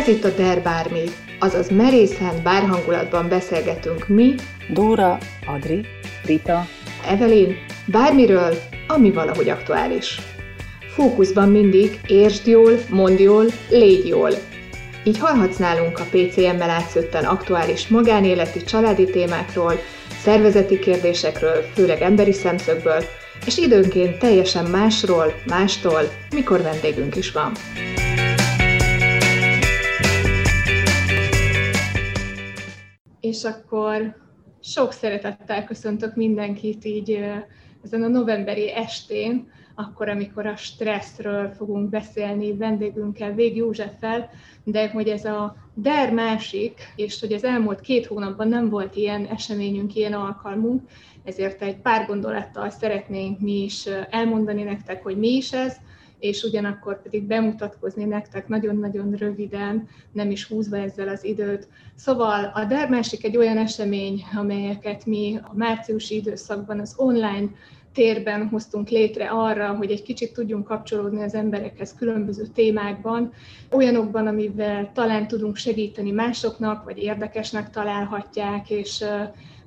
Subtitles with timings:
[0.00, 1.04] Ez itt a Der Bármi,
[1.38, 4.34] azaz merészen bárhangulatban beszélgetünk mi,
[4.72, 5.86] Dóra, Adri,
[6.24, 6.66] Rita,
[7.06, 7.56] Evelyn,
[7.86, 8.54] bármiről,
[8.86, 10.18] ami valahogy aktuális.
[10.94, 14.30] Fókuszban mindig értsd jól, mondd jól, légy jól.
[15.04, 19.74] Így hallhatsz nálunk a PCM-mel átszötten aktuális magánéleti, családi témákról,
[20.22, 23.04] szervezeti kérdésekről, főleg emberi szemszögből,
[23.46, 27.52] és időnként teljesen másról, mástól, mikor vendégünk is van.
[33.30, 34.16] És akkor
[34.60, 37.24] sok szeretettel köszöntök mindenkit így
[37.84, 44.30] ezen a novemberi estén, akkor, amikor a stresszről fogunk beszélni vendégünkkel, Vég Józseffel,
[44.64, 49.26] de hogy ez a DER másik, és hogy az elmúlt két hónapban nem volt ilyen
[49.26, 50.82] eseményünk, ilyen alkalmunk,
[51.24, 55.76] ezért egy pár gondolattal szeretnénk mi is elmondani nektek, hogy mi is ez,
[56.20, 61.68] és ugyanakkor pedig bemutatkozni nektek nagyon-nagyon röviden, nem is húzva ezzel az időt.
[61.94, 67.48] Szóval a Dermásik egy olyan esemény, amelyeket mi a márciusi időszakban az online
[67.92, 73.32] térben hoztunk létre arra, hogy egy kicsit tudjunk kapcsolódni az emberekhez különböző témákban,
[73.70, 79.04] olyanokban, amivel talán tudunk segíteni másoknak, vagy érdekesnek találhatják, és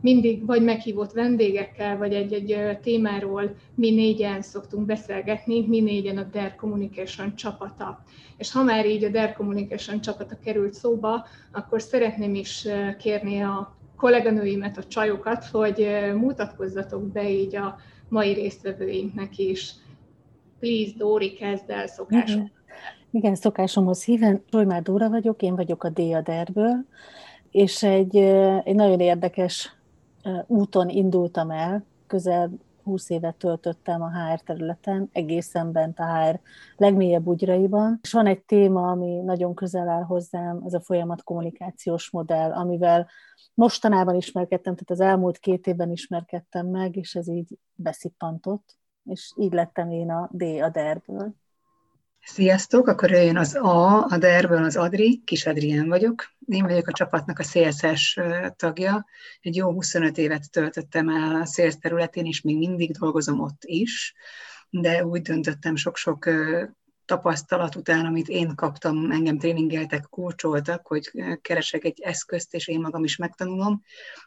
[0.04, 6.56] mindig vagy meghívott vendégekkel, vagy egy-egy témáról mi négyen szoktunk beszélgetni, mi négyen a Dare
[6.56, 8.04] Communication csapata.
[8.38, 12.68] És ha már így a Dare Communication csapata került szóba, akkor szeretném is
[13.00, 17.76] kérni a kolléganőimet, a csajokat, hogy mutatkozzatok be így a
[18.10, 19.74] mai résztvevőinknek is.
[20.60, 22.36] Please, Dóri, kezd el szokásom.
[22.36, 22.52] Igen,
[23.12, 24.44] Igen szokásomhoz híven.
[24.52, 26.86] Solymár Dóra vagyok, én vagyok a Déaderből,
[27.52, 28.18] és egy,
[28.64, 29.82] egy nagyon érdekes
[30.48, 32.52] úton indultam el, közel
[32.84, 36.40] 20 évet töltöttem a HR területen, egészen bent a HR
[36.78, 38.00] legmélyebb ugyraiban.
[38.02, 43.08] És van egy téma, ami nagyon közel áll hozzám, ez a folyamat kommunikációs modell, amivel
[43.54, 49.54] mostanában ismerkedtem, tehát az elmúlt két évben ismerkedtem meg, és ez így beszippantott, és így
[49.54, 51.34] lettem én a D a DER-ből.
[52.26, 56.32] Sziasztok, akkor jöjjön az A, a DR-ből az Adri, Kis Adrián vagyok.
[56.46, 58.20] Én vagyok a csapatnak a CSS
[58.56, 59.06] tagja.
[59.42, 64.14] Egy jó 25 évet töltöttem el a sales területén, és még mindig dolgozom ott is,
[64.70, 66.30] de úgy döntöttem sok-sok
[67.06, 73.04] tapasztalat után, amit én kaptam, engem tréningeltek, kulcsoltak, hogy keresek egy eszközt, és én magam
[73.04, 73.84] is megtanulom.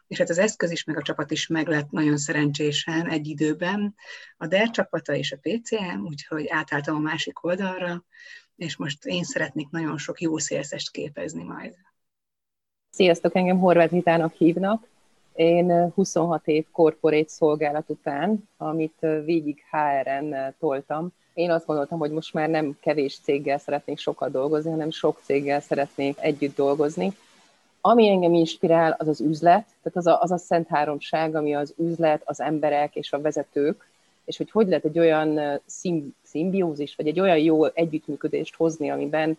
[0.07, 3.95] És hát az eszköz is, meg a csapat is meg lett nagyon szerencsésen egy időben.
[4.37, 8.03] A DER csapata és a PCM, úgyhogy átálltam a másik oldalra,
[8.55, 11.75] és most én szeretnék nagyon sok jó szélszest képezni majd.
[12.89, 14.87] Sziasztok, engem Horváth Vitának hívnak.
[15.33, 22.33] Én 26 év korporét szolgálat után, amit végig HR-en toltam, én azt gondoltam, hogy most
[22.33, 27.11] már nem kevés céggel szeretnék sokat dolgozni, hanem sok céggel szeretnék együtt dolgozni.
[27.81, 31.73] Ami engem inspirál, az az üzlet, tehát az a, az a szent háromság, ami az
[31.77, 33.89] üzlet, az emberek és a vezetők,
[34.25, 39.37] és hogy hogy lehet egy olyan szim, szimbiózis, vagy egy olyan jó együttműködést hozni, amiben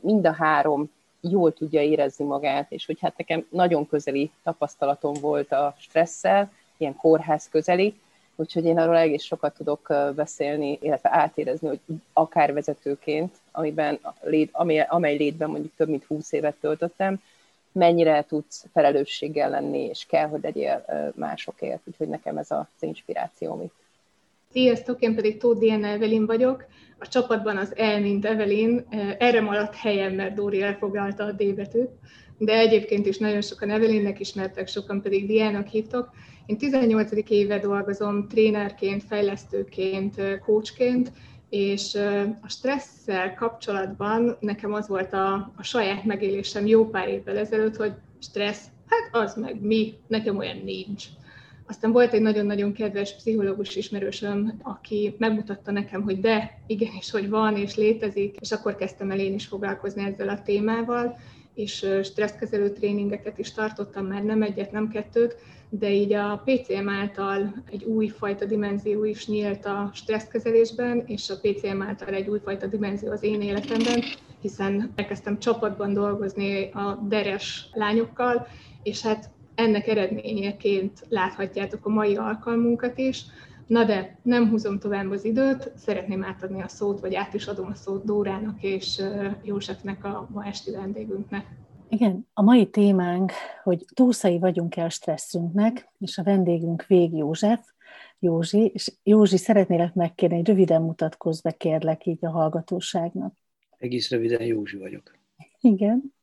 [0.00, 0.90] mind a három
[1.20, 6.96] jól tudja érezni magát, és hogy hát nekem nagyon közeli tapasztalatom volt a stresszel, ilyen
[6.96, 7.94] kórház közeli,
[8.36, 11.80] Úgyhogy én arról egész sokat tudok beszélni, illetve átérezni, hogy
[12.12, 17.20] akár vezetőként, amiben, lét, amely, amely létben mondjuk több mint 20 évet töltöttem,
[17.72, 20.84] mennyire tudsz felelősséggel lenni, és kell, hogy legyél
[21.14, 21.80] másokért.
[21.84, 23.74] Úgyhogy nekem ez az inspiráció itt.
[24.52, 26.64] Sziasztok, én pedig Tóth Diana Evelin vagyok.
[26.98, 28.86] A csapatban az E, mint Evelin,
[29.18, 31.90] erre maradt helyem, mert Dóri elfoglalta a D betűt,
[32.38, 36.10] de egyébként is nagyon sokan Evelinnek ismertek, sokan pedig Diának hívtok.
[36.46, 37.10] Én 18.
[37.28, 41.12] éve dolgozom trénerként, fejlesztőként, coachként,
[41.48, 41.94] és
[42.42, 47.92] a stresszel kapcsolatban nekem az volt a, a saját megélésem jó pár évvel ezelőtt, hogy
[48.20, 51.04] stressz, hát az meg mi, nekem olyan nincs.
[51.66, 57.56] Aztán volt egy nagyon-nagyon kedves pszichológus ismerősöm, aki megmutatta nekem, hogy de, igenis, hogy van
[57.56, 61.16] és létezik, és akkor kezdtem el én is foglalkozni ezzel a témával,
[61.54, 65.36] és stresszkezelő tréningeket is tartottam, már nem egyet, nem kettőt,
[65.68, 71.82] de így a PCM által egy újfajta dimenzió is nyílt a stresszkezelésben, és a PCM
[71.82, 74.02] által egy újfajta dimenzió az én életemben,
[74.40, 78.46] hiszen elkezdtem csapatban dolgozni a deres lányokkal,
[78.82, 83.24] és hát ennek eredményeként láthatjátok a mai alkalmunkat is.
[83.66, 87.66] Na de nem húzom tovább az időt, szeretném átadni a szót, vagy át is adom
[87.66, 89.02] a szót Dórának és
[89.42, 91.46] Józsefnek, a ma esti vendégünknek.
[91.88, 93.32] Igen, a mai témánk,
[93.62, 97.60] hogy túlszai vagyunk el stresszünknek, és a vendégünk Vég József,
[98.18, 103.34] Józsi, és Józsi, szeretnélek megkérni, hogy röviden mutatkozz be, kérlek így a hallgatóságnak.
[103.78, 105.16] Egész röviden Józsi vagyok.
[105.60, 106.14] Igen.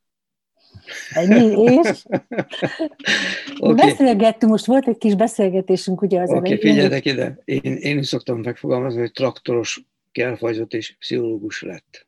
[1.13, 2.05] Ennyi, és
[3.59, 3.75] okay.
[3.75, 8.07] beszélgettünk, most volt egy kis beszélgetésünk ugye az Oké, okay, figyeljetek ide, én, én is
[8.07, 12.07] szoktam megfogalmazni, hogy traktoros kelfajzott és pszichológus lett.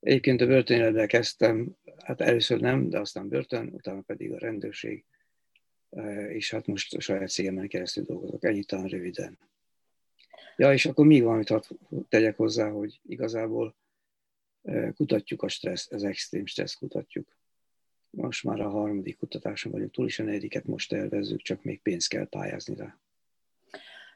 [0.00, 5.04] Egyébként a börtönéletben kezdtem, hát először nem, de aztán börtön, utána pedig a rendőrség,
[5.90, 9.38] e, és hát most a saját cégemen keresztül dolgozok, ennyit talán röviden.
[10.56, 11.62] Ja, és akkor még valamit hadd
[12.08, 13.76] tegyek hozzá, hogy igazából
[14.94, 17.36] kutatjuk a stressz, az extrém stressz kutatjuk.
[18.10, 22.08] Most már a harmadik kutatáson vagyunk, túl is a negyediket most tervezzük, csak még pénzt
[22.08, 22.98] kell pályázni rá.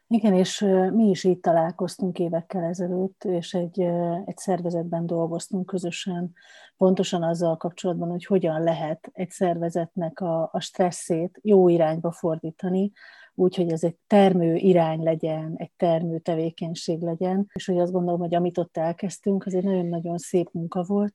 [0.07, 0.59] Igen, és
[0.93, 3.81] mi is így találkoztunk évekkel ezelőtt, és egy,
[4.25, 6.33] egy szervezetben dolgoztunk közösen,
[6.77, 12.93] pontosan azzal kapcsolatban, hogy hogyan lehet egy szervezetnek a, a stresszét jó irányba fordítani,
[13.35, 18.21] úgy, hogy ez egy termő irány legyen, egy termő tevékenység legyen, és hogy azt gondolom,
[18.21, 21.15] hogy amit ott elkezdtünk, az egy nagyon-nagyon szép munka volt,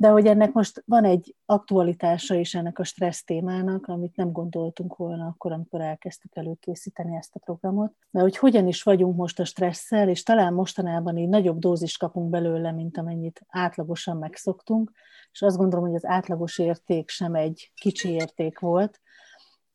[0.00, 4.96] de hogy ennek most van egy aktualitása is ennek a stressz témának, amit nem gondoltunk
[4.96, 9.44] volna akkor, amikor elkezdtük előkészíteni ezt a programot, de hogy hogyan is vagyunk most a
[9.44, 14.90] stresszel, és talán mostanában így nagyobb dózis kapunk belőle, mint amennyit átlagosan megszoktunk,
[15.32, 19.00] és azt gondolom, hogy az átlagos érték sem egy kicsi érték volt,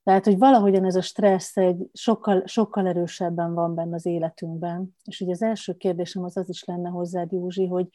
[0.06, 4.96] tehát, hogy valahogyan ez a stressz egy sokkal, sokkal erősebben van benne az életünkben.
[5.04, 7.88] És ugye az első kérdésem az az is lenne hozzád, Józsi, hogy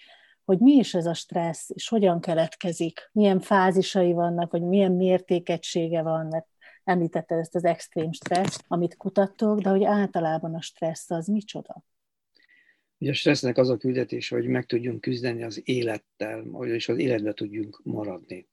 [0.44, 6.02] hogy mi is ez a stressz, és hogyan keletkezik, milyen fázisai vannak, vagy milyen mértékegysége
[6.02, 6.46] van, mert
[6.84, 11.84] említette ezt az extrém stressz, amit kutattok, de hogy általában a stressz az micsoda?
[12.98, 17.32] Ugye a stressznek az a küldetése, hogy meg tudjunk küzdeni az élettel, és az életbe
[17.32, 18.48] tudjunk maradni.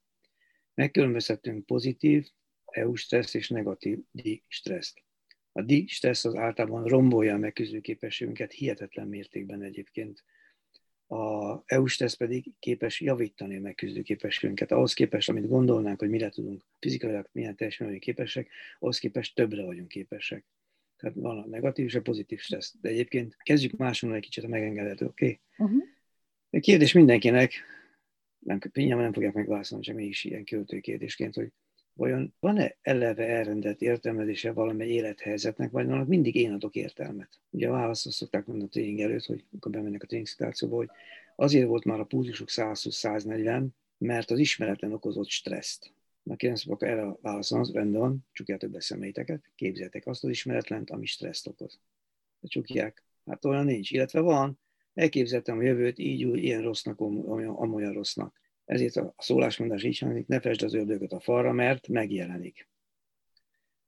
[0.74, 2.27] Megkülönböztetünk pozitív,
[2.72, 5.04] EU stressz és negatív D stresszt.
[5.52, 10.24] A D stressz az általában rombolja a megküzdő képességünket, hihetetlen mértékben egyébként
[11.08, 14.72] a EU-s teszt pedig képes javítani a megküzdő képességünket.
[14.72, 18.50] Ahhoz képest, amit gondolnánk, hogy mire tudunk fizikailag, milyen teljesen képesek,
[18.80, 20.46] ahhoz képest többre vagyunk képesek.
[20.98, 22.75] Tehát van a negatív és a pozitív stressz.
[22.81, 25.25] De egyébként kezdjük máson egy kicsit a megengedhető, oké?
[25.25, 25.68] Okay?
[25.68, 26.62] Uh-huh.
[26.62, 27.54] Kérdés mindenkinek,
[28.40, 31.52] nem, nem fogják megválaszolni, csak mégis ilyen költő kérdésként, hogy
[31.97, 37.39] vajon van-e eleve elrendelt értelmezése valamely élethelyzetnek, vagy annak mindig én adok értelmet?
[37.49, 40.27] Ugye a választ azt szokták mondani a tréning előtt, hogy amikor bemennek a tréning
[40.69, 40.89] hogy
[41.35, 43.65] azért volt már a pulzusuk 120-140,
[43.97, 45.94] mert az ismeretlen okozott stresszt.
[46.23, 50.29] Na kérdezem, akkor erre a válasz az, rendben van, csukjátok be szemeiteket, képzeltek azt az
[50.29, 51.79] ismeretlent, ami stresszt okoz.
[52.39, 53.03] De csukják.
[53.25, 53.91] Hát olyan nincs.
[53.91, 54.59] Illetve van,
[54.94, 60.40] elképzeltem a jövőt így, úgy, ilyen rossznak, amolyan rossznak ezért a szólásmondás így hangzik, ne
[60.40, 62.68] fesd az ördögöt a falra, mert megjelenik.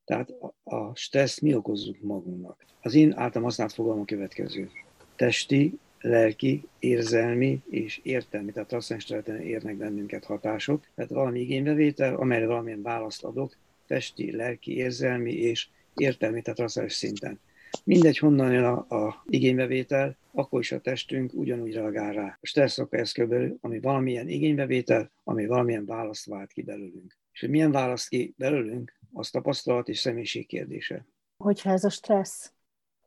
[0.06, 0.34] Tehát
[0.64, 2.66] a stressz mi okozzuk magunknak.
[2.82, 4.70] Az én általam használt fogalom a következő.
[5.16, 10.86] Testi, lelki, érzelmi és értelmi, tehát transzcendens területen érnek bennünket hatások.
[10.96, 17.40] Tehát valami igénybevétel, amelyre valamilyen választ adok, testi, lelki, érzelmi és értelmi, tehát transzcendens szinten.
[17.84, 22.38] Mindegy, honnan jön a, a igénybevétel, akkor is a testünk ugyanúgy reagál rá.
[22.42, 27.18] A stressz oka eszközből, ami valamilyen igénybevétel, ami valamilyen választ vált ki belőlünk.
[27.32, 31.06] És hogy milyen választ ki belőlünk, az tapasztalat és személyiség kérdése.
[31.38, 32.54] Hogyha ez a stressz,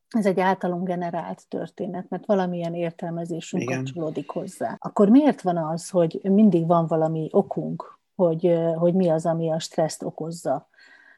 [0.09, 3.85] ez egy általunk generált történet, mert valamilyen értelmezésünk Igen.
[3.85, 4.77] kapcsolódik hozzá.
[4.79, 9.59] Akkor miért van az, hogy mindig van valami okunk, hogy, hogy mi az, ami a
[9.59, 10.69] stresszt okozza?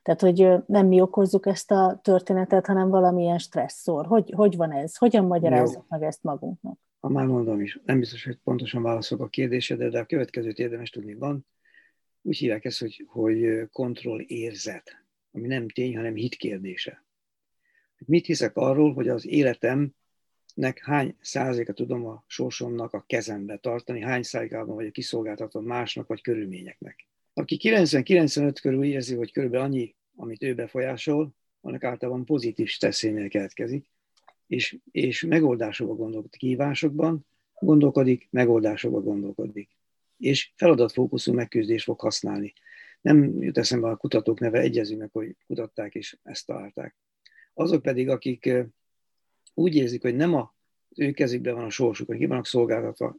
[0.04, 4.06] Tehát, hogy nem mi okozzuk ezt a történetet, hanem valamilyen stresszor.
[4.06, 4.96] Hogy, hogy van ez?
[4.96, 6.78] Hogyan magyarázzuk meg ezt magunknak?
[7.00, 10.90] Ha már mondom is, nem biztos, hogy pontosan válaszolok a kérdésedre, de a következőt érdemes
[10.90, 11.46] tudni van.
[12.22, 17.04] Úgy hívják ezt, hogy, hogy kontroll érzet, ami nem tény, hanem hit kérdése.
[18.06, 24.22] Mit hiszek arról, hogy az életemnek hány százaléka tudom a sorsomnak a kezembe tartani, hány
[24.22, 27.06] százalékában vagyok kiszolgáltatva másnak vagy körülményeknek.
[27.34, 33.90] Aki 90-95 körül érzi, hogy körülbelül annyi, amit ő befolyásol, annak általában pozitív stresszénél keletkezik,
[34.46, 37.26] és, és megoldásokba gondolkodik, kívásokban
[37.58, 39.70] gondolkodik, megoldásokba gondolkodik.
[40.16, 42.52] És feladatfókuszú megküzdés fog használni.
[43.00, 46.96] Nem jut eszembe a kutatók neve, egyezünk hogy kutatták és ezt találták.
[47.54, 48.52] Azok pedig, akik
[49.54, 50.54] úgy érzik, hogy nem a,
[50.96, 53.16] ő kezükben van a sorsuk, hogy ki vannak szolgáltatva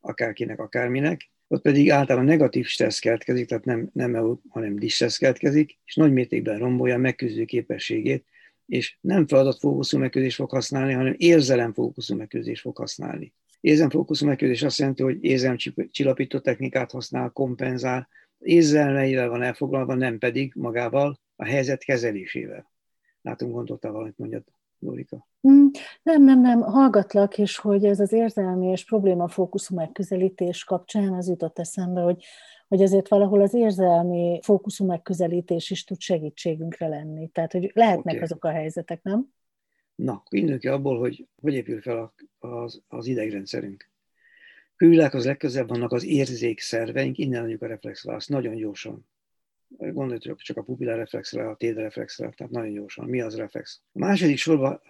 [0.00, 5.78] akárkinek, akárminek, ott pedig általában negatív stressz keletkezik, tehát nem, nem EU, hanem distressz keletkezik,
[5.84, 8.24] és nagy mértékben rombolja a megküzdő képességét,
[8.66, 13.32] és nem feladatfókuszú megküzdés fog használni, hanem érzelemfókuszú megküzdés fog használni.
[13.60, 21.20] Érzelemfókuszú megküzdés azt jelenti, hogy érzelemcsillapító technikát használ, kompenzál, érzelmeivel van elfoglalva, nem pedig magával
[21.36, 22.72] a helyzet kezelésével.
[23.22, 24.44] Látunk, gondoltál valamit, mondjad,
[24.82, 25.28] Lórika?
[25.48, 25.66] Mm,
[26.02, 31.58] Nem, nem, nem, hallgatlak, és hogy ez az érzelmi és problémafókuszú megközelítés kapcsán az jutott
[31.58, 32.24] eszembe, hogy,
[32.68, 37.28] hogy azért valahol az érzelmi fókuszú megközelítés is tud segítségünkre lenni.
[37.28, 38.24] Tehát, hogy lehetnek okay.
[38.24, 39.32] azok a helyzetek, nem?
[39.94, 43.90] Na, indulunk ki abból, hogy hogy épül fel az, az idegrendszerünk.
[44.76, 49.06] Külvilághoz legközelebb vannak az érzékszerveink, innen adjuk a reflexválaszt nagyon gyorsan.
[49.78, 53.08] Gondoljatok csak a pupillareflexre, a tédereflexre, tehát nagyon gyorsan.
[53.08, 53.80] Mi az reflex?
[53.92, 54.80] A második sorban,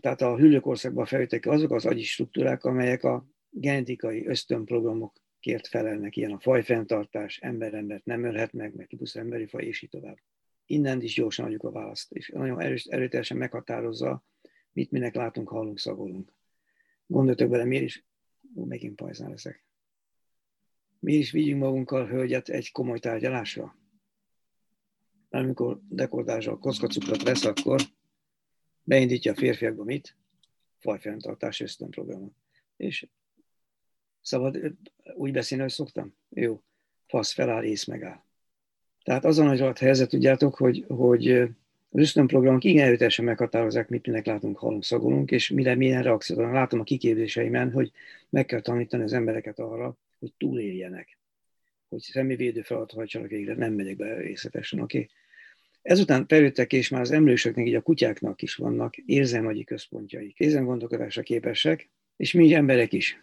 [0.00, 6.38] tehát a hüllőkorszakban feljöttek azok az agyi struktúrák, amelyek a genetikai ösztönprogramokért felelnek, ilyen a
[6.38, 10.18] fajfenntartás, ember-embert nem ölhet meg, meg típus emberi faj, és így tovább.
[10.66, 14.24] Innen is gyorsan adjuk a választ, és nagyon erős, erőteljesen meghatározza,
[14.72, 16.32] mit minek látunk, hallunk, szagolunk.
[17.06, 18.04] Gondoljatok bele, miért is,
[18.54, 19.64] ó, megint pajzán leszek.
[21.00, 23.76] Mi is vigyünk magunkkal hölgyet egy komoly tárgyalásra?
[25.30, 27.80] Amikor dekordással kockacukrot vesz, akkor
[28.82, 30.16] beindítja a férfiakba mit?
[30.78, 32.32] Fajfenntartás ösztönprogramot.
[32.76, 33.06] És
[34.20, 34.58] szabad
[35.14, 36.14] úgy beszélni, hogy szoktam?
[36.28, 36.62] Jó,
[37.06, 38.22] fasz feláll, ész megáll.
[39.02, 41.30] Tehát az a nagy rajt helyzet, tudjátok, hogy, hogy
[41.90, 46.80] az ösztönprogramok igen erőteljesen meghatározzák, mit minek látunk, hallunk, szagolunk, és mire milyen reakciót látom
[46.80, 47.92] a kiképzéseimen, hogy
[48.28, 51.17] meg kell tanítani az embereket arra, hogy túléljenek
[51.88, 54.98] hogy személyvédő feladat hajtsanak végre, nem megyek be részletesen, oké.
[54.98, 55.10] Okay?
[55.82, 60.38] Ezután felültek, és már az emlősöknek, így a kutyáknak is vannak érzelmagyi központjaik.
[60.38, 63.22] Érzelmgondolkodásra képesek, és mi emberek is.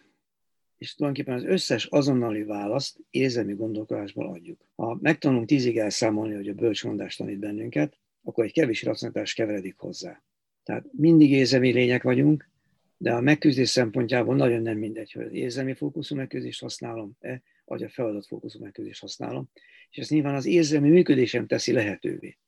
[0.78, 4.68] És tulajdonképpen az összes azonnali választ érzelmi gondolkodásból adjuk.
[4.74, 10.22] Ha megtanulunk tízig elszámolni, hogy a bölcsmondást tanít bennünket, akkor egy kevés racionalitás keveredik hozzá.
[10.62, 12.48] Tehát mindig érzelmi lények vagyunk,
[12.96, 17.88] de a megküzdés szempontjából nagyon nem mindegy, hogy az érzelmi fókuszú megküzdést használom-e, vagy a
[17.88, 19.50] feladatfókuszú megközelítést használom,
[19.90, 22.38] és ezt nyilván az érzelmi működésem teszi lehetővé.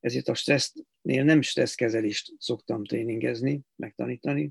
[0.00, 4.50] Ezért a stressznél nem stresszkezelést szoktam tréningezni, megtanítani,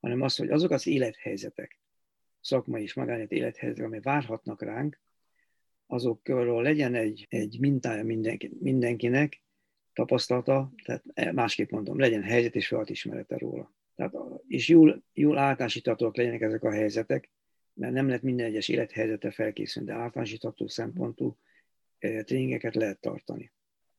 [0.00, 1.80] hanem az, hogy azok az élethelyzetek,
[2.40, 5.00] szakmai és magánélet élethelyzetek, amely várhatnak ránk,
[5.86, 9.42] azokról legyen egy, egy mintája mindenki, mindenkinek,
[9.92, 13.74] tapasztalata, tehát másképp mondom, legyen helyzet és feladatismerete róla.
[13.94, 14.14] Tehát,
[14.46, 17.30] és jól, jól általánosítatóak legyenek ezek a helyzetek,
[17.78, 21.36] mert nem lehet minden egyes élethelyzetre felkészülni, de általánosítható szempontú
[21.98, 23.52] eh, tréningeket lehet tartani.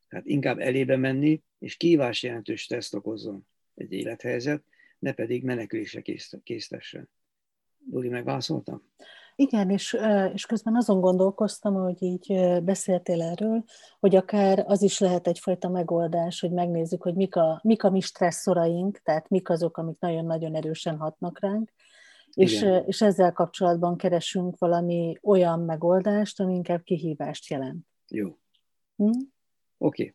[0.10, 4.64] Tehát inkább elébe menni, és kívás jelentős teszt okozzon egy élethelyzet,
[5.00, 6.02] ne pedig menekülésre
[6.44, 7.10] késztessen.
[7.92, 8.84] Luli, megválaszoltam?
[9.36, 9.98] Igen, és,
[10.34, 12.34] és közben azon gondolkoztam, hogy így
[12.64, 13.64] beszéltél erről,
[14.00, 18.02] hogy akár az is lehet egyfajta megoldás, hogy megnézzük, hogy mik a, mik a mi
[18.02, 21.72] stresszoraink, tehát mik azok, amik nagyon-nagyon erősen hatnak ránk,
[22.34, 27.86] és, és ezzel kapcsolatban keresünk valami olyan megoldást, ami inkább kihívást jelent.
[28.08, 28.38] Jó.
[28.96, 29.04] Hm?
[29.06, 29.22] Oké.
[29.78, 30.14] Okay.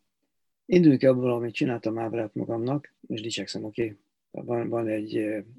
[0.66, 3.82] Induljunk abból, amit csináltam ábrát magamnak, és dicsekszem, oké.
[3.82, 3.98] Okay?
[4.44, 5.16] Van, van egy,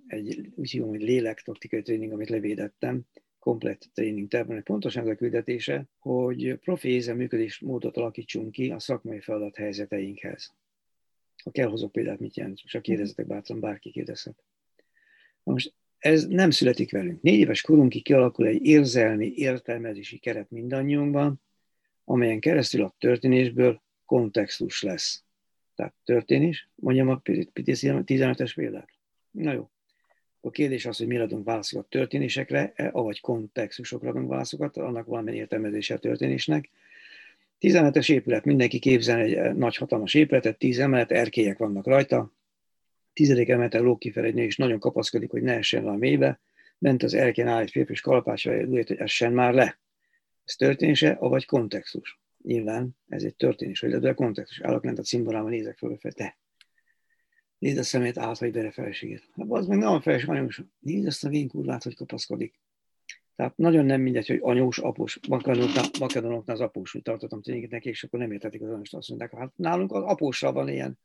[0.07, 3.05] egy úgy hívom, hogy lélek-taktikai tréning, amit levédettem,
[3.39, 9.19] komplet tréning tervben, pontosan ez a küldetése, hogy profi működés módot alakítsunk ki a szakmai
[9.19, 10.53] feladat helyzeteinkhez.
[11.43, 14.43] Ha kell, hozok példát, mit jelent, csak kérdezzetek bátran, bárki kérdezhet.
[15.43, 17.21] most ez nem születik velünk.
[17.21, 21.41] Négy éves korunkig kialakul egy érzelmi, értelmezési keret mindannyiunkban,
[22.03, 25.23] amelyen keresztül a történésből kontextus lesz.
[25.75, 28.89] Tehát történés, mondjam a 15-es példát.
[29.31, 29.69] Na jó.
[30.41, 35.39] A kérdés az, hogy mi adunk válaszokat történésekre, e, avagy kontextusokra adunk válaszokat, annak valamilyen
[35.39, 36.69] értelmezése a történésnek.
[37.59, 42.31] 17-es épület, mindenki képzel egy eh, nagy hatalmas épületet, 10 emelet, erkélyek vannak rajta,
[43.15, 46.39] tizedik egy nő, és nagyon kapaszkodik, hogy ne essen le a mélybe.
[46.77, 49.79] Bent az elkén áll egy férfi, és kalapácsra úgy, hogy essen már le.
[50.43, 52.19] Ez történése, avagy kontextus.
[52.43, 54.62] Nyilván ez egy történés, hogy de a kontextus.
[54.62, 56.38] Állok lent a cimborában, nézek föl, fel, te.
[57.57, 59.29] Nézd a szemét, át, hogy bele feleségét.
[59.34, 60.62] Hát az meg nem a feleség, anyós.
[60.79, 62.60] Nézd azt a vén kurvát, hogy kapaszkodik.
[63.36, 68.03] Tehát nagyon nem mindegy, hogy anyós, após, makedonoknál az após, hogy tartottam tényleg neki, és
[68.03, 71.00] akkor nem értetik az anyós, azt mondták, hát nálunk az apóssal van ilyen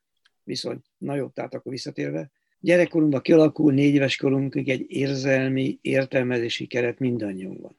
[0.50, 0.80] viszony.
[0.98, 2.30] Na jó, tehát akkor visszatérve.
[2.60, 7.76] Gyerekkorunkban kialakul négy éves korunkig egy érzelmi, értelmezési keret mindannyiunkban.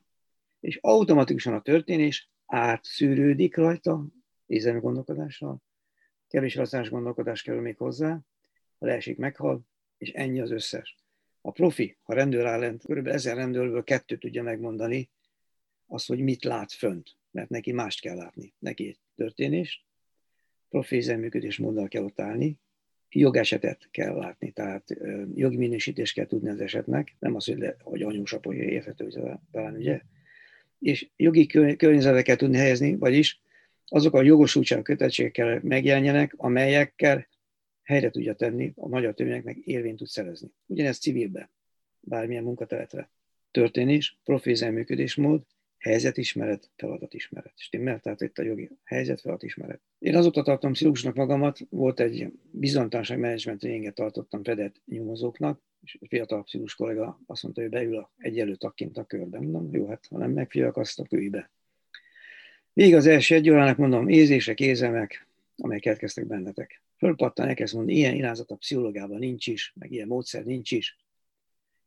[0.59, 4.05] És automatikusan a történés átszűrődik rajta,
[4.45, 5.61] érzelmi gondolkodással,
[6.27, 8.19] kevés racionális gondolkodás kerül még hozzá,
[8.77, 9.61] a leesik meghal,
[9.97, 10.95] és ennyi az összes.
[11.41, 13.07] A profi, ha rendőr áll lent, kb.
[13.07, 15.09] ezer rendőrből kettő tudja megmondani
[15.87, 18.53] azt, hogy mit lát fönt, mert neki mást kell látni.
[18.59, 19.83] Neki egy történést,
[20.71, 22.59] profi működés móddal kell ott állni,
[23.09, 24.97] jogesetet kell látni, tehát
[25.35, 29.07] jogi minősítést kell tudni az esetnek, nem az, hogy, le, hogy anyós apolja érthető,
[29.51, 30.01] talán ugye,
[30.79, 31.45] és jogi
[31.77, 33.41] környezetet kell tudni helyezni, vagyis
[33.85, 37.27] azok a jogosultság kötelezettségek kell megjelenjenek, amelyekkel
[37.83, 40.51] helyre tudja tenni, a magyar törvényeknek érvényt tud szerezni.
[40.65, 41.51] Ugyanez civilbe,
[41.99, 43.11] bármilyen munkaterületre.
[43.51, 45.41] Történés, profézel működésmód,
[45.81, 47.53] helyzetismeret, feladatismeret.
[47.55, 47.99] Stimmel?
[47.99, 49.81] Tehát itt a jogi helyzet, feladatismeret.
[49.99, 56.07] Én azóta tartom pszichológusnak magamat, volt egy bizonytalanság menedzsment tréninget tartottam fedett nyomozóknak, és egy
[56.07, 59.43] fiatal pszichológus kollega azt mondta, hogy beül a egyelő tagként a körben.
[59.43, 61.51] Mondom, jó, hát ha nem megfigyelek, azt a be.
[62.73, 66.81] Még az első egy órának mondom, érzések, érzelmek, amelyek keletkeztek bennetek.
[66.97, 70.97] Fölpattan, elkezd mondani, ilyen irányzat a pszichológában nincs is, meg ilyen módszer nincs is.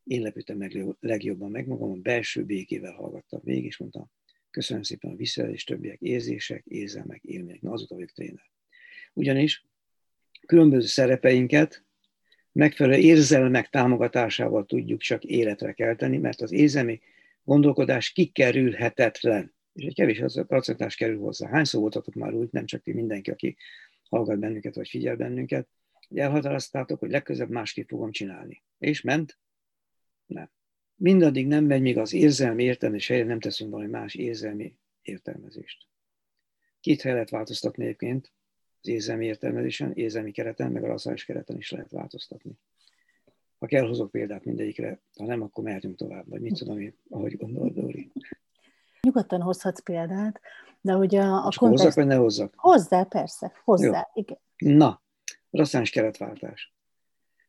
[0.05, 4.11] Én lepültem meg legjobban meg magam, a belső békével hallgattam végig, és mondtam,
[4.51, 7.61] köszönöm szépen a visszajelzést, többiek, érzések, érzelmek, élmények.
[7.61, 8.51] Na, azóta vagyok tréner.
[9.13, 9.67] Ugyanis
[10.47, 11.85] különböző szerepeinket
[12.53, 17.01] megfelelő érzelmek támogatásával tudjuk csak életre kelteni, mert az érzelmi
[17.45, 19.55] gondolkodás kikerülhetetlen.
[19.73, 21.49] És egy kevés procentás kerül hozzá.
[21.49, 23.57] Hányszor voltatok már úgy, nem csak ti, mindenki, aki
[24.09, 25.69] hallgat bennünket, vagy figyel bennünket,
[26.09, 28.63] hogy elhatároztátok, hogy legközebb másképp fogom csinálni.
[28.79, 29.39] És ment?
[30.27, 30.51] Nem.
[30.97, 35.87] Mindaddig nem megy, míg az érzelmi értelmezés helyre nem teszünk valami más érzelmi értelmezést.
[36.81, 38.33] Két helyet lehet változtatni egyébként,
[38.81, 42.59] az érzelmi értelmezésen, érzelmi kereten, meg a racionális kereten is lehet változtatni.
[43.59, 47.37] Ha kell, hozok példát mindegyikre, ha nem, akkor mehetünk tovább, vagy mit tudom én, ahogy
[47.37, 48.13] gondolod, Dóri.
[49.01, 50.41] Nyugodtan hozhatsz példát,
[50.81, 51.61] de hogy a, a kontext...
[51.61, 52.55] Hozzak, vagy ne hozzak?
[52.57, 54.23] Hozzá, persze, hozzá, Jó.
[54.23, 54.39] igen.
[54.57, 55.03] Na,
[55.51, 56.75] racionális keretváltás.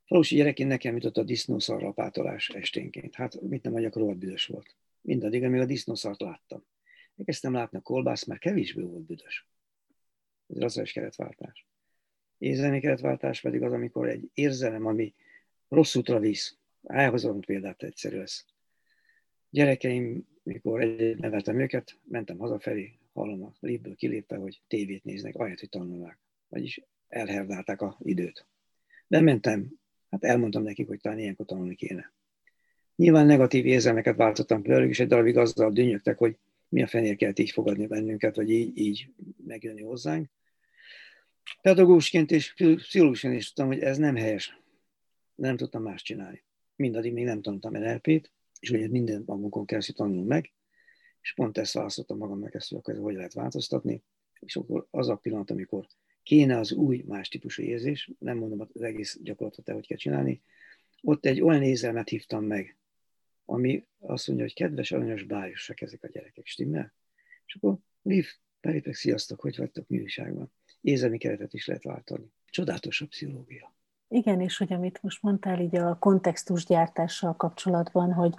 [0.05, 3.15] Falusi gyerekként nekem jutott a disznószarrapátolás esténként.
[3.15, 4.75] Hát mit nem mondjak, rohadt büdös volt.
[5.01, 6.63] Mindaddig, amíg a disznószart láttam.
[7.17, 9.47] Elkezdtem látni a kolbász, mert kevésbé volt büdös.
[10.47, 11.65] Ez racionális keretváltás.
[12.37, 15.13] Érzelmi keretváltás pedig az, amikor egy érzelem, ami
[15.69, 16.57] rossz útra visz.
[16.83, 18.45] Elhozom példát, egyszerű lesz.
[19.49, 25.59] Gyerekeim, mikor egy neveltem őket, mentem hazafelé, hallom a lépből kilépve, hogy tévét néznek, ahelyett,
[25.59, 26.19] hogy tanulnák.
[26.47, 28.45] Vagyis elherdálták a időt.
[29.07, 32.13] De mentem, hát elmondtam nekik, hogy talán ilyenkor tanulni kéne.
[32.95, 36.37] Nyilván negatív érzelmeket váltottam velük, és egy darabig azzal dünnyögtek, hogy
[36.69, 39.09] mi a fenér kellett így fogadni bennünket, vagy így, így
[39.45, 40.29] megjönni hozzánk.
[41.61, 44.61] Pedagógusként és pszichológusként is tudtam, hogy ez nem helyes.
[45.35, 46.43] Nem tudtam más csinálni.
[46.75, 50.53] Mindaddig még nem tanultam NLP-t, és ugye minden magunkon keresztül tanulunk meg,
[51.21, 54.03] és pont ezt választottam magam meg, ezt, hogy akkor hogy lehet változtatni,
[54.39, 55.87] és akkor az a pillanat, amikor
[56.25, 60.41] kéne az új, más típusú érzés, nem mondom az egész gyakorlatot, hogy kell csinálni,
[61.01, 62.77] ott egy olyan érzelmet hívtam meg,
[63.45, 66.93] ami azt mondja, hogy kedves, aranyos, bájosak ezek a gyerekek, stimmel?
[67.45, 68.27] És akkor Liv,
[68.61, 70.51] belépek, sziasztok, hogy vagytok mi újságban?
[70.81, 72.31] Érzelmi keretet is lehet váltani.
[72.45, 73.75] Csodálatos a pszichológia.
[74.07, 78.33] Igen, és hogy amit most mondtál így a kontextusgyártással kapcsolatban, hogy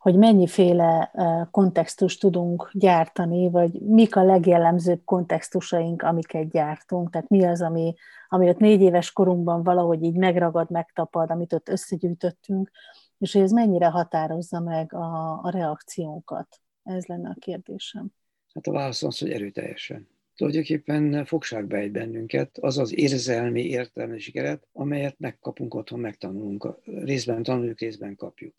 [0.00, 1.12] hogy mennyiféle
[1.50, 7.10] kontextust tudunk gyártani, vagy mik a legjellemzőbb kontextusaink, amiket gyártunk.
[7.10, 7.94] Tehát mi az, ami,
[8.28, 12.70] ami ott négy éves korunkban valahogy így megragad, megtapad, amit ott összegyűjtöttünk,
[13.18, 16.60] és hogy ez mennyire határozza meg a, a reakciónkat.
[16.82, 18.08] Ez lenne a kérdésem.
[18.54, 20.08] Hát a válasz az, hogy erőteljesen.
[20.36, 26.68] Tulajdonképpen fogságba egy bennünket, az az érzelmi értelmesi keret, amelyet megkapunk otthon, megtanulunk.
[26.84, 28.54] Részben tanuljuk, részben kapjuk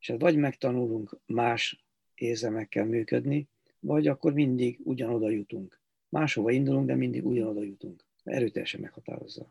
[0.00, 1.84] és hát vagy megtanulunk más
[2.14, 3.48] érzelmekkel működni,
[3.80, 5.80] vagy akkor mindig ugyanoda jutunk.
[6.08, 8.04] Máshova indulunk, de mindig ugyanoda jutunk.
[8.24, 9.50] Erőteljesen meghatározza.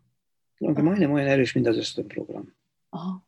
[0.58, 2.54] Tulajdonképpen majdnem olyan erős, mint az ösztönprogram.
[2.90, 3.28] Aha.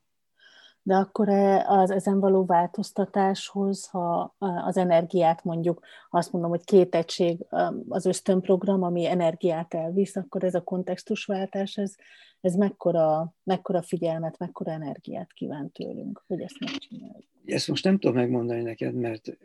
[0.83, 6.95] De akkor e, az ezen való változtatáshoz, ha az energiát mondjuk, azt mondom, hogy két
[6.95, 7.45] egység
[7.89, 11.95] az ösztönprogram, ami energiát elvisz, akkor ez a kontextusváltás, ez,
[12.41, 17.29] ez mekkora, mekkora figyelmet, mekkora energiát kíván tőlünk, hogy ezt megcsináljuk.
[17.45, 19.37] Ezt most nem tudom megmondani neked, mert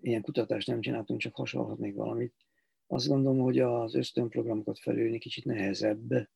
[0.00, 2.34] ilyen kutatást nem csináltunk, csak hasonlhatnék valamit.
[2.86, 6.28] Azt gondolom, hogy az ösztönprogramokat felülni kicsit nehezebb,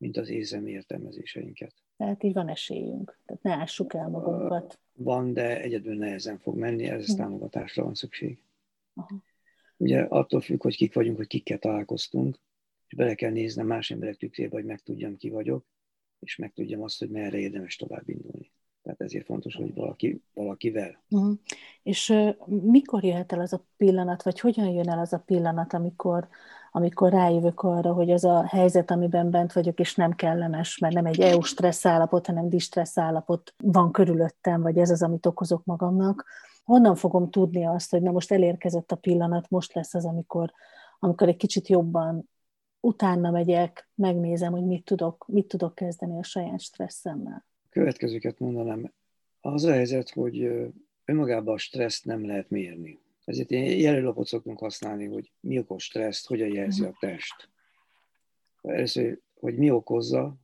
[0.00, 1.74] mint az érzelmi értelmezéseinket.
[1.96, 3.18] Tehát így van esélyünk.
[3.26, 4.78] Tehát ne ássuk el magunkat.
[4.92, 7.16] Van, de egyedül nehezen fog menni, ez hm.
[7.16, 8.42] támogatásra van szükség.
[8.94, 9.22] Aha.
[9.76, 12.38] Ugye attól függ, hogy kik vagyunk, hogy kikkel találkoztunk,
[12.86, 15.66] és bele kell néznem más emberek tükrébe, hogy megtudjam, ki vagyok,
[16.20, 18.52] és megtudjam azt, hogy merre érdemes tovább indulni.
[18.82, 21.02] Tehát ezért fontos, hogy valaki, valakivel.
[21.08, 21.38] Uh-huh.
[21.82, 25.72] És uh, mikor jöhet el az a pillanat, vagy hogyan jön el az a pillanat,
[25.72, 26.28] amikor,
[26.70, 31.06] amikor rájövök arra, hogy az a helyzet, amiben bent vagyok, és nem kellemes, mert nem
[31.06, 36.24] egy EU stressz állapot, hanem distressz állapot van körülöttem, vagy ez az, amit okozok magamnak,
[36.64, 40.52] honnan fogom tudni azt, hogy na most elérkezett a pillanat, most lesz az, amikor,
[40.98, 42.28] amikor egy kicsit jobban
[42.80, 47.44] utána megyek, megnézem, hogy mit tudok, mit tudok kezdeni a saját stresszemmel.
[47.70, 48.92] Következőket mondanám.
[49.40, 50.68] Az a helyzet, hogy
[51.04, 52.98] önmagában a stresszt nem lehet mérni.
[53.30, 57.48] Ezért ilyen jelölapot szoktunk használni, hogy mi okoz stresszt, hogyan jelzi a test.
[58.62, 60.36] Először, hogy mi okozza,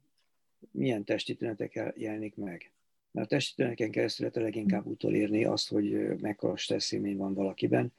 [0.70, 2.72] milyen testi tünetekkel jelenik meg.
[3.10, 7.92] Mert a testi tüneteken keresztül lehet leginkább utolérni azt, hogy mekkora stresszélmény van valakiben.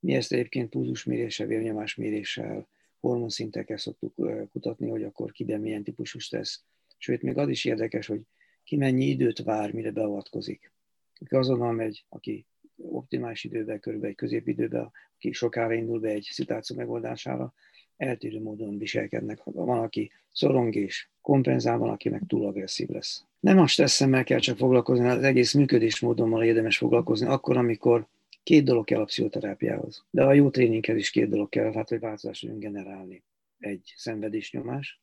[0.00, 2.66] Mi ezt egyébként pulzusméréssel, vérnyomásméréssel,
[3.00, 4.14] hormonszintekkel szoktuk
[4.50, 6.62] kutatni, hogy akkor kiben milyen típusú stressz.
[6.98, 8.20] Sőt, még az is érdekes, hogy
[8.64, 10.72] ki mennyi időt vár, mire beavatkozik.
[11.20, 12.46] Aki azonnal megy, aki
[12.76, 17.54] optimális időben, körülbelül egy középidőben, aki sokára indul be egy szituáció megoldására,
[17.96, 19.38] eltérő módon viselkednek.
[19.44, 23.24] Van, aki szorong és kompenzál, van, aki meg túl agresszív lesz.
[23.40, 28.06] Nem a stresszemmel kell csak foglalkozni, az egész működésmódommal érdemes foglalkozni, akkor, amikor
[28.42, 30.04] két dolog kell a pszichoterápiához.
[30.10, 33.22] De a jó tréninghez is két dolog kell, hát hogy változást generálni.
[33.58, 35.00] Egy szenvedésnyomás,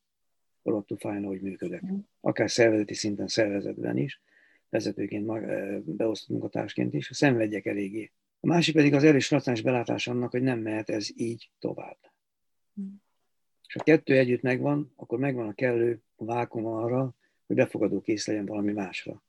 [0.62, 1.82] to fájna, hogy működök.
[2.20, 4.20] Akár szervezeti szinten, szervezetben is,
[4.70, 5.26] vezetőként,
[5.96, 8.10] beosztott munkatársként is, szenvedjek eléggé.
[8.40, 11.98] A másik pedig az erős racionális belátás annak, hogy nem mehet ez így tovább.
[13.66, 17.14] És ha kettő együtt megvan, akkor megvan a kellő vákum arra,
[17.46, 19.22] hogy befogadó kész legyen valami másra.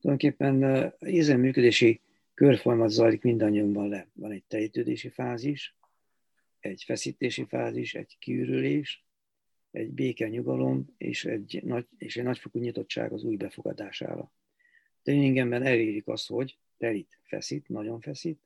[0.00, 2.00] Tulajdonképpen működési
[2.34, 4.08] körfolyamat zajlik mindannyiunkban le.
[4.12, 5.76] Van egy tejtődési fázis,
[6.60, 9.04] egy feszítési fázis, egy kiürülés,
[9.70, 14.32] egy béke nyugalom és egy, nagy, és egy nagyfokú nyitottság az új befogadására.
[15.02, 18.40] Tréningemben elérik azt, hogy telít, feszít, nagyon feszít,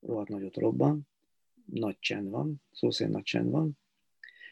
[0.00, 1.08] rohadt nagyot robban,
[1.64, 3.78] nagy csend van, szó szerint nagy csend van,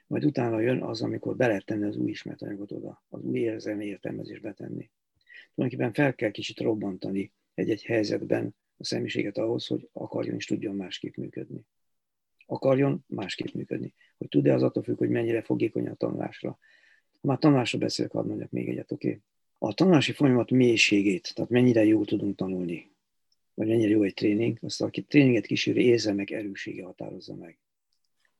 [0.06, 3.38] majd utána jön az, amikor be lehet tenni az új ismert anyagot oda, az új
[3.38, 4.90] érzelmi értelmezésbe tenni.
[5.54, 11.14] Tulajdonképpen fel kell kicsit robbantani egy-egy helyzetben a személyiséget ahhoz, hogy akarjon és tudjon másképp
[11.14, 11.66] működni.
[12.46, 13.94] Akarjon másképp működni.
[14.18, 16.58] Hogy tud-e az attól függ, hogy mennyire fogékony a tanulásra.
[17.20, 19.08] Ha már tanulásra beszélek, hadd mondjak még egyet, oké?
[19.08, 19.22] Okay?
[19.58, 22.90] A tanulási folyamat mélységét, tehát mennyire jól tudunk tanulni,
[23.54, 27.58] vagy mennyire jó egy tréning, azt a tréninget kísérő érzelmek erősége határozza meg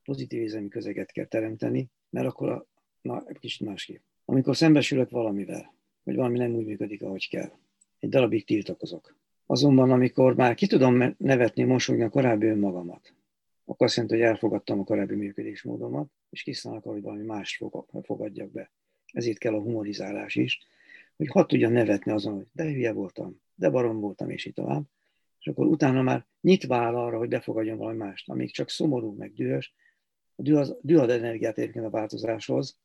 [0.09, 2.65] pozitív érzelmi közeget kell teremteni, mert akkor a,
[3.01, 4.01] na, kicsit másképp.
[4.25, 7.51] Amikor szembesülök valamivel, hogy valami nem úgy működik, ahogy kell,
[7.99, 9.17] egy darabig tiltakozok.
[9.45, 13.13] Azonban, amikor már ki tudom nevetni, mosolyogni a korábbi önmagamat,
[13.65, 17.65] akkor azt jelenti, hogy elfogadtam a korábbi működésmódomat, és kiszállok hogy valami mást
[18.03, 18.71] fogadjak be.
[19.11, 20.59] Ezért kell a humorizálás is,
[21.19, 24.83] hogy hadd tudja nevetni azon, hogy de hülye voltam, de barom voltam, és így tovább.
[25.39, 29.33] És akkor utána már nyitva áll arra, hogy befogadjon valami mást, amíg csak szomorú, meg
[29.33, 29.73] dühös,
[30.35, 32.79] a dű, az, dű ad energiát egyébként a változáshoz,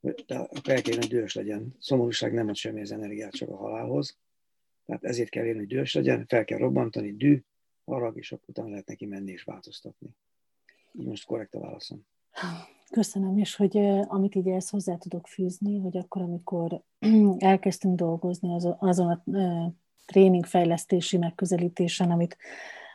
[0.00, 1.76] de akkor el kell hogy dühös legyen.
[1.78, 4.18] Szomorúság nem ad semmi az energiát, csak a halálhoz.
[4.86, 7.42] Tehát ezért kell érni, hogy dühös legyen, fel kell robbantani, dű,
[7.84, 10.08] harag, és akkor utána lehet neki menni és változtatni.
[10.92, 12.06] Így most korrekt a válaszom.
[12.90, 16.82] Köszönöm, és hogy amit így ezt hozzá tudok fűzni, hogy akkor, amikor
[17.38, 19.22] elkezdtünk dolgozni azon a
[20.06, 22.36] tréningfejlesztési megközelítésen, amit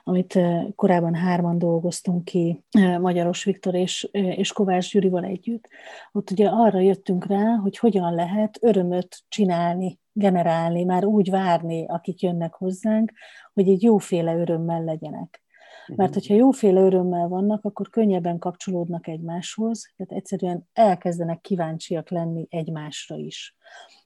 [0.06, 0.40] amit
[0.76, 2.64] korábban hárman dolgoztunk ki,
[3.00, 5.68] Magyaros Viktor és, és Kovács Gyurival együtt.
[6.12, 12.22] Ott ugye arra jöttünk rá, hogy hogyan lehet örömöt csinálni, generálni, már úgy várni, akik
[12.22, 13.12] jönnek hozzánk,
[13.54, 15.43] hogy egy jóféle örömmel legyenek.
[15.88, 16.20] Mert mhm.
[16.20, 23.56] hogyha jóféle örömmel vannak, akkor könnyebben kapcsolódnak egymáshoz, tehát egyszerűen elkezdenek kíváncsiak lenni egymásra is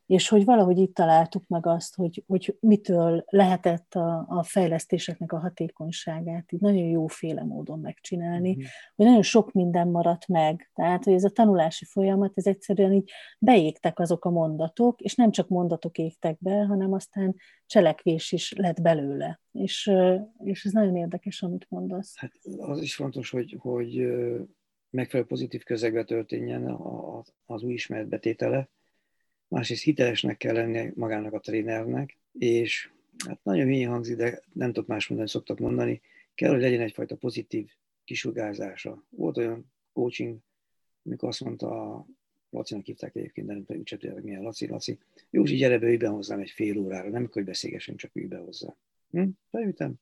[0.08, 5.39] és hogy valahogy itt találtuk meg azt, hogy, hogy mitől lehetett a, a fejlesztéseknek a
[5.39, 8.65] hatékonyságát így nagyon jóféle módon megcsinálni, mm-hmm.
[8.96, 10.72] hogy nagyon sok minden maradt meg.
[10.74, 15.32] Tehát, hogy ez a tanulási folyamat, ez egyszerűen így beégtek azok a mondatok, és nem
[15.32, 19.41] csak mondatok égtek be, hanem aztán cselekvés is lett belőle.
[19.52, 19.91] És,
[20.43, 22.17] és ez nagyon érdekes, amit mondasz.
[22.17, 24.08] Hát az is fontos, hogy, hogy
[24.89, 26.80] megfelelő pozitív közegbe történjen
[27.46, 28.70] az új ismeretbetétele,
[29.47, 32.89] másrészt hitelesnek kell lennie magának a trénernek, és
[33.27, 36.01] hát nagyon hülye hangzik, de nem tudok más mondani, szoktak mondani,
[36.36, 37.69] kell, hogy legyen egyfajta pozitív
[38.03, 39.03] kisugárzása.
[39.10, 40.38] Volt olyan coaching,
[41.05, 42.05] amikor azt mondta, a
[42.49, 44.97] Lacinak hívták egyébként, de nem tudom, sem milyen Laci, Laci.
[45.29, 48.75] Józsi, gyere be, be hozzám egy fél órára, nem hogy beszélgessünk, csak ülj be hozzá.
[49.12, 49.27] Hm?
[49.51, 49.93] Beültem.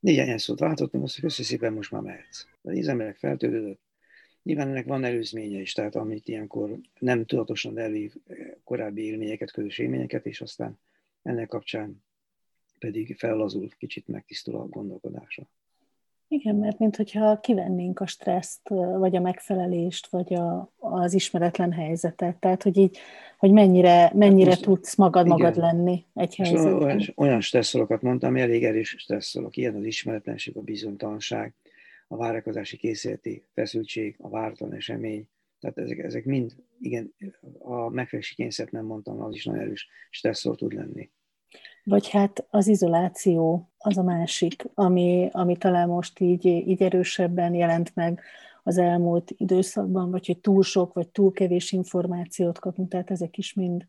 [0.00, 2.46] Négy szót váltottam, azt mondja, szépen, most már mehetsz.
[2.60, 3.80] De az emberek feltődött,
[4.42, 8.14] Nyilván ennek van előzménye is, tehát amit ilyenkor nem tudatosan elvív
[8.70, 10.80] korábbi élményeket, közös élményeket, és aztán
[11.22, 12.04] ennek kapcsán
[12.78, 15.42] pedig fellazul, kicsit megtisztul a gondolkodása.
[16.28, 22.36] Igen, mert mintha kivennénk a stresszt, vagy a megfelelést, vagy a, az ismeretlen helyzetet.
[22.36, 22.98] Tehát, hogy így,
[23.38, 25.38] hogy mennyire, mennyire hát tudsz magad igen.
[25.38, 26.82] magad lenni egy helyzetben.
[26.82, 29.56] Olyan, olyan stresszolokat mondtam, elég erős stresszolok.
[29.56, 31.54] Ilyen az ismeretlenség, a bizonytalanság,
[32.08, 35.28] a várakozási készületi feszültség, a váratlan esemény,
[35.60, 37.14] tehát ezek, ezek mind, igen,
[37.58, 41.10] a megfelelési kényszert nem mondtam, az is nagyon erős stresszor tud lenni.
[41.84, 47.94] Vagy hát az izoláció az a másik, ami, ami talán most így, így erősebben jelent
[47.94, 48.20] meg
[48.62, 53.54] az elmúlt időszakban, vagy hogy túl sok, vagy túl kevés információt kapunk, tehát ezek is
[53.54, 53.86] mind,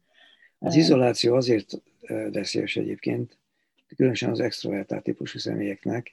[0.60, 1.82] Az izoláció azért
[2.32, 3.38] veszélyes egyébként,
[3.96, 6.12] különösen az extrovertált típusú személyeknek,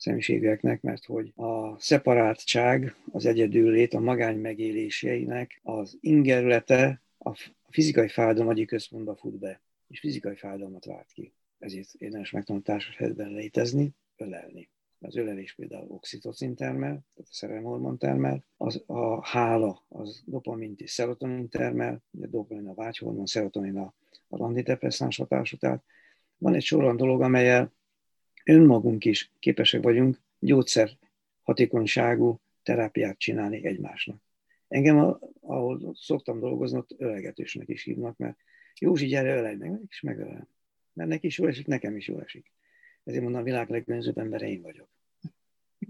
[0.00, 7.34] személyiségeknek, mert hogy a szeparátság, az egyedüllét, a magány megéléseinek az ingerülete a
[7.68, 11.32] fizikai fájdalom agyi központba fut be, és fizikai fájdalmat vált ki.
[11.58, 14.70] Ezért érdemes megtanulni társas helyzetben létezni, ölelni.
[15.00, 20.90] Az ölelés például oxitocin termel, tehát a szerelemhormon termel, az, a hála az dopamin és
[20.90, 23.94] szerotonin termel, a dopamin a vágyhormon, szerotonin a,
[24.28, 25.84] az antidepresszáns hatású, tehát
[26.38, 27.72] van egy sor olyan dolog, amelyel
[28.44, 30.90] önmagunk is képesek vagyunk gyógyszer
[31.42, 34.22] hatékonyságú terápiát csinálni egymásnak.
[34.68, 38.36] Engem, ahol szoktam dolgozni, ott ölegetősnek is hívnak, mert
[38.78, 40.48] Józsi, gyere, ölej meg, is megölelem.
[40.92, 42.52] Mert neki is jól esik, nekem is jól esik.
[43.04, 44.88] Ezért mondom, a világ legönzőbb embere én vagyok.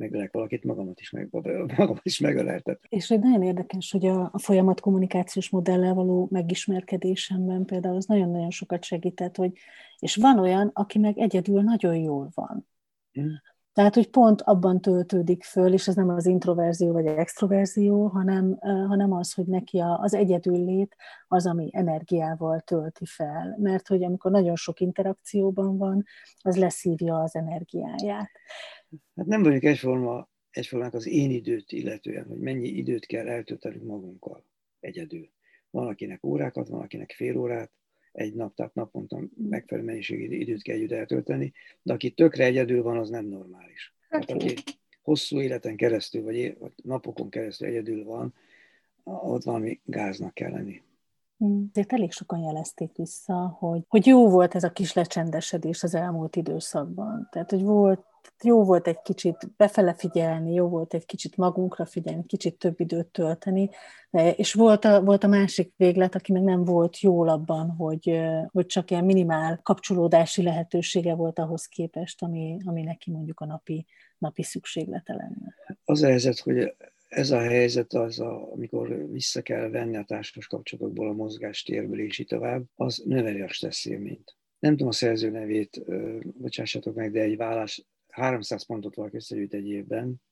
[0.00, 2.80] Megölek valakit, magamat is, meg, magamat is megöleltet.
[2.88, 8.50] És hogy nagyon érdekes, hogy a, a folyamat kommunikációs modellel való megismerkedésemben például az nagyon-nagyon
[8.50, 9.52] sokat segített, hogy
[9.98, 12.66] és van olyan, aki meg egyedül nagyon jól van.
[13.12, 13.40] Hmm.
[13.80, 19.12] Tehát, hogy pont abban töltődik föl, és ez nem az introverzió vagy extroverzió, hanem, hanem
[19.12, 20.96] az, hogy neki az egyedüllét
[21.28, 23.56] az, ami energiával tölti fel.
[23.60, 26.04] Mert hogy amikor nagyon sok interakcióban van,
[26.38, 28.30] az leszívja az energiáját.
[29.16, 34.44] Hát nem vagyok egyforma, egyformák az én időt illetően, hogy mennyi időt kell eltöltenünk magunkkal
[34.80, 35.30] egyedül.
[35.70, 37.72] Van, akinek órákat, van, akinek fél órát,
[38.12, 42.96] egy nap, tehát naponta megfelelő mennyiségű időt kell együtt eltölteni, de aki tökre egyedül van,
[42.96, 43.94] az nem normális.
[44.08, 44.54] Hát, aki
[45.02, 48.34] hosszú életen keresztül, vagy napokon keresztül egyedül van,
[49.04, 50.82] ott valami gáznak kell lenni.
[51.36, 51.70] Hmm.
[51.72, 56.36] Ezért elég sokan jelezték vissza, hogy, hogy jó volt ez a kis lecsendesedés az elmúlt
[56.36, 57.28] időszakban.
[57.30, 58.04] Tehát, hogy volt
[58.42, 63.06] jó volt egy kicsit befele figyelni, jó volt egy kicsit magunkra figyelni, kicsit több időt
[63.06, 63.70] tölteni,
[64.36, 68.66] és volt a, volt a másik véglet, aki meg nem volt jól abban, hogy, hogy
[68.66, 73.86] csak ilyen minimál kapcsolódási lehetősége volt ahhoz képest, ami, ami neki mondjuk a napi,
[74.18, 75.54] napi szükséglete lenne.
[75.84, 76.74] Az a helyzet, hogy
[77.08, 82.18] ez a helyzet az, a, amikor vissza kell venni a társas kapcsolatokból a mozgástérből és
[82.18, 84.36] így tovább, az növeli a stressz élményt.
[84.58, 85.82] Nem tudom a szerző nevét,
[86.22, 90.22] bocsássatok meg, de egy vállás 300 pontot valaki összegyűjt egy évben,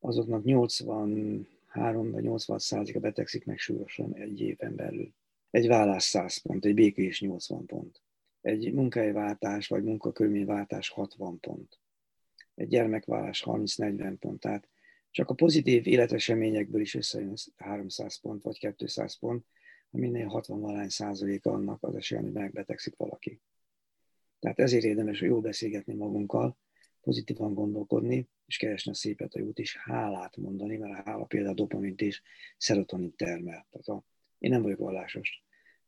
[0.00, 5.14] azoknak 83 vagy 80 százaléka betegszik meg súlyosan egy éven belül.
[5.50, 8.02] Egy vállás 100 pont, egy békés 80 pont.
[8.40, 11.78] Egy munkahelyváltás vagy munkakörülményváltás 60 pont.
[12.54, 14.40] Egy gyermekvállás 30-40 pont.
[14.40, 14.68] Tehát
[15.10, 19.46] csak a pozitív életeseményekből is összejön 300 pont vagy 200 pont,
[19.90, 23.40] aminél 60 valány százaléka annak az esély, hogy megbetegszik valaki.
[24.38, 26.56] Tehát ezért érdemes jó beszélgetni magunkkal,
[27.02, 31.54] pozitívan gondolkodni, és keresni a szépet a jót, és hálát mondani, mert a hála például
[31.54, 32.22] dopamint és
[32.56, 33.66] szerotonin termel.
[33.70, 34.04] Tehát a,
[34.38, 35.44] én nem vagyok vallásos,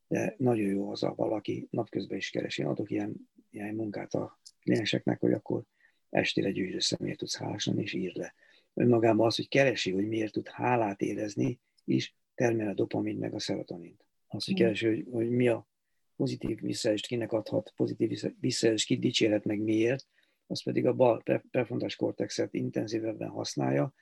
[0.08, 2.62] de nagyon jó az a valaki napközben is keresi.
[2.62, 5.62] Én adok ilyen, ilyen munkát a klienseknek, hogy akkor
[6.10, 8.34] estére gyűjtsd össze, miért tudsz hálás lenni, és írd le.
[8.74, 13.38] Önmagában az, hogy keresi, hogy miért tud hálát érezni, is termel a dopamint meg a
[13.38, 14.04] szerotonint.
[14.26, 15.68] Az, hogy keresi, hogy, hogy mi a
[16.16, 20.06] pozitív visszajelzést kinek adhat, pozitív visszajelzést ki dicsérhet meg miért,
[20.46, 23.94] az pedig a bal prefrontális kortexet intenzívebben használja,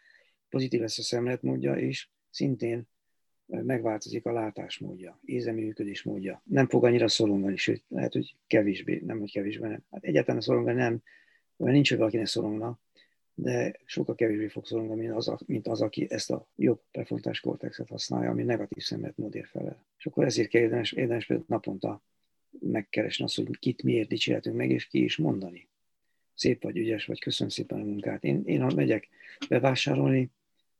[0.48, 2.88] pozitív lesz a szemléletmódja, és szintén
[3.46, 6.42] megváltozik a látásmódja, érzelmi működésmódja.
[6.44, 9.84] Nem fog annyira szorongani, sőt, lehet, hogy kevésbé, nem, hogy kevésbé, nem.
[9.90, 11.02] Hát egyáltalán szorongani nem,
[11.56, 12.78] mert nincs, hogy valakinek szorongna,
[13.34, 17.88] de sokkal kevésbé fog szorongani, mint az, mint az aki ezt a jobb prefrontális kortexet
[17.88, 19.86] használja, ami negatív szemléletmódért felel.
[19.98, 22.02] És akkor ezért kell érdemes, érdemes például naponta
[22.60, 25.68] megkeresni azt, hogy kit miért dicsérhetünk meg, és ki is mondani
[26.34, 28.24] szép vagy, ügyes vagy, köszönöm szépen a munkát.
[28.24, 29.08] Én, én ha megyek
[29.48, 30.30] bevásárolni,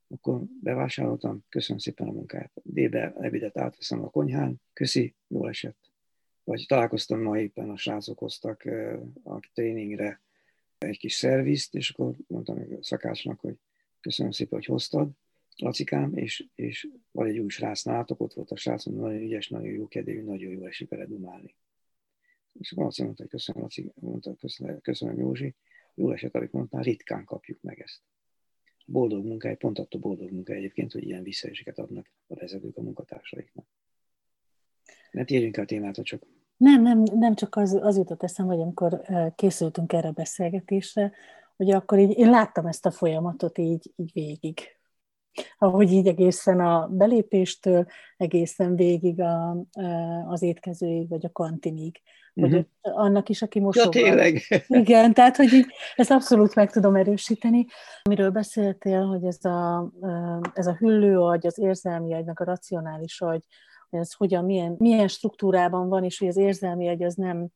[0.09, 2.53] akkor bevásároltam, köszönöm szépen a munkát.
[2.63, 5.91] Débe ebédet átveszem a konyhán, köszi, jól esett.
[6.45, 8.65] Vagy találkoztam ma éppen, a srácok hoztak
[9.25, 10.21] a tréningre
[10.79, 13.55] egy kis szervizt, és akkor mondtam a szakácsnak, hogy
[14.01, 15.11] köszönöm szépen, hogy hoztad,
[15.57, 19.73] Lacikám, és, és vagy egy új srác nálatok, ott volt a srác, nagyon ügyes, nagyon
[19.73, 21.55] jó kedvű, nagyon jó esik vele dumálni.
[22.59, 25.55] És akkor azt mondta, hogy köszönöm, Laci, mondta, köszönöm, köszönöm Józsi,
[25.95, 28.03] jó eset, amit mondtál, ritkán kapjuk meg ezt.
[28.87, 33.67] Boldog munkáj, pont attól boldog munkáj egyébként, hogy ilyen visszaeseket adnak a vezetők a munkatársaiknak.
[35.11, 39.03] Ne térjünk el témát, csak nem, nem, nem csak az, az jutott eszembe, hogy amikor
[39.35, 41.13] készültünk erre a beszélgetésre,
[41.57, 44.59] hogy akkor így én láttam ezt a folyamatot így, így végig
[45.59, 49.65] ahogy így egészen a belépéstől, egészen végig a,
[50.29, 52.01] az étkezőig, vagy a kantinig.
[52.35, 52.67] Vagy uh-huh.
[52.81, 53.79] annak is, aki most.
[53.79, 54.41] Ja, tényleg.
[54.69, 55.67] Igen, tehát, hogy így,
[55.97, 57.67] ezt abszolút meg tudom erősíteni.
[58.03, 59.93] Amiről beszéltél, hogy ez a,
[60.55, 63.45] ez a hüllő agy, az érzelmi agy, meg a racionális agy,
[63.91, 67.49] ez hogyan, milyen, milyen struktúrában van, és hogy az érzelmi agy az nem,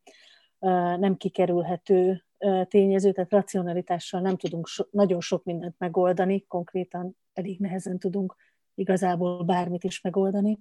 [0.99, 2.25] nem kikerülhető
[2.69, 8.37] tényező, tehát racionalitással nem tudunk so, nagyon sok mindent megoldani, konkrétan elég nehezen tudunk
[8.75, 10.59] igazából bármit is megoldani.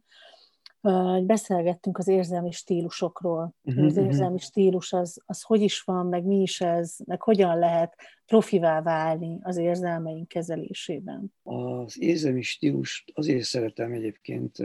[1.24, 3.54] Beszélgettünk az érzelmi stílusokról.
[3.64, 7.60] Uh-huh, az érzelmi stílus az, az hogy is van, meg mi is ez, meg hogyan
[7.60, 11.34] lehet profivá válni az érzelmeink kezelésében.
[11.44, 14.58] Az érzelmi stílus azért szeretem egyébként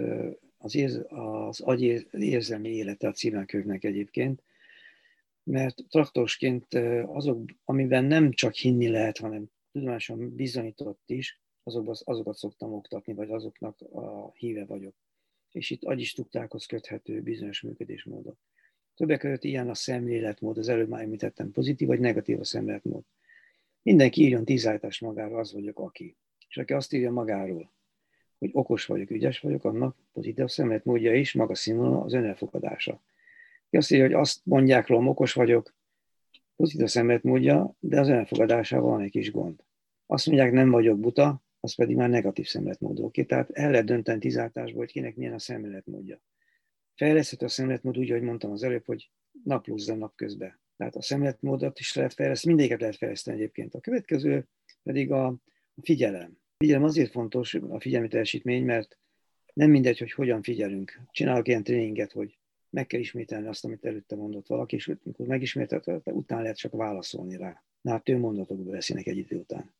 [0.59, 4.43] az, érz, az agy érzelmi élete a címekövnek egyébként,
[5.43, 6.67] mert traktorsként
[7.07, 13.31] azok, amiben nem csak hinni lehet, hanem tudomásom bizonyított is, azokban, azokat szoktam oktatni, vagy
[13.31, 14.95] azoknak a híve vagyok.
[15.51, 18.37] És itt agyistruktákhoz köthető bizonyos működésmódok.
[18.95, 23.05] Többek között ilyen a szemléletmód, az előbb már említettem, pozitív vagy negatív a szemléletmód.
[23.83, 26.17] Mindenki írjon tíz állítást magáról, az vagyok aki.
[26.49, 27.73] És aki azt írja magáról,
[28.39, 33.03] hogy okos vagyok, ügyes vagyok, annak pozitív szemléletmódja is, maga színvonal az önelfogadása.
[33.71, 35.75] Ki azt írja, hogy azt mondják rólam, okos vagyok,
[36.57, 39.63] pozitív szemléletmódja, de az önelfogadásával van egy kis gond.
[40.07, 43.01] Azt mondják, nem vagyok buta, az pedig már negatív szemléletmód.
[43.01, 46.23] Oké, tehát el lehet dönteni tizáltásból, hogy kinek milyen a szemléletmódja.
[46.95, 49.11] Fejleszthető a szemléletmód úgy, ahogy mondtam az előbb, hogy
[49.45, 50.61] naplózza nap közben.
[50.77, 53.75] Tehát a szemléletmódot is lehet fejleszteni, mindéket lehet fejleszteni egyébként.
[53.75, 54.49] A következő
[54.83, 55.37] pedig a
[55.83, 56.39] figyelem.
[56.39, 58.99] A figyelem azért fontos, a figyelmi teljesítmény, mert
[59.53, 61.01] nem mindegy, hogy hogyan figyelünk.
[61.11, 62.39] Csinálok ilyen tréninget, hogy
[62.71, 67.37] meg kell ismételni azt, amit előtte mondott valaki, és amikor megismételte, utána lehet csak válaszolni
[67.37, 67.63] rá.
[67.81, 69.75] Na, hát mondatokba veszinek egy idő után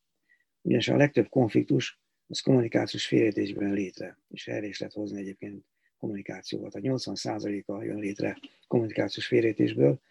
[0.61, 5.65] ugyanis a legtöbb konfliktus az kommunikációs félértésben létre, és erre is lehet hozni egyébként
[5.97, 6.69] kommunikációval.
[6.71, 10.01] Tehát 80%-a jön létre kommunikációs félértésből,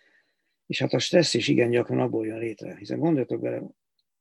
[0.67, 3.63] és hát a stressz is igen gyakran abból jön létre, hiszen gondoljatok bele,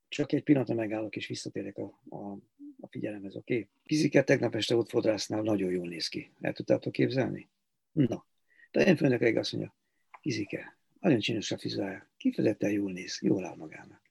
[0.07, 2.31] csak egy pillanatra megállok és visszatérek a, a,
[2.79, 3.53] a figyelemhez, oké?
[3.53, 3.69] Okay?
[3.85, 6.31] Fizike tegnap este ott fodrásznál nagyon jól néz ki.
[6.41, 7.49] El tudtátok képzelni?
[7.91, 8.25] Na,
[8.71, 9.75] de én főnök azt mondja,
[10.21, 14.01] Kizike, nagyon csinos a fizája, kifejezetten jól néz, jól áll magának.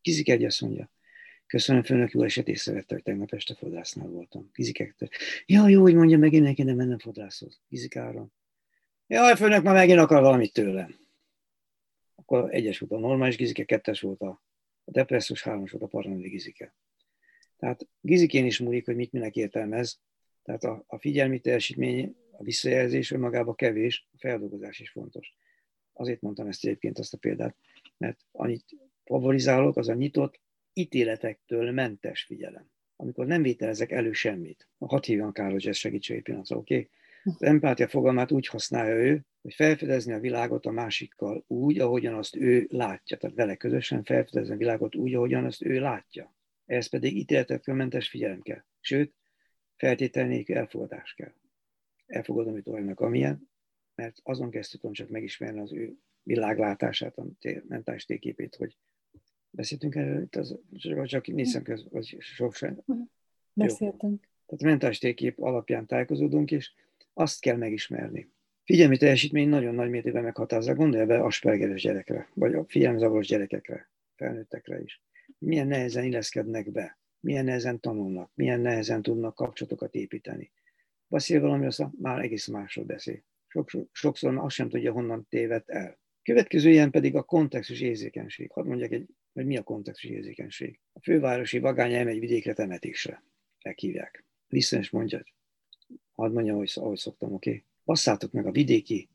[0.00, 0.90] Kizike egy azt mondja,
[1.46, 4.50] Köszönöm, főnök, jó eset észrevette, hogy tegnap este fodrásznál voltam.
[4.52, 5.08] Fizikektől.
[5.46, 7.60] Ja, jó, hogy mondja, megint neki nem mennem fodrászhoz.
[7.68, 8.26] Fizikára.
[9.06, 10.94] Jaj, főnök, már megint akar valamit tőlem.
[12.14, 14.42] Akkor egyes volt a normális gizike, kettes volt a,
[14.84, 16.74] depresszus, hármas volt a paranoid gizike.
[17.56, 20.00] Tehát gizikén is múlik, hogy mit minek értelmez.
[20.42, 25.34] Tehát a, a figyelmi teljesítmény, a visszajelzés önmagában kevés, a feldolgozás is fontos.
[25.92, 27.56] Azért mondtam ezt egyébként, azt a példát,
[27.96, 28.64] mert annyit
[29.04, 30.40] favorizálok, az a nyitott,
[30.74, 34.68] ítéletektől mentes figyelem, amikor nem vételezek elő semmit.
[34.78, 36.74] Hat hívjan Károly ez segítség pillanatra, oké?
[36.74, 36.90] Okay?
[37.24, 42.36] Az empátia fogalmát úgy használja ő, hogy felfedezni a világot a másikkal úgy, ahogyan azt
[42.36, 43.16] ő látja.
[43.16, 46.34] Tehát vele közösen felfedezni a világot úgy, ahogyan azt ő látja.
[46.66, 48.64] Ez pedig ítéletektől mentes figyelem kell.
[48.80, 49.14] Sőt,
[49.76, 51.32] feltétel elfogadás kell.
[52.06, 53.50] Elfogadom őt olyannak, amilyen,
[53.94, 57.26] mert azon kezd tudom csak megismerni az ő világlátását, a
[57.68, 58.76] mentális térképét, hogy
[59.56, 62.82] Beszéltünk erről itt, az, vagy csak nézem közben, vagy sok sem.
[63.52, 64.20] Beszéltünk.
[64.46, 66.72] Tehát a mentális térkép alapján tájékozódunk, és
[67.12, 68.32] azt kell megismerni.
[68.64, 74.80] Figyelmi teljesítmény nagyon nagy mértékben meghatározza, gondolja be Aspergeres gyerekre, vagy a figyelmezavaros gyerekekre, felnőttekre
[74.82, 75.02] is.
[75.38, 80.52] Milyen nehezen illeszkednek be, milyen nehezen tanulnak, milyen nehezen tudnak kapcsolatokat építeni.
[81.06, 83.22] Beszél valami, azt már egész másról beszél.
[83.46, 85.98] Sokszor, sokszor azt sem tudja, honnan tévedt el.
[86.22, 88.50] Következő ilyen pedig a kontextus érzékenység.
[88.50, 90.78] Hadd mondjak egy hogy mi a kontextus érzékenység.
[90.92, 93.22] A fővárosi vagány elmegy vidékre temetésre.
[93.62, 94.24] Meghívják.
[94.48, 95.24] Vissza is mondja,
[96.12, 97.50] hadd mondjam, ahogy, ahogy szoktam, oké?
[97.50, 97.64] Okay?
[97.84, 99.08] Basszátok meg a vidéki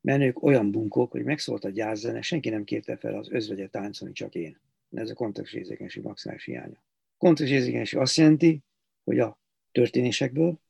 [0.00, 4.34] menők olyan bunkók, hogy megszólt a gyászene, senki nem kérte fel az özvegyet táncolni, csak
[4.34, 4.60] én.
[4.90, 6.82] Ez a kontextus érzékenység maximális hiánya.
[7.18, 8.62] Kontextus érzékenység azt jelenti,
[9.04, 9.38] hogy a
[9.72, 10.60] történésekből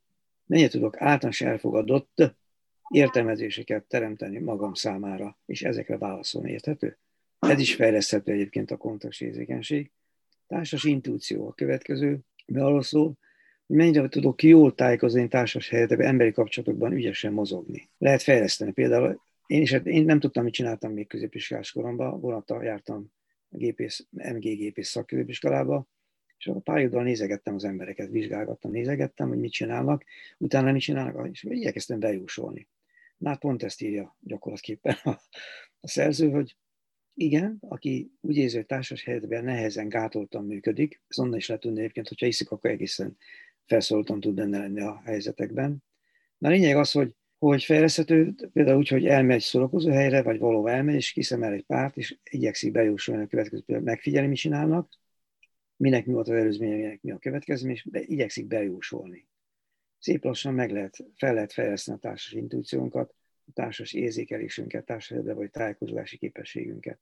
[0.47, 2.35] mennyire tudok általános elfogadott
[2.89, 6.99] értelmezéseket teremteni magam számára, és ezekre válaszolni, érthető?
[7.39, 9.91] Ez is fejleszthető egyébként a érzékenység.
[10.47, 12.19] Társas intuíció a következő,
[12.55, 13.19] arról szól,
[13.67, 17.91] hogy mennyire tudok jól tájékozni társas helyzetekben, emberi kapcsolatokban ügyesen mozogni.
[17.99, 18.73] Lehet fejleszteni.
[18.73, 23.13] Például én is, én nem tudtam, mit csináltam még középiskolás koromban, vonattal jártam
[23.49, 25.87] a gépész, MG gépész szakközépiskolába,
[26.39, 30.05] és a pályoddal nézegettem az embereket, vizsgálgattam, nézegettem, hogy mit csinálnak,
[30.39, 32.69] utána mit csinálnak, és igyekeztem bejósolni.
[33.17, 35.21] Na, hát pont ezt írja gyakorlatképpen a,
[35.81, 36.57] a szerző, hogy
[37.17, 41.79] igen, aki úgy érzi, hogy társas helyzetben nehezen gátoltan működik, ez onnan is lehet tudni
[41.79, 43.17] egyébként, hogyha iszik, akkor egészen
[43.67, 45.85] felszólítan tud benne lenni a helyzetekben.
[46.39, 50.67] Na a lényeg az, hogy hogy fejleszthető, például úgy, hogy elmegy szórakozó helyre, vagy való
[50.67, 54.93] elmegy, és kiszemel egy párt, és igyekszik bejósolni a következő, például megfigyelni, mit csinálnak,
[55.77, 59.29] minek mi volt az előzménye, minek mi a következmény, és igyekszik bejósolni.
[59.99, 63.15] szép lassan meg lehet, fel lehet fejleszteni a társas intuíciónkat,
[63.55, 66.99] társas érzékelésünket, társas vagy tájékozódási képességünket.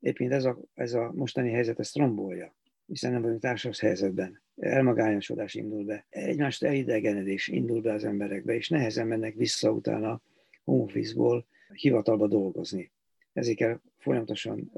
[0.00, 2.54] Éppen ez a, ez a mostani helyzet ezt rombolja,
[2.86, 4.42] hiszen nem vagyunk társas helyzetben.
[4.56, 10.22] Elmagányosodás indul be, egymást elidegenedés indul be az emberekbe, és nehezen mennek vissza utána
[10.64, 12.90] home office-ból hivatalba dolgozni.
[13.32, 14.72] Ezért kell folyamatosan,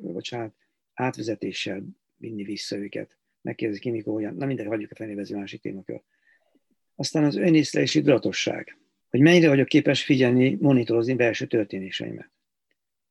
[0.00, 0.54] bocsánat,
[0.94, 1.82] átvezetéssel
[2.16, 3.16] vinni vissza őket.
[3.40, 6.02] Megkérdezik ki, mikor olyan, na mindegy, hagyjuk a fenébe, ez másik témakör.
[6.94, 8.76] Aztán az önészlelési tudatosság,
[9.12, 12.30] hogy mennyire vagyok képes figyelni, monitorozni belső történéseimet.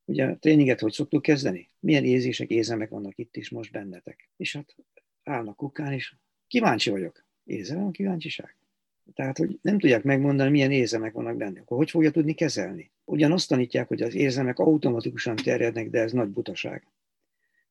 [0.05, 1.69] Ugye a tréninget hogy szoktuk kezdeni?
[1.79, 4.29] Milyen érzések, érzelmek vannak itt is most bennetek?
[4.37, 4.75] És hát
[5.23, 6.15] állnak kukán, és
[6.47, 7.25] kíváncsi vagyok.
[7.43, 8.55] Érzelem a kíváncsiság?
[9.13, 11.67] Tehát, hogy nem tudják megmondani, milyen érzelmek vannak bennük.
[11.67, 12.91] Hogy fogja tudni kezelni?
[13.05, 16.87] Ugyanazt tanítják, hogy az érzelmek automatikusan terjednek, de ez nagy butaság.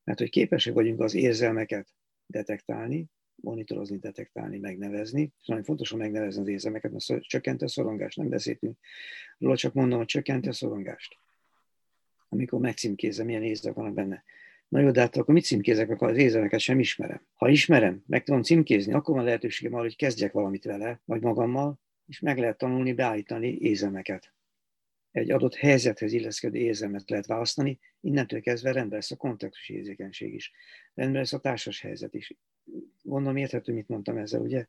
[0.03, 1.87] Mert hogy képesek vagyunk az érzelmeket
[2.25, 3.05] detektálni,
[3.41, 5.33] monitorozni, detektálni, megnevezni.
[5.39, 8.17] És nagyon fontos, hogy megnevezni az érzelmeket, mert csökkenti a szorongást.
[8.17, 8.77] Nem beszéltünk
[9.37, 11.17] róla, csak mondom, hogy csökkenti a szorongást.
[12.29, 14.23] Amikor megcímkézem, milyen érzelmek vannak benne.
[14.67, 17.25] Na jó, de hát akkor mit címkézek, akkor az érzelmeket sem ismerem.
[17.33, 21.79] Ha ismerem, meg tudom címkézni, akkor van lehetőségem arra, hogy kezdjek valamit vele, vagy magammal,
[22.07, 24.33] és meg lehet tanulni, beállítani érzelmeket.
[25.11, 30.51] Egy adott helyzethez illeszkedő érzelmet lehet választani, innentől kezdve rendben lesz a kontextus érzékenység is.
[30.93, 32.33] Rendben lesz a társas helyzet is.
[33.01, 34.65] Gondolom érthető, mit mondtam ezzel, ugye?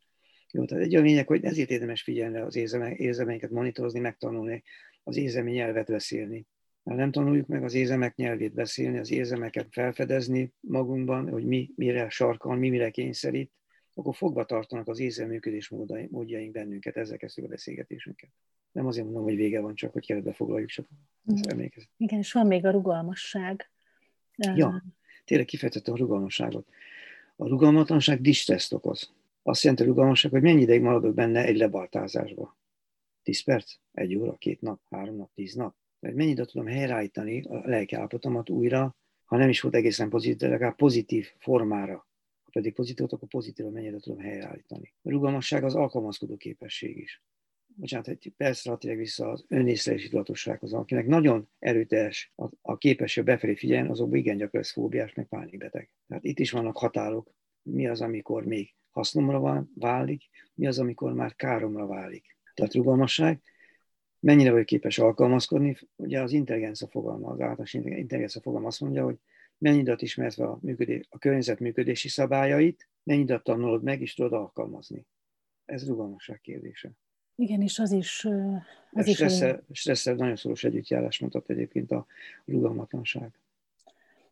[0.50, 4.62] Jó, tehát egy a lényeg, hogy ezért érdemes figyelni az érzelmeinket, monitorozni, megtanulni,
[5.02, 6.46] az érzelmi nyelvet beszélni
[6.84, 12.08] ha nem tanuljuk meg az érzelmek nyelvét beszélni, az érzelmeket felfedezni magunkban, hogy mi mire
[12.08, 13.52] sarkal, mi mire kényszerít,
[13.94, 15.68] akkor fogva tartanak az érzelmi működés
[16.08, 18.30] módjaink bennünket, ezzel kezdjük a beszélgetésünket.
[18.72, 20.88] Nem azért mondom, hogy vége van, csak hogy keretbe foglaljuk, csak
[21.32, 21.36] mm.
[21.48, 21.90] emlékezni.
[21.96, 23.70] Igen, és van még a rugalmasság.
[24.36, 24.84] Ja,
[25.24, 26.68] tényleg kifejtettem a rugalmasságot.
[27.42, 29.12] A rugalmatlanság distresszt okoz.
[29.42, 32.56] Azt jelenti a rugalmasság, hogy mennyi ideig maradok benne egy lebaltázásba.
[33.22, 33.74] 10 perc?
[33.92, 34.36] Egy óra?
[34.36, 34.80] Két nap?
[34.90, 35.30] Három nap?
[35.34, 35.74] Tíz nap?
[36.00, 40.76] hogy mennyit tudom helyreállítani a lelkiállapotomat újra, ha nem is volt egészen pozitív, de legalább
[40.76, 42.08] pozitív formára.
[42.42, 44.94] Ha pedig pozitív, akkor pozitív, mennyire tudom helyreállítani.
[45.02, 47.22] A rugalmasság az alkalmazkodó képesség is.
[47.74, 53.54] Bocsánat, egy percre hadd vissza az önészlelési tudatossághoz, akinek nagyon erőteljes a, a képesség befelé
[53.54, 55.90] figyelni, azokban igen gyakran fóbiás, meg pánikbeteg.
[56.08, 57.30] Tehát itt is vannak határok,
[57.62, 62.36] mi az, amikor még hasznomra válik, mi az, amikor már káromra válik.
[62.54, 63.42] Tehát rugalmasság,
[64.20, 65.76] mennyire vagy képes alkalmazkodni.
[65.96, 69.18] Ugye az intelligencia fogalma, az általános intelligencia fogalma azt mondja, hogy
[69.58, 75.06] mennyidet ismerve a, működés, a környezet működési szabályait, mennyidet tanulod meg, és tudod alkalmazni.
[75.64, 76.92] Ez rugalmasság kérdése.
[77.36, 78.28] Igen, és az is...
[78.92, 82.06] Az is stresszel, stresszel nagyon szoros együttjárás mutat egyébként a
[82.44, 83.30] rugalmatlanság.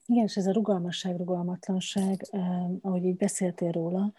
[0.07, 2.41] Igen, és ez a rugalmasság, rugalmatlanság, eh,
[2.81, 4.13] ahogy így beszéltél róla,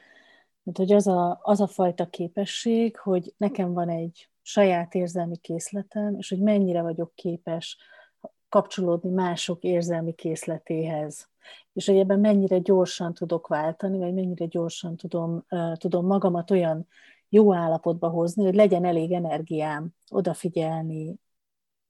[0.63, 6.15] mert hogy az a, az a fajta képesség, hogy nekem van egy saját érzelmi készletem,
[6.17, 7.77] és hogy mennyire vagyok képes
[8.49, 11.29] kapcsolódni mások érzelmi készletéhez.
[11.73, 16.87] És hogy ebben mennyire gyorsan tudok váltani, vagy mennyire gyorsan tudom, uh, tudom magamat olyan
[17.33, 21.19] jó állapotba hozni, hogy legyen elég energiám odafigyelni,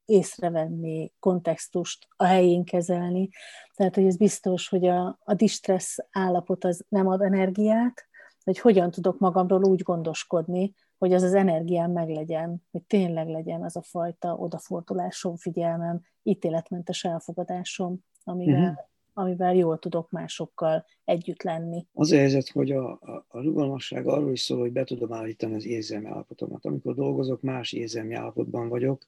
[0.06, 3.30] észrevenni, kontextust a helyén kezelni.
[3.76, 8.08] Tehát, hogy ez biztos, hogy a, a distress állapot az nem ad energiát,
[8.44, 13.76] hogy hogyan tudok magamról úgy gondoskodni, hogy az az energiám meglegyen, hogy tényleg legyen az
[13.76, 18.91] a fajta odafordulásom, figyelmem, ítéletmentes elfogadásom, amivel, uh-huh.
[19.14, 21.86] Amivel jól tudok másokkal együtt lenni.
[21.94, 25.56] Az a helyzet, hogy a, a, a rugalmasság arról is szól, hogy be tudom állítani
[25.56, 26.66] az érzelmi állapotomat.
[26.66, 29.08] Amikor dolgozok, más érzelmi állapotban vagyok,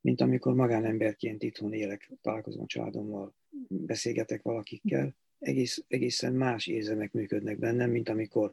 [0.00, 3.34] mint amikor magánemberként itthon élek, találkozom a családommal,
[3.68, 8.50] beszélgetek valakikkel, egész, egészen más érzelmek működnek bennem, mint amikor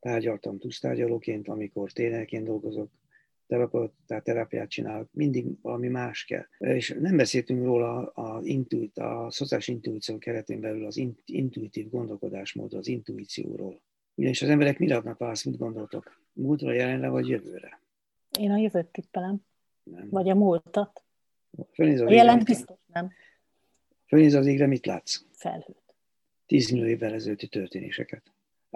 [0.00, 2.90] tárgyaltam tusztárgyalóként, amikor trénerként dolgozok,
[3.46, 6.46] tehát terápiát csinálok, mindig valami más kell.
[6.58, 12.88] És nem beszéltünk róla a, intuit, a szociális intuíció keretén belül az intuitív gondolkodásmód, az
[12.88, 13.80] intuícióról.
[14.14, 16.20] Ugyanis az emberek mire adnak választ, mit gondoltok?
[16.32, 17.80] Múltra, jelenre vagy jövőre?
[18.38, 19.44] Én a jövőt tippelem.
[19.82, 20.08] Nem.
[20.10, 21.04] Vagy a múltat.
[21.72, 23.12] Fölnéz a, a jelent biztos nem.
[24.06, 25.24] Fölnéz az égre, mit látsz?
[25.30, 25.94] Felhőt.
[26.46, 28.22] Tíz millió évvel ezelőtti történéseket.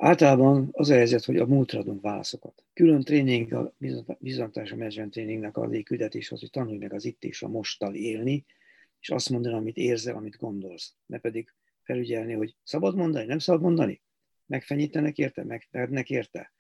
[0.03, 2.64] Általában az a helyzet, hogy a múltra adunk válaszokat.
[2.72, 3.74] Külön tréning, a
[4.18, 8.44] bizonyítása menedzsment tréningnek a küldetés az, hogy tanulj meg az itt és a mosttal élni,
[9.01, 10.94] és azt mondani, amit érzel, amit gondolsz.
[11.07, 14.03] Ne pedig felügyelni, hogy szabad mondani, nem szabad mondani.
[14.46, 16.53] Megfenyítenek érte, megvernek érte.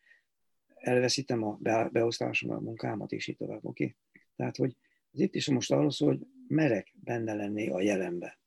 [0.74, 1.58] Elveszítem a
[1.92, 3.84] beosztásom, a munkámat, és így tovább, oké?
[3.84, 3.96] Okay?
[4.36, 4.76] Tehát, hogy
[5.12, 8.38] az itt és a most arról szól, hogy merek benne lenni a jelenbe.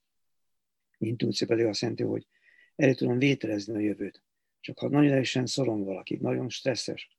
[0.98, 2.28] Intuíció pedig azt jelenti, hogy
[2.76, 4.24] elő tudom vételezni a jövőt
[4.64, 7.09] csak ha nagyon erősen szorong valaki, nagyon stresszes,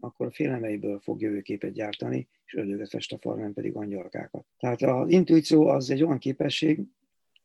[0.00, 4.44] akkor a félemeiből fog jövőképet gyártani, és ördöget fest a farmán pedig angyalkákat.
[4.58, 6.80] Tehát az intuíció az egy olyan képesség,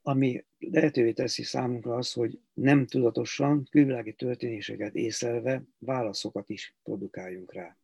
[0.01, 7.77] ami lehetővé teszi számunkra az, hogy nem tudatosan külvilági történéseket észlelve válaszokat is produkáljunk rá.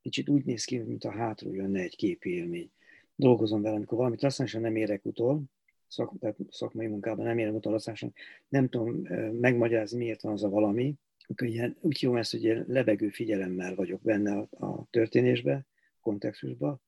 [0.00, 2.70] Kicsit úgy néz ki, mint a hátról jönne egy képi.
[3.14, 5.42] Dolgozom vele, amikor valamit rasszányosan nem érek utol,
[5.92, 8.12] szak, tehát szakmai munkában nem utol rasszányosan,
[8.48, 9.02] nem tudom
[9.40, 10.94] megmagyarázni, miért van az a valami,
[11.36, 15.66] ilyen, úgy hívom ezt, hogy ilyen lebegő figyelemmel vagyok benne a, a történésbe,
[16.00, 16.80] kontextusba,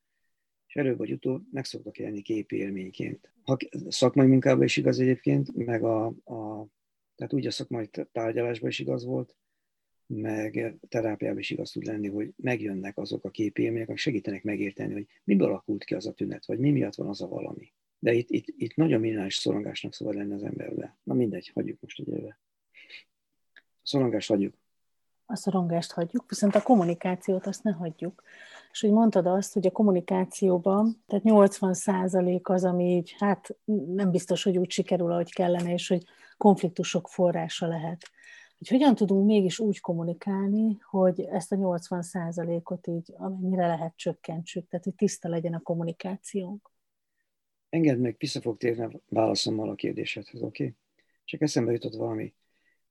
[0.66, 3.32] és előbb vagy utóbb meg szoktak élni képi élményként.
[3.42, 3.56] Ha
[3.88, 6.66] szakmai munkában is igaz egyébként, meg a, a
[7.14, 9.36] tehát úgy a szakmai tárgyalásban is igaz volt,
[10.06, 14.92] meg terápiában is igaz tud lenni, hogy megjönnek azok a képi élmények, amik segítenek megérteni,
[14.92, 17.72] hogy miből alakult ki az a tünet, vagy mi miatt van az a valami.
[18.04, 20.96] De itt, itt, itt nagyon minimális szorongásnak szabad lenni az emberbe.
[21.02, 22.38] Na mindegy, hagyjuk most egyelőre.
[23.54, 24.54] A szorongást hagyjuk.
[25.26, 28.22] A szorongást hagyjuk, viszont a kommunikációt azt ne hagyjuk.
[28.72, 34.42] És hogy mondtad azt, hogy a kommunikációban, tehát 80% az, ami így, hát nem biztos,
[34.42, 36.04] hogy úgy sikerül, ahogy kellene, és hogy
[36.36, 38.10] konfliktusok forrása lehet.
[38.58, 44.84] Hogy hogyan tudunk mégis úgy kommunikálni, hogy ezt a 80%-ot így amennyire lehet csökkentsük, tehát
[44.84, 46.72] hogy tiszta legyen a kommunikációnk.
[47.74, 50.64] Engedd meg, vissza fog térni válaszommal a kérdésedhez, oké?
[50.64, 50.76] Okay?
[51.24, 52.34] Csak eszembe jutott valami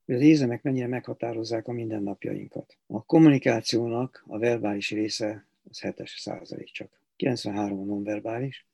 [0.06, 2.78] hogy az érzelmek mennyire meghatározzák a mindennapjainkat.
[2.88, 7.00] A kommunikációnak a verbális része az 7 százalék csak.
[7.16, 8.66] 93 a nonverbális,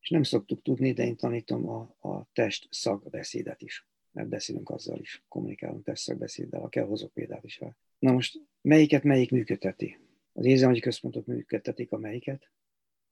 [0.00, 4.98] és nem szoktuk tudni, de én tanítom a, a test szakbeszédet is, mert beszélünk azzal
[4.98, 7.74] is, kommunikálunk test szakbeszéddel, ha kell, hozok példát is rá.
[7.98, 9.98] Na most, melyiket melyik működteti?
[10.32, 12.50] Az érzelmi központok működtetik a melyiket?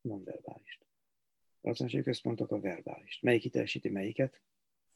[0.00, 0.85] Nonverbálist.
[1.66, 3.22] A központok a verbálist.
[3.22, 4.40] Melyik hitelesíti melyiket?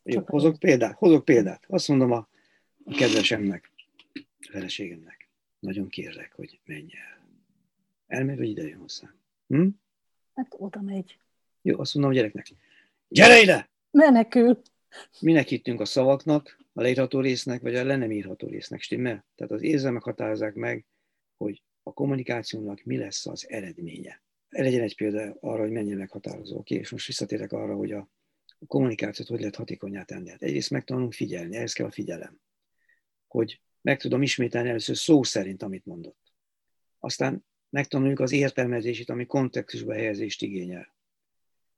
[0.02, 1.64] Jó, hozok példát, hozok példát.
[1.68, 2.28] Azt mondom a
[2.84, 3.70] a kedvesemnek,
[4.14, 7.28] a feleségemnek, nagyon kérlek, hogy menj el.
[8.06, 9.14] Elmegy, vagy ide jön hozzám?
[9.46, 9.68] Hm?
[10.34, 11.18] Hát oda megy.
[11.62, 12.46] Jó, azt mondom a gyereknek,
[13.08, 13.70] gyere ide!
[13.90, 14.60] Menekül.
[15.20, 19.24] Minek hittünk a szavaknak, a leírható résznek, vagy a le nem írható résznek, stimmel?
[19.34, 20.84] Tehát az érzelmek határozzák meg,
[21.36, 24.22] hogy a kommunikációnak mi lesz az eredménye.
[24.50, 26.56] Legyen egy példa arra, hogy mennyire meghatározó.
[26.58, 28.10] Oké, és most visszatérek arra, hogy a
[28.66, 30.30] kommunikációt hogy lehet hatékonyá tenni.
[30.30, 32.40] Hát egyrészt megtanulunk figyelni, ehhez kell a figyelem
[33.30, 36.32] hogy meg tudom ismételni először szó szerint, amit mondott.
[36.98, 40.94] Aztán megtanuljuk az értelmezését, ami kontextusba helyezést igényel.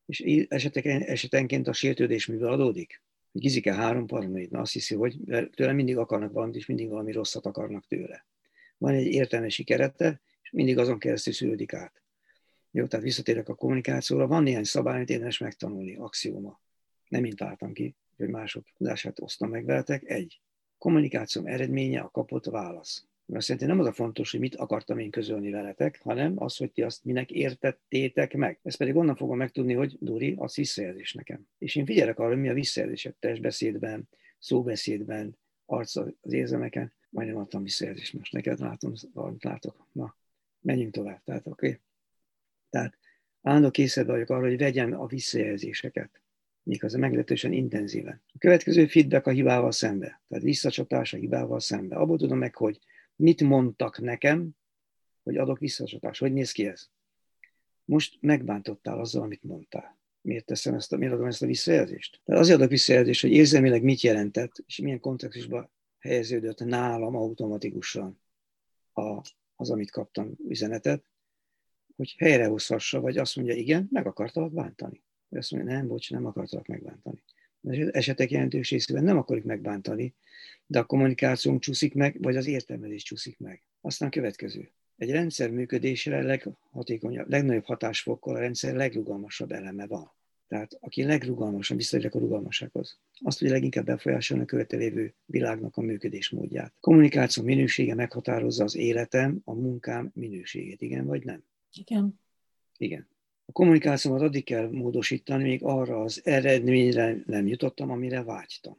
[0.06, 3.02] És esetenként a sértődés mivel adódik?
[3.32, 5.16] Gizike három paranoid, mert azt hiszi, hogy
[5.54, 8.26] tőle mindig akarnak valamit, és mindig valami rosszat akarnak tőle.
[8.78, 12.01] Van egy értelmesi kerete, és mindig azon keresztül szűrődik át.
[12.74, 14.26] Jó, tehát visszatérek a kommunikációra.
[14.26, 16.60] Van néhány szabály, amit érdemes megtanulni, axióma.
[17.08, 20.02] Nem mint találtam ki, hogy mások tudását osztom meg veletek.
[20.04, 20.40] Egy
[20.78, 23.06] kommunikációm eredménye a kapott válasz.
[23.26, 26.72] Mert szerintem nem az a fontos, hogy mit akartam én közölni veletek, hanem az, hogy
[26.72, 28.58] ti azt minek értettétek meg.
[28.62, 31.46] Ezt pedig onnan fogom megtudni, hogy Duri, az visszajelzés nekem.
[31.58, 34.08] És én figyelek arra, hogy mi a visszajelzés a testbeszédben,
[34.38, 36.92] szóbeszédben, arc az érzelmeken.
[37.10, 39.86] Majdnem adtam visszajelzést, most neked látom, valamit látok.
[39.92, 40.16] Na,
[40.60, 41.22] menjünk tovább.
[41.24, 41.66] Tehát, oké.
[41.66, 41.80] Okay.
[42.72, 42.98] Tehát
[43.42, 46.22] állandó készedve vagyok arra, hogy vegyem a visszajelzéseket
[46.62, 48.22] méghozzá meglehetősen intenzíven.
[48.26, 51.96] A következő feedback a hibával szembe, tehát visszacsatás a hibával szembe.
[51.96, 52.78] Abból tudom meg, hogy
[53.16, 54.50] mit mondtak nekem,
[55.22, 56.18] hogy adok visszacsatás.
[56.18, 56.88] Hogy néz ki ez?
[57.84, 60.00] Most megbántottál azzal, amit mondtál.
[60.20, 62.20] Miért teszem ezt a, miért adom ezt a visszajelzést?
[62.24, 68.20] Tehát azért adok visszajelzést, hogy érzelmileg mit jelentett, és milyen kontextusban helyeződött nálam automatikusan
[68.92, 69.20] a,
[69.56, 71.04] az, amit kaptam üzenetet,
[72.02, 75.02] hogy helyrehozhassa, vagy azt mondja, igen, meg akartalak bántani
[75.38, 77.22] azt mondja, nem, bocs, nem akartalak megbántani.
[77.62, 80.14] Az esetek jelentős részében nem akarjuk megbántani,
[80.66, 83.62] de a kommunikációnk csúszik meg, vagy az értelmezés csúszik meg.
[83.80, 84.70] Aztán következő.
[84.96, 90.12] Egy rendszer működésére leghatékonyabb, legnagyobb hatásfokkal a rendszer legrugalmasabb eleme van.
[90.48, 96.74] Tehát aki legrugalmasabb, visszatérek a rugalmassághoz, azt hogy leginkább befolyásolni a követelévő világnak a működésmódját.
[96.80, 101.44] Kommunikáció minősége meghatározza az életem, a munkám minőségét, igen vagy nem?
[101.72, 102.20] Igen.
[102.76, 103.08] Igen.
[103.44, 108.76] A kommunikációmat addig kell módosítani, még arra az eredményre nem jutottam, amire vágytam.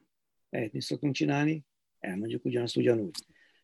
[0.50, 1.66] Lehet mi szoktunk csinálni?
[2.00, 3.16] Elmondjuk ugyanazt ugyanúgy.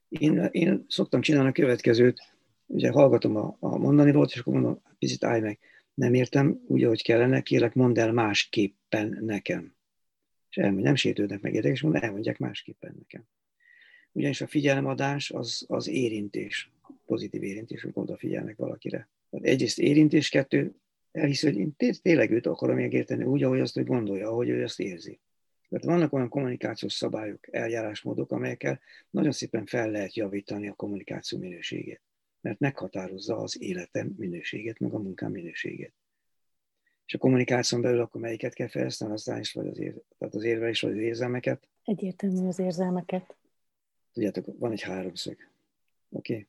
[0.09, 2.21] Én, én szoktam csinálni a következőt,
[2.65, 5.59] ugye hallgatom a, a mondani volt, és akkor mondom, picit állj meg,
[5.93, 9.75] nem értem úgy, ahogy kellene, kérlek, mondd el másképpen nekem.
[10.49, 13.27] És elmondja, nem sértődnek meg érdekes, mondom, elmondják másképpen nekem.
[14.11, 16.71] Ugyanis a figyelemadás az, az érintés,
[17.05, 19.09] pozitív érintés, amikor odafigyelnek valakire.
[19.30, 20.75] Egyrészt érintés, kettő,
[21.11, 24.80] elhiszi, hogy én tényleg őt akarom megérteni úgy, ahogy azt hogy gondolja, ahogy ő azt
[24.80, 25.19] érzi.
[25.69, 32.01] Tehát vannak olyan kommunikációs szabályok, eljárásmódok, amelyekkel nagyon szépen fel lehet javítani a kommunikáció minőségét.
[32.41, 35.93] mert meghatározza az életem minőségét, meg a munkám minőségét.
[37.05, 40.43] És a kommunikáción belül akkor melyiket kell fejleszteni, az is, vagy az, ér, tehát az
[40.43, 41.67] érvelés, vagy az érzelmeket?
[41.84, 43.36] Egyértelmű az érzelmeket.
[44.13, 45.38] Tudjátok, van egy háromszög,
[46.09, 46.34] oké?
[46.34, 46.47] Okay?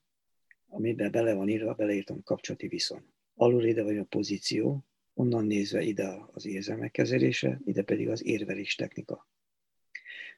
[0.72, 3.02] Amiben bele van írva, beleírtam kapcsolati viszony.
[3.34, 8.74] Alul ide vagy a pozíció, onnan nézve ide az érzelmek kezelése, ide pedig az érvelés
[8.74, 9.28] technika.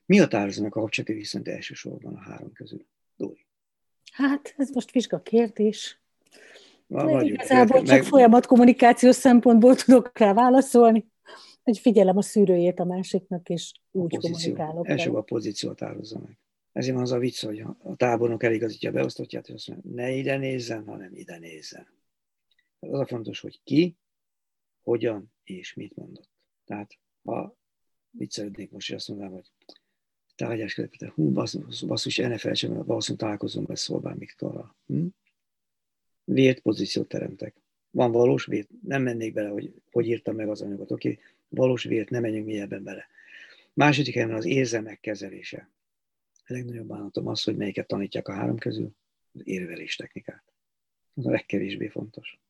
[0.06, 2.86] Mi határozza meg a kapcsolati viszonyt elsősorban a három közül?
[3.16, 3.46] Dóri.
[4.12, 6.00] Hát, ez most vizsga kérdés.
[6.86, 7.24] Vagyunk.
[7.24, 8.04] Igazából csak meg...
[8.04, 11.06] folyamat kommunikációs szempontból tudok rá válaszolni,
[11.62, 14.54] hogy figyelem a szűrőjét a másiknak, és úgy pozíció.
[14.54, 14.88] kommunikálok.
[14.88, 16.38] Első a pozíciót hározza meg.
[16.72, 20.10] Ezért van az a vicc, hogy a tábornok eligazítja a beosztottját, és azt mondja, ne
[20.10, 21.86] ide nézzen, hanem ide nézzen.
[22.78, 23.96] Az a fontos, hogy ki,
[24.82, 26.28] hogyan és mit mondott.
[26.64, 27.56] Tehát ha
[28.10, 29.50] viccelődnék most, és azt mondanám, hogy
[30.34, 34.76] tárgyás közepete, hú, basszus, basszus el ne felejtsem, mert valószínűleg találkozom be Szolván Viktorral.
[34.86, 35.06] Hm?
[36.24, 37.54] Vért pozíciót teremtek.
[37.90, 41.10] Van valós vért, nem mennék bele, hogy hogy írtam meg az anyagot, oké?
[41.10, 41.22] Okay?
[41.48, 43.06] Valós vért, nem menjünk mélyebben bele.
[43.72, 45.70] Második helyen az érzelmek kezelése.
[46.52, 48.90] Legnagyobb bánatom az, hogy melyiket tanítják a három közül,
[49.32, 50.44] az érvelés technikát.
[51.14, 52.40] Az a legkevésbé fontos.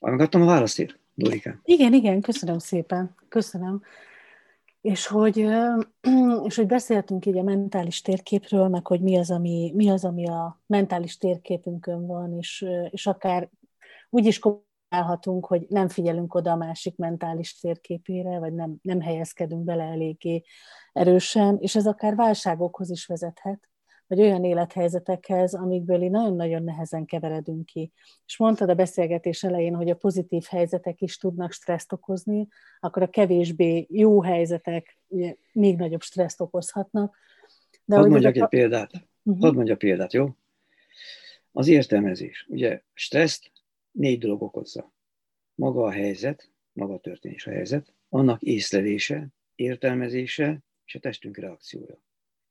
[0.00, 1.60] Megadtam a választért, Dorikán?
[1.64, 3.14] Igen, igen, köszönöm szépen.
[3.28, 3.82] Köszönöm.
[4.80, 5.36] És hogy,
[6.48, 10.28] és hogy beszéltünk így a mentális térképről, meg hogy mi az, ami, mi az, ami
[10.28, 13.50] a mentális térképünkön van, és, és akár
[14.10, 14.38] úgy is
[14.90, 20.42] kommunikálhatunk, hogy nem figyelünk oda a másik mentális térképére, vagy nem, nem helyezkedünk bele eléggé
[20.92, 23.68] erősen, és ez akár válságokhoz is vezethet,
[24.06, 27.92] vagy olyan élethelyzetekhez, amikből így nagyon-nagyon nehezen keveredünk ki.
[28.26, 32.48] És mondtad a beszélgetés elején, hogy a pozitív helyzetek is tudnak stresszt okozni,
[32.80, 37.16] akkor a kevésbé jó helyzetek ugye, még nagyobb stresszt okozhatnak.
[37.84, 38.46] De Hadd mondjak egy a...
[38.46, 38.90] példát.
[39.22, 39.42] Uh-huh.
[39.42, 40.28] Hadd mondjak példát, jó?
[41.52, 42.46] Az értelmezés.
[42.48, 43.50] Ugye stresszt
[43.90, 44.92] négy dolog okozza.
[45.54, 52.02] Maga a helyzet, maga a történés a helyzet, annak észlelése, értelmezése és a testünk reakciója.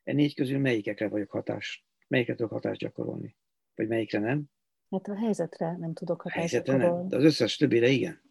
[0.03, 3.35] E négy közül melyikekre vagyok hatás, melyiket tudok hatást gyakorolni?
[3.75, 4.43] Vagy melyikre nem?
[4.89, 6.99] Hát a helyzetre nem tudok hatást helyzetre gyakorolni.
[6.99, 8.21] nem, de az összes többére igen.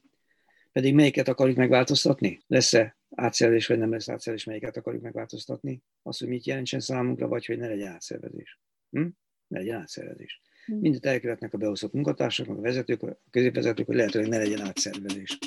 [0.73, 2.41] Pedig melyiket akarjuk megváltoztatni?
[2.47, 5.83] Lesz-e átszervezés, vagy nem lesz átszervezés, melyiket akarjuk megváltoztatni?
[6.03, 8.61] Az, hogy mit jelentsen számunkra, vagy hogy ne legyen átszervezés.
[8.91, 9.07] Hm?
[9.47, 10.41] Ne legyen átszervezés.
[10.69, 10.75] Hm.
[10.75, 15.39] Mindent elkövetnek a beosztott munkatársak, a vezetők, a középvezetők, hogy lehetőleg ne legyen átszervezés.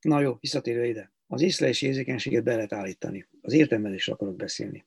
[0.00, 1.12] Na jó, visszatérve ide.
[1.26, 3.26] Az észlelési érzékenységet be lehet állítani.
[3.40, 4.84] Az értelmezésre akarok beszélni.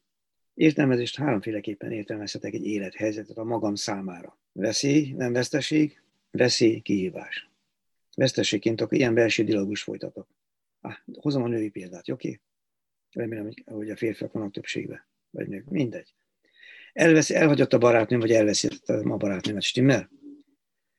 [0.53, 4.37] Értelmezést háromféleképpen értelmezhetek egy élethelyzetet a magam számára.
[4.51, 7.49] Veszély, nem veszteség, veszély, kihívás.
[8.15, 10.27] Veszteségként akkor ilyen belső dialogus folytatok.
[10.81, 12.27] Ah, hozom a női példát, oké?
[12.27, 12.39] Okay?
[13.11, 16.13] Remélem, hogy a férfiak vannak többségben, vagy nők, mindegy.
[16.93, 20.09] Elveszi, elhagyott a barátnőm, vagy elveszítettem a barátnőmet, stimmel?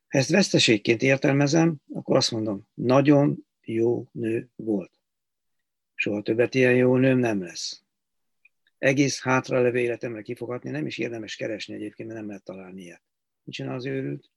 [0.08, 4.92] Ha ezt veszteségként értelmezem, akkor azt mondom, nagyon jó nő volt.
[5.94, 7.84] Soha többet ilyen jó nőm nem lesz
[8.84, 13.02] egész hátralevő életemre kifogatni, nem is érdemes keresni egyébként, mert nem lehet találni ilyet.
[13.44, 14.30] Mit csinál az őrült?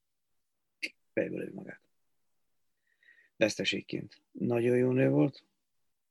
[1.14, 1.82] Fejből lő magát.
[3.38, 4.22] Veszteségként.
[4.32, 5.44] Nagyon jó nő volt,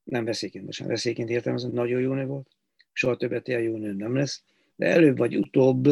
[0.03, 2.49] nem veszélyként, most veszélyként értelmezem, nagyon jó nő volt,
[2.93, 4.45] soha többet ilyen jó nő nem lesz,
[4.77, 5.85] de előbb vagy utóbb,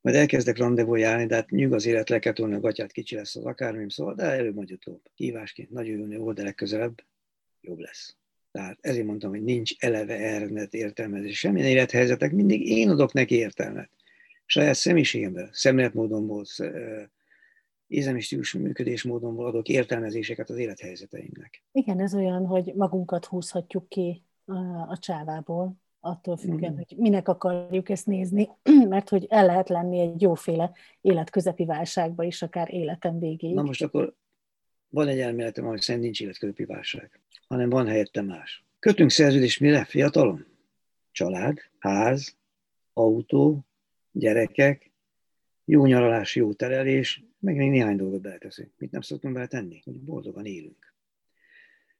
[0.00, 3.36] majd elkezdek rendezvú járni, de hát nyug az élet, le kell a gatyát, kicsi lesz
[3.36, 5.00] az akármim, szóval, de előbb vagy utóbb.
[5.14, 6.94] Hívásként jó nő volt, de legközelebb
[7.60, 8.16] jobb lesz.
[8.52, 11.38] Tehát ezért mondtam, hogy nincs eleve eredet értelmezés.
[11.38, 13.90] Semmilyen élethelyzetek, mindig én adok neki értelmet.
[14.46, 16.44] Saját személyiségemben, szemléletmódomból,
[17.86, 21.62] ézemi stílus működésmódomból adok értelmezéseket az élethelyzeteimnek.
[21.72, 24.22] Igen, ez olyan, hogy magunkat húzhatjuk ki
[24.88, 25.76] a csávából,
[26.06, 26.76] attól függően, mm.
[26.76, 28.48] hogy minek akarjuk ezt nézni,
[28.88, 33.54] mert hogy el lehet lenni egy jóféle életközepi válságba is, akár életem végéig.
[33.54, 34.14] Na most akkor
[34.88, 38.64] van egy elméletem, hogy szerint nincs életközepi válság hanem van helyette más.
[38.78, 39.84] Kötünk szerződést mire?
[39.84, 40.46] Fiatalon?
[41.10, 42.36] Család, ház,
[42.92, 43.66] autó,
[44.12, 44.90] gyerekek,
[45.64, 48.72] jó nyaralás, jó terelés, meg még néhány dolgot beleteszünk.
[48.76, 49.80] Mit nem szoktunk beletenni?
[49.84, 50.94] Hogy boldogan élünk.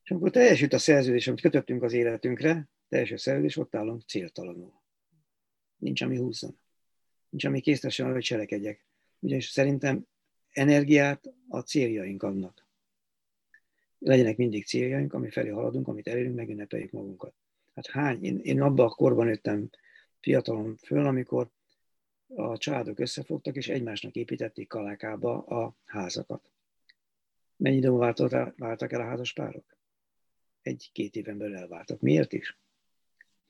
[0.02, 4.72] És amikor teljesült a szerződés, amit kötöttünk az életünkre, teljes a szerződés, ott állunk céltalanul.
[5.76, 6.58] Nincs, ami húzzon.
[7.28, 8.86] Nincs, ami késztessen hogy cselekedjek.
[9.18, 10.06] Ugyanis szerintem
[10.48, 12.66] energiát a céljaink adnak
[13.98, 17.34] legyenek mindig céljaink, ami felé haladunk, amit elérünk, megünnepeljük magunkat.
[17.74, 19.70] Hát hány, én, én abban a korban nőttem
[20.20, 21.50] fiatalon föl, amikor
[22.34, 26.50] a családok összefogtak, és egymásnak építették kalákába a házakat.
[27.56, 29.34] Mennyi idő váltak el a házas?
[30.62, 32.00] Egy-két éven belül elváltak.
[32.00, 32.58] Miért is?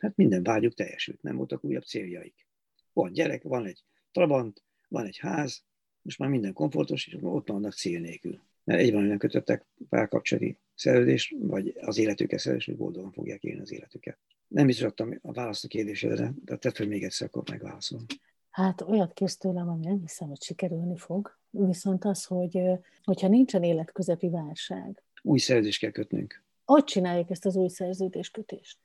[0.07, 2.47] Hát minden vágyuk teljesült, nem voltak újabb céljaik.
[2.93, 5.65] Van gyerek, van egy trabant, van egy ház,
[6.03, 8.41] Most már minden komfortos, és ott vannak cél nélkül.
[8.65, 13.73] Mert egy nem kötöttek párkapcsolati szerződést, vagy az életüket szerződést, hogy boldogan fogják élni az
[13.73, 14.19] életüket.
[14.49, 18.05] Nem is adtam a választ a kérdésedre, de tedd fel még egyszer, akkor megválaszolom.
[18.51, 21.39] Hát olyat kész tőlem, ami nem hiszem, hogy sikerülni fog.
[21.51, 22.61] Viszont az, hogy
[23.05, 25.03] hogyha nincsen életközepi válság.
[25.23, 26.45] Új szerződést kell kötnünk.
[26.65, 28.79] Hogy csináljuk ezt az új szerződéskötést?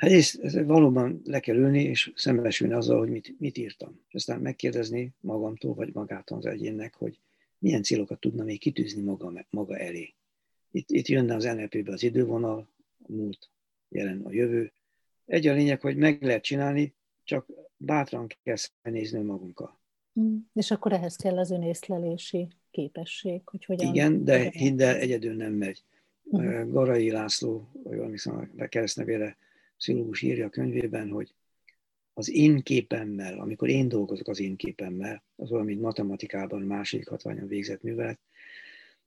[0.00, 4.00] Hát ezt valóban le kell ülni, és szembesülni azzal, hogy mit, mit írtam.
[4.08, 7.18] És aztán megkérdezni magamtól, vagy magától az egyénnek, hogy
[7.58, 10.14] milyen célokat tudna még kitűzni maga, maga elé.
[10.70, 12.68] Itt, itt jönne az NLP-be az idővonal,
[13.08, 13.50] a múlt,
[13.88, 14.72] jelen a jövő.
[15.26, 16.94] Egy a lényeg, hogy meg lehet csinálni,
[17.24, 17.46] csak
[17.76, 19.78] bátran kell szembenézni magunkkal.
[20.20, 20.36] Mm.
[20.54, 23.94] És akkor ehhez kell az önészlelési képesség, hogy hogyan...
[23.94, 25.82] Igen, de hidd el, egyedül nem megy.
[26.22, 26.70] Uh-huh.
[26.70, 28.16] Garai László, vagy valami
[28.58, 29.36] a keresztnevére,
[29.80, 31.34] pszichológus írja a könyvében, hogy
[32.12, 37.48] az én képemmel, amikor én dolgozok az én képemmel, az olyan, mint matematikában második hatványon
[37.48, 38.20] végzett művelet,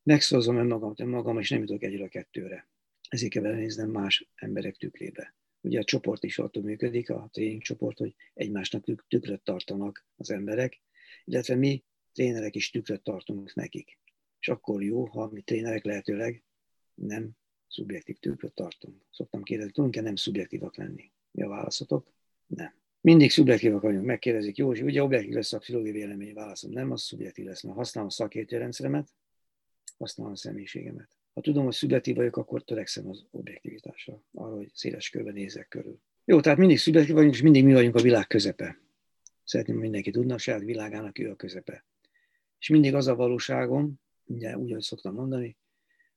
[0.03, 2.67] megszózom önmagam, magam, és nem jutok egyre a kettőre.
[3.09, 5.35] Ezért kell belenéznem más emberek tükrébe.
[5.61, 10.81] Ugye a csoport is attól működik, a tréning csoport, hogy egymásnak tükröt tartanak az emberek,
[11.25, 13.97] illetve mi trénerek is tükröt tartunk nekik.
[14.39, 16.43] És akkor jó, ha mi trénerek lehetőleg
[16.93, 17.31] nem
[17.73, 18.95] szubjektív tükröt tartunk.
[19.11, 21.11] Szoktam kérdezni, tudunk-e nem szubjektívak lenni?
[21.31, 22.11] Mi a válaszotok?
[22.47, 22.73] Nem.
[23.01, 27.45] Mindig szubjektívak vagyunk, megkérdezik, jó, ugye objektív lesz a pszichológiai vélemény, válaszom nem, az szubjektív
[27.45, 29.09] lesz, mert használom a szakértőrendszeremet,
[29.97, 31.17] használom a személyiségemet.
[31.33, 35.99] Ha tudom, hogy szubjektív vagyok, akkor törekszem az objektivitásra, arra, hogy széles körben nézek körül.
[36.25, 38.79] Jó, tehát mindig szubjektív vagyunk, és mindig mi vagyunk a világ közepe.
[39.43, 41.85] Szeretném, hogy mindenki tudna, a saját világának ő a közepe.
[42.59, 45.57] És mindig az a valóságom, ugye úgy, ahogy szoktam mondani,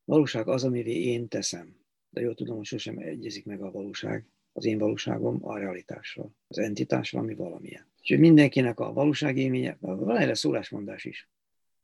[0.07, 1.77] valóság az, amivé én teszem.
[2.11, 6.59] De jól tudom, hogy sosem egyezik meg a valóság, az én valóságom a realitással, az
[6.59, 7.87] entitásra, ami valamilyen.
[8.03, 11.29] És mindenkinek a valóságélménye, van erre szólásmondás is.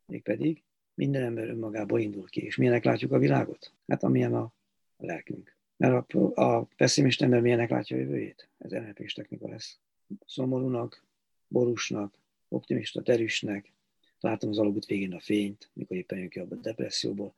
[0.06, 0.62] Mégpedig
[0.94, 2.44] minden ember önmagából indul ki.
[2.44, 3.72] És milyenek látjuk a világot?
[3.86, 4.52] Hát amilyen a,
[4.96, 5.56] lelkünk.
[5.76, 8.48] Mert a, a pessimist ember milyenek látja a jövőjét?
[8.58, 9.78] Ez nlp technika lesz.
[10.26, 11.04] Szomorúnak,
[11.48, 12.18] borúsnak,
[12.48, 13.72] optimista, derűsnek,
[14.20, 17.34] látom az alagút végén a fényt, mikor éppen jön ki a depresszióból.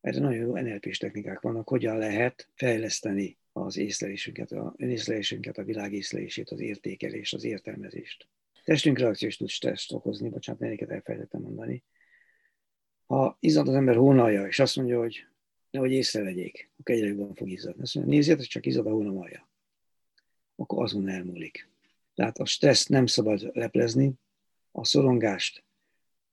[0.00, 5.92] Erre nagyon jó nlp technikák vannak, hogyan lehet fejleszteni az észlelésünket, a önészlelésünket, a világ
[5.92, 8.28] észlelését, az értékelést, az értelmezést.
[8.64, 11.82] Testünk reakciós tud stressz okozni, bocsánat, melyiket elfelejtettem mondani.
[13.06, 15.26] Ha izzad az ember hónalja, és azt mondja, hogy
[15.70, 17.82] nehogy észrevegyék, akkor egyre jobban fog izzadni.
[17.82, 19.48] Azt mondja, nézzétek, csak izzad a hónalja.
[20.56, 21.68] Akkor azon elmúlik.
[22.14, 24.12] Tehát a stresszt nem szabad leplezni,
[24.70, 25.64] a szorongást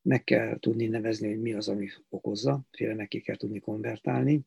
[0.06, 4.41] meg kell tudni nevezni, hogy mi az, ami okozza, félelmekké kell tudni konvertálni.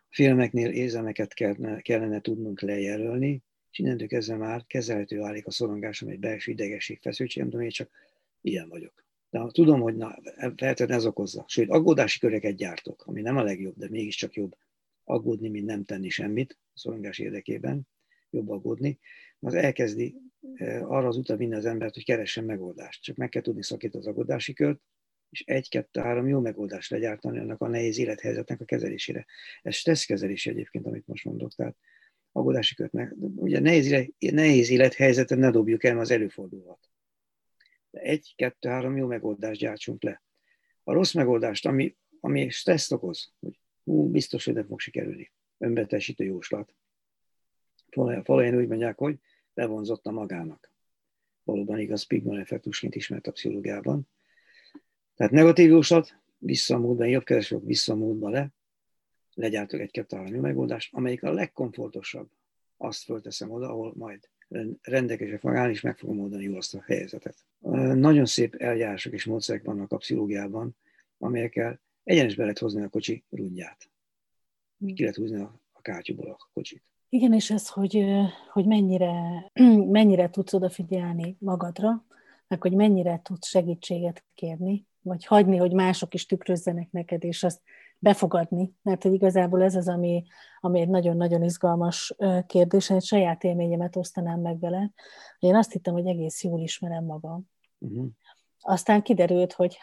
[0.00, 6.08] A félelmeknél érzelmeket kellene, kellene tudnunk lejelölni, és innentől kezdve már kezelhető válik a szorongásom
[6.08, 7.90] egy belső idegesség, feszültség, nem tudom, én csak
[8.40, 9.04] ilyen vagyok.
[9.30, 11.44] De tudom, hogy na, feltétlenül ez okozza.
[11.48, 14.56] Sőt, aggódási köreket gyártok, ami nem a legjobb, de mégiscsak jobb
[15.04, 17.88] aggódni, mint nem tenni semmit a szorongás érdekében,
[18.30, 18.98] jobb aggódni,
[19.40, 20.16] az elkezdi
[20.82, 23.02] arra az utat vinni az embert, hogy keressen megoldást.
[23.02, 24.80] Csak meg kell tudni szakítani az aggódási kört,
[25.30, 29.26] és egy, kettő, három jó megoldást legyártani annak a nehéz élethelyzetnek a kezelésére.
[29.62, 31.54] Ez stresszkezelés egyébként, amit most mondok.
[31.54, 31.76] Tehát
[32.32, 33.14] aggódási kört meg.
[33.18, 36.90] Ugye nehéz, nehéz élethelyzeten ne dobjuk el, az előfordulhat.
[37.90, 40.22] De egy, kettő, három jó megoldást gyártsunk le.
[40.84, 45.32] A rossz megoldást, ami, ami stresszt okoz, hogy hú, biztos, hogy nem fog sikerülni.
[45.58, 46.74] Önbetesítő jóslat.
[48.22, 49.18] Falajan úgy mondják, hogy
[49.58, 50.72] bevonzotta magának.
[51.42, 54.08] Valóban igaz, Pigman effektusként ismert a pszichológiában.
[55.14, 58.52] Tehát negatív jóslat, vissza a múltban, jobb keresők vissza a múltba le,
[59.34, 62.30] legyártok egy kettő három megoldást, amelyik a legkomfortosabb.
[62.76, 64.28] Azt fölteszem oda, ahol majd
[64.82, 67.36] rendelkezésre fog állni, és meg fogom oldani jól azt a helyzetet.
[67.94, 70.76] Nagyon szép eljárások és módszerek vannak a pszichológiában,
[71.18, 73.90] amelyekkel egyenesbe lehet hozni a kocsi rundját.
[74.94, 76.82] Ki lehet húzni a, kátyúból a kocsit.
[77.08, 78.04] Igen, és ez, hogy,
[78.52, 79.12] hogy mennyire,
[79.98, 82.04] mennyire tudsz odafigyelni magadra,
[82.48, 87.60] meg hogy mennyire tudsz segítséget kérni, vagy hagyni, hogy mások is tükrözzenek neked, és azt
[87.98, 90.24] befogadni, mert hogy igazából ez az, ami,
[90.60, 92.14] ami egy nagyon-nagyon izgalmas
[92.46, 94.92] kérdés, egy saját élményemet osztanám meg vele.
[95.38, 97.50] Én azt hittem, hogy egész jól ismerem magam.
[97.78, 98.06] Uh-huh.
[98.60, 99.78] Aztán kiderült, hogy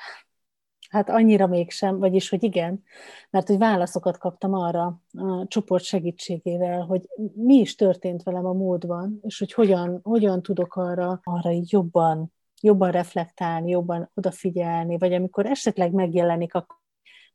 [0.95, 2.83] Hát annyira mégsem, vagyis, hogy igen,
[3.29, 9.19] mert hogy válaszokat kaptam arra a csoport segítségével, hogy mi is történt velem a múltban,
[9.21, 15.91] és hogy hogyan, hogyan tudok arra, arra jobban, jobban reflektálni, jobban odafigyelni, vagy amikor esetleg
[15.91, 16.77] megjelenik, akkor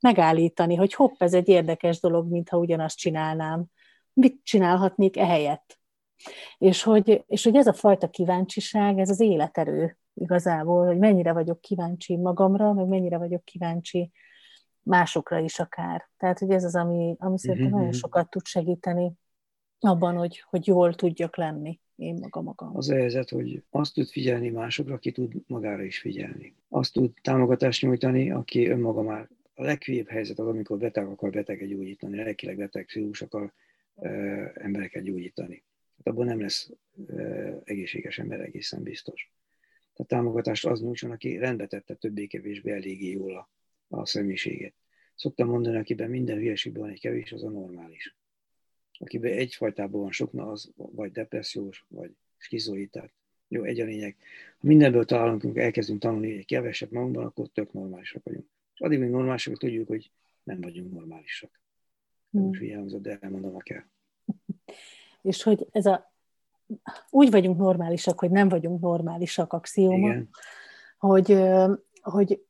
[0.00, 3.64] megállítani, hogy hopp, ez egy érdekes dolog, mintha ugyanazt csinálnám.
[4.12, 5.78] Mit csinálhatnék ehelyett?
[6.58, 11.60] És hogy, és hogy ez a fajta kíváncsiság, ez az életerő igazából, hogy mennyire vagyok
[11.60, 14.10] kíváncsi magamra, meg mennyire vagyok kíváncsi
[14.82, 16.08] másokra is akár.
[16.16, 17.80] Tehát, hogy ez az, ami, ami szerintem uh-huh.
[17.80, 19.12] nagyon sokat tud segíteni
[19.78, 22.76] abban, hogy, hogy jól tudjak lenni én maga magam.
[22.76, 26.54] Az a helyzet, hogy azt tud figyelni másokra, aki tud magára is figyelni.
[26.68, 29.28] Azt tud támogatást nyújtani, aki önmaga már.
[29.54, 33.52] A leghülyébb helyzet az, amikor beteg akar beteget gyógyítani, lelkileg beteg pszichus akar
[33.96, 34.08] e,
[34.54, 35.62] embereket gyógyítani.
[35.96, 36.70] Hát abban nem lesz
[37.08, 37.22] e,
[37.64, 39.32] egészséges ember egészen biztos.
[39.94, 43.50] A támogatást az nyújtson, aki rendbe tette többé-kevésbé eléggé jól a,
[43.96, 44.74] a személyiségét.
[45.14, 48.14] Szoktam mondani, akiben minden hülyeségben van egy kevés, az a normális
[49.00, 53.12] akiben egyfajtában van sok, na az vagy depressziós, vagy skizoid, tehát
[53.48, 54.16] jó, egy a lényeg.
[54.58, 58.46] Ha mindenből találunk, elkezdünk tanulni egy kevesebb magunkban, akkor tök normálisak vagyunk.
[58.74, 60.10] És addig még normálisak, tudjuk, hogy
[60.42, 61.60] nem vagyunk normálisak.
[62.30, 62.42] Hmm.
[62.42, 63.84] Most hangzott, de elmondom, a kell.
[65.22, 66.14] És hogy ez a
[67.10, 70.28] úgy vagyunk normálisak, hogy nem vagyunk normálisak axióma, Igen.
[70.98, 71.38] hogy,
[72.02, 72.44] hogy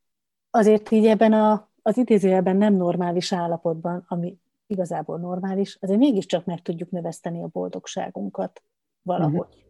[0.50, 6.62] azért így ebben a, az idézőjelben nem normális állapotban, ami igazából normális, azért mégiscsak meg
[6.62, 8.62] tudjuk növeszteni a boldogságunkat
[9.02, 9.38] valahogy.
[9.38, 9.68] Uh-huh.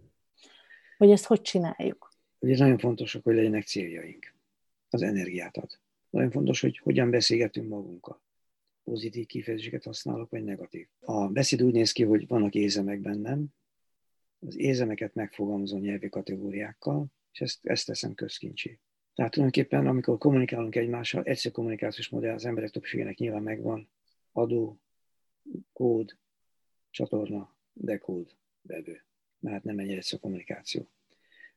[0.96, 2.09] Hogy ezt hogy csináljuk?
[2.38, 4.34] Ugye nagyon fontos, hogy legyenek céljaink.
[4.90, 5.70] Az energiát ad.
[6.11, 8.22] Nagyon fontos, hogy hogyan beszélgetünk magunkkal.
[8.84, 10.88] Pozitív kifejezéseket használok, vagy negatív.
[11.01, 13.46] A beszéd úgy néz ki, hogy vannak érzemek bennem,
[14.47, 18.78] az érzelmeket megfogalmazó nyelvi kategóriákkal, és ezt, ezt teszem közkincsé.
[19.14, 23.88] Tehát tulajdonképpen, amikor kommunikálunk egymással, egyszerű kommunikációs modell az emberek többségének nyilván megvan,
[24.32, 24.80] adó,
[25.72, 26.16] kód,
[26.91, 29.05] csatorna, dekód, vevő.
[29.38, 30.91] Mert nem ennyire a kommunikáció.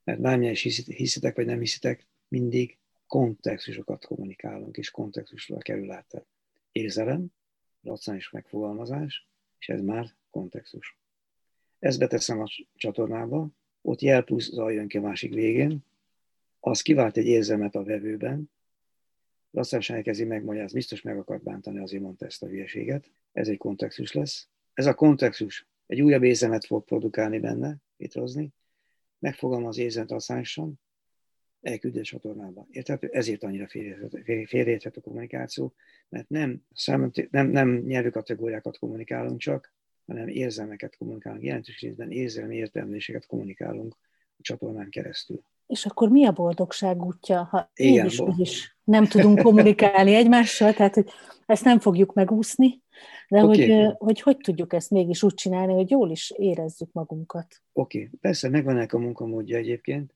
[0.04, 2.78] Mert bármilyen is hiszitek, vagy nem hiszitek, mindig
[3.08, 6.26] kontextusokat kommunikálunk, és kontextusra kerül át.
[6.72, 7.28] Érzelem,
[7.82, 9.28] racionális megfogalmazás,
[9.60, 10.98] és ez már kontextus.
[11.84, 13.48] Ezt beteszem a csatornába,
[13.82, 15.86] ott jel plusz zaj jön ki a másik végén,
[16.60, 18.50] az kivált egy érzelmet a vevőben,
[19.52, 23.12] lassan elkezdi megmagyarázni, biztos meg akart bántani, azért mondta ezt a hülyeséget.
[23.34, 24.48] Ez egy kontextus lesz.
[24.74, 28.54] Ez a kontextus egy újabb érzelmet fog produkálni benne, létrehozni,
[29.20, 30.80] megfogalmaz érzelmet használsan,
[31.62, 32.68] elküldi a csatornába.
[32.72, 33.08] Érthető?
[33.08, 33.68] Ezért annyira
[34.46, 35.74] félreérthető a kommunikáció,
[36.10, 36.62] mert nem,
[37.30, 39.74] nem, nem nyelvű kategóriákat kommunikálunk csak,
[40.06, 41.44] hanem érzelmeket kommunikálunk.
[41.44, 43.98] Jelentős részben érzelmi értelmezéseket kommunikálunk
[44.38, 45.44] a csatornán keresztül.
[45.68, 50.74] És akkor mi a boldogság útja, ha Igen, is, bo- is nem tudunk kommunikálni egymással,
[50.74, 51.10] tehát hogy
[51.46, 52.82] ezt nem fogjuk megúszni,
[53.28, 53.72] de okay.
[53.72, 57.62] hogy, hogy hogy tudjuk ezt mégis úgy csinálni, hogy jól is érezzük magunkat.
[57.74, 58.10] Oké, okay.
[58.22, 60.14] persze megvan ennek a munkamódja egyébként.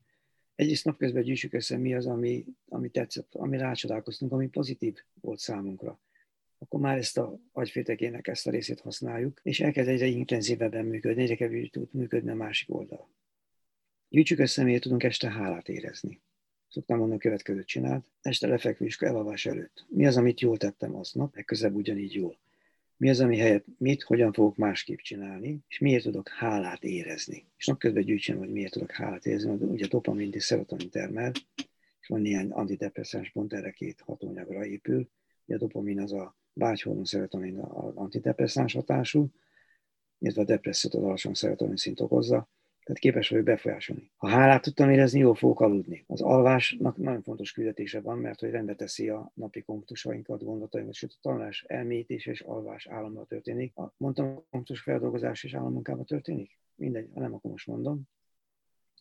[0.56, 6.00] Egyrészt napközben gyűjtsük össze, mi az, ami, ami tetszett, ami rácsodálkoztunk, ami pozitív volt számunkra.
[6.58, 11.36] Akkor már ezt a agyféltekének ezt a részét használjuk, és elkezd egyre intenzívebben működni, egyre
[11.36, 13.10] kevésbé tud működni a másik oldal.
[14.10, 16.22] Gyűjtsük össze, miért tudunk este hálát érezni.
[16.70, 18.06] Szoktam mondani, a következőt csinált.
[18.22, 19.86] Este lefekvés elalvás előtt.
[19.90, 22.40] Mi az, amit jól tettem aznap, legközebb ugyanígy jól.
[22.98, 27.46] Mi az, ami helyett mit, hogyan fogok másképp csinálni, és miért tudok hálát érezni.
[27.58, 31.32] És napközben gyűjtsem, hogy miért tudok hálát érezni, mert ugye dopamin és szerotonin termel,
[32.00, 35.10] és van néhány antidepresszáns pont, erre két hatóanyagra épül.
[35.46, 39.30] Ugye a dopamin az a vágyhormon szerotonin az antidepresszáns hatású,
[40.20, 42.50] illetve a depressziót az alacsony szerotonin szint okozza,
[42.88, 44.12] tehát képes vagyok befolyásolni.
[44.16, 46.04] Ha hálát tudtam érezni, jól fogok aludni.
[46.08, 51.12] Az alvásnak nagyon fontos küldetése van, mert hogy rendbe teszi a napi konfliktusainkat, gondolatainkat, sőt
[51.12, 53.78] a tanulás elmélyítés és alvás államban történik.
[53.78, 56.60] A mondtam, konfliktus feldolgozás és állammunkában történik?
[56.76, 58.02] Mindegy, ha nem, akkor most mondom.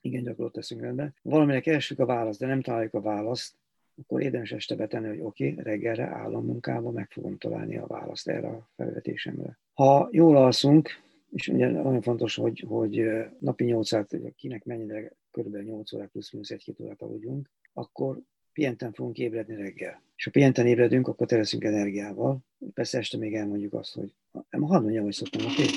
[0.00, 1.14] Igen, gyakorlott teszünk rendbe.
[1.22, 3.56] Valamire keresünk a választ, de nem találjuk a választ,
[4.02, 8.48] akkor érdemes este betenni, hogy oké, okay, reggelre állammunkában meg fogom találni a választ erre
[8.48, 9.58] a felvetésemre.
[9.72, 10.88] Ha jól alszunk,
[11.30, 13.02] és ugye nagyon fontos, hogy, hogy
[13.38, 15.56] napi 8 órát, kinek mennyire kb.
[15.56, 18.20] 8 órát plusz minusz egy-két órát aludjunk, akkor
[18.52, 20.02] pihenten fogunk ébredni reggel.
[20.16, 22.38] És ha pihenten ébredünk, akkor tereszünk energiával.
[22.74, 24.14] Persze este még elmondjuk azt, hogy
[24.50, 25.62] nem, hadd mondjam, hogy szoktam, oké?
[25.62, 25.74] Okay?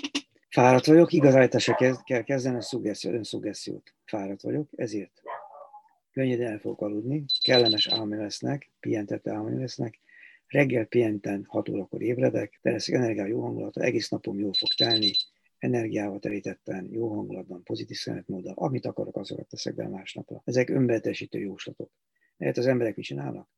[0.49, 3.93] Fáradt vagyok, igazálításra kezd, kell kezdeni a szuggeszió, önszuggesziót.
[4.05, 5.21] Fáradt vagyok, ezért
[6.11, 9.99] könnyedén el fogok aludni, kellemes álmi lesznek, pihentett álmi lesznek,
[10.47, 15.11] reggel pihenten 6 órakor ébredek, tereszek energiával jó hangulata, egész napom jól fog telni,
[15.57, 20.41] energiával terítetten, jó hangulatban, pozitív szemetmóddal, amit akarok, azokat teszek be másnapra.
[20.45, 21.91] Ezek önbetesítő jóslatok.
[22.37, 23.49] Mert az emberek mit csinálnak?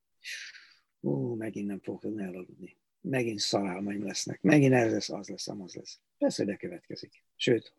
[0.99, 2.77] Ú, megint nem fogok tudni elaludni.
[3.01, 4.41] Megint szalálmaim lesznek.
[4.41, 5.99] Megint ez lesz, az lesz, az lesz.
[6.17, 7.23] Persze, bekövetkezik.
[7.35, 7.73] Sőt,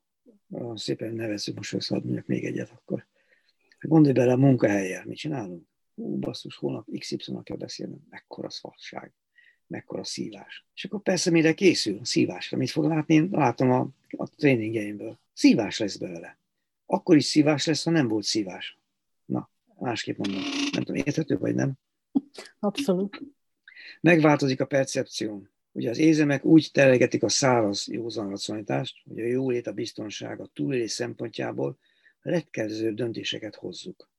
[0.74, 3.06] szépen nevezzük most mondjak még egyet akkor.
[3.82, 5.66] Gondolj bele a munkahelyjel, mit csinálunk?
[5.94, 8.02] Ú, basszus, holnap XY-nak kell beszélnünk.
[8.10, 9.12] Mekkora szarság
[9.72, 10.66] mekkora szívás.
[10.74, 13.14] És akkor persze mire készül a szívásra, mit fog látni?
[13.14, 15.18] Én látom a, a tréningeimből.
[15.32, 16.38] Szívás lesz belőle.
[16.86, 18.78] Akkor is szívás lesz, ha nem volt szívás.
[19.24, 20.40] Na, másképp mondom.
[20.72, 21.72] Nem tudom, érthető vagy nem?
[22.58, 23.22] Abszolút.
[24.00, 25.46] Megváltozik a percepció.
[25.72, 30.50] Ugye az ézemek úgy terelgetik a száraz józan racionalitást, hogy a jólét, a biztonság, a
[30.52, 31.78] túlélés szempontjából
[32.30, 34.10] legkedvezőbb döntéseket hozzuk.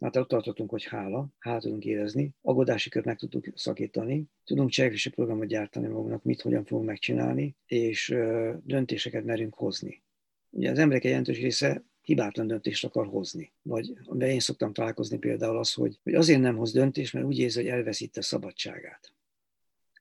[0.00, 5.10] Hát ott tartottunk, hogy hála, hála tudunk érezni, aggódási kört meg tudtuk szakítani, tudunk cselekvési
[5.10, 8.14] programot gyártani magunknak, mit, hogyan fogunk megcsinálni, és
[8.62, 10.02] döntéseket merünk hozni.
[10.50, 13.52] Ugye az emberek egy jelentős része hibátlan döntést akar hozni.
[13.62, 17.38] Vagy amiben én szoktam találkozni például az, hogy, hogy azért nem hoz döntést, mert úgy
[17.38, 19.12] érzi, hogy elveszítte a szabadságát.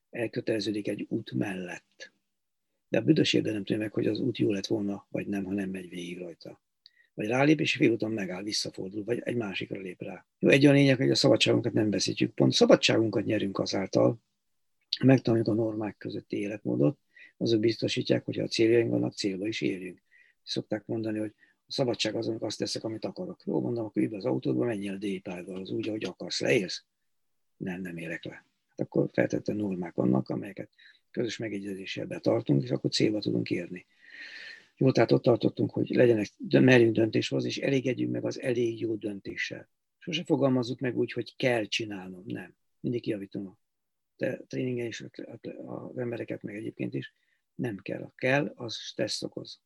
[0.09, 2.13] Elköteleződik egy út mellett.
[2.87, 5.53] De a büdös nem tudja meg, hogy az út jó lett volna, vagy nem, ha
[5.53, 6.61] nem megy végig rajta.
[7.13, 10.25] Vagy rálép, és félúton megáll, visszafordul, vagy egy másikra lép rá.
[10.39, 12.33] Jó, egy olyan lényeg, hogy a szabadságunkat nem veszítjük.
[12.33, 14.21] Pont szabadságunkat nyerünk azáltal,
[15.03, 16.99] megtanuljuk a normák közötti életmódot,
[17.37, 20.01] azok biztosítják, hogy a céljaink vannak, célba is érjünk.
[20.43, 21.33] Szokták mondani, hogy
[21.67, 23.41] a szabadság az, amikor azt teszek, amit akarok.
[23.45, 26.39] Jó, mondom, akkor ülj az autódba, menjél a D-párgal, az úgy, ahogy akarsz.
[26.41, 26.83] Leérsz?
[27.57, 28.45] Nem, nem érek le.
[28.69, 30.69] Hát akkor feltétlenül normák vannak, amelyeket
[31.11, 33.85] közös megegyezéssel betartunk, és akkor célba tudunk érni.
[34.81, 39.69] Jó, tehát ott tartottunk, hogy legyenek, merjünk döntéshoz, és elégedjünk meg az elég jó döntéssel.
[39.97, 42.55] Sose fogalmazzuk meg úgy, hogy kell csinálnom, nem.
[42.79, 43.57] Mindig kiavítom a
[44.47, 45.03] tréningen is
[45.65, 47.13] az embereket, meg egyébként is.
[47.55, 48.01] Nem kell.
[48.01, 49.61] A kell, az stressz okoz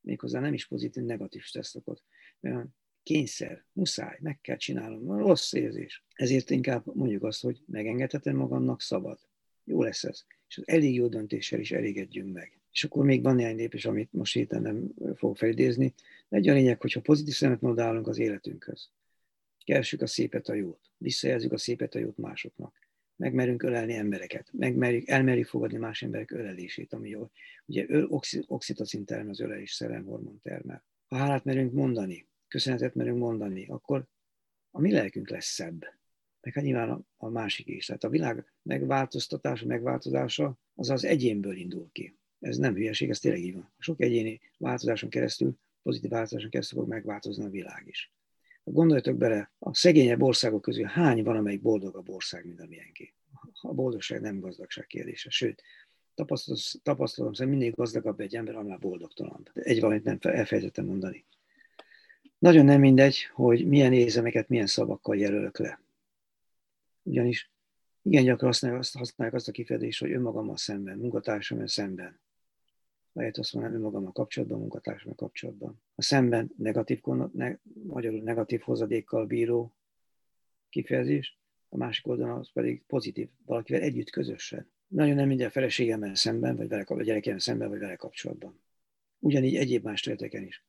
[0.00, 2.02] méghozzá nem is pozitív, negatív stresszokot.
[2.40, 2.68] Mert
[3.02, 6.04] kényszer, muszáj, meg kell csinálnom, rossz érzés.
[6.14, 9.18] Ezért inkább mondjuk azt, hogy megengedhetem magamnak, szabad.
[9.64, 10.24] Jó lesz ez.
[10.48, 12.59] És az elég jó döntéssel is elégedjünk meg.
[12.72, 15.94] És akkor még van néhány lépés, amit most héten nem fogok felidézni,
[16.28, 18.90] de egy a lényeg, hogyha pozitív szemet modálunk az életünkhöz.
[19.64, 20.90] Kersük a szépet, a jót.
[20.96, 22.80] Visszajelzzük a szépet, a jót másoknak
[23.20, 27.30] megmerünk ölelni embereket, megmerjük, elmerjük fogadni más emberek ölelését, ami jó.
[27.66, 30.84] Ugye oxi, oxitocin termel, az ölelés szeremhormon termel.
[31.08, 34.06] Ha hálát merünk mondani, köszönetet merünk mondani, akkor
[34.70, 35.80] a mi lelkünk lesz szebb.
[36.40, 37.86] Meg hát nyilván a, a másik is.
[37.86, 42.18] Tehát a világ megváltoztatása, megváltozása az az egyénből indul ki.
[42.40, 43.72] Ez nem hülyeség, ez tényleg így van.
[43.78, 48.12] Sok egyéni változáson keresztül, pozitív változáson keresztül fog megváltozni a világ is.
[48.64, 53.12] Gondoljatok bele, a szegényebb országok közül hány van, amelyik boldogabb ország, mint a miénké?
[53.60, 55.62] A boldogság nem gazdagság kérdése, sőt,
[56.82, 59.50] tapasztalatom, szerint mindig gazdagabb egy ember, annál boldogtalanabb.
[59.54, 61.24] Egy valamit nem elfelejtettem mondani.
[62.38, 65.80] Nagyon nem mindegy, hogy milyen érzemeket, milyen szavakkal jelölök le.
[67.02, 67.50] Ugyanis
[68.02, 72.20] igen gyakran használják azt, azt a kifejezést, hogy önmagammal szemben, munkatársammal szemben
[73.12, 75.82] lehet azt mondani önmagammal kapcsolatban, munkatársammal kapcsolatban.
[75.94, 77.00] A szemben negatív,
[77.32, 79.74] ne, magyarul negatív hozadékkal bíró
[80.68, 81.38] kifejezés,
[81.68, 84.70] a másik oldalon az pedig pozitív, valakivel együtt közösen.
[84.86, 88.60] Nagyon nem minden feleségemmel szemben, vagy vele, a gyerekemmel szemben, vagy vele kapcsolatban.
[89.18, 90.64] Ugyanígy egyéb más területeken is.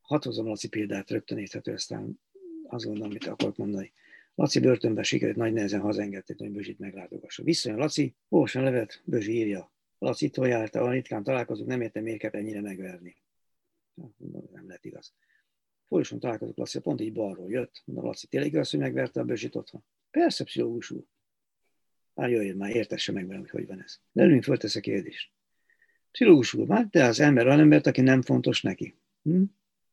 [0.00, 2.20] Hadd hozom Laci példát, rögtön érthető, aztán
[2.68, 3.92] azt gondolom, amit akarok mondani.
[4.34, 7.42] Laci börtönben sikerült nagy nehezen hazaengedték, hogy Bözsit meglátogassa.
[7.42, 12.30] Visszajön Laci, olvasom levet, Bözsi írja, Laci járta, a ritkán találkozunk, nem értem, miért kell
[12.30, 13.16] ennyire megverni.
[14.52, 15.12] Nem lett igaz.
[15.88, 17.82] Folyosón találkozunk Laci, pont így balról jött.
[17.84, 19.84] Mondom, Laci, tényleg igaz, hogy megverte a bősit otthon?
[20.10, 21.04] Persze, pszichológus úr.
[22.14, 24.00] Már jöjjön, már értesse meg velem, hogy hogy van ez.
[24.14, 25.30] Előbb föltesz a kérdést.
[26.10, 28.94] Pszichológus úr, már te az ember olyan embert, aki nem fontos neki.
[29.22, 29.42] Hm?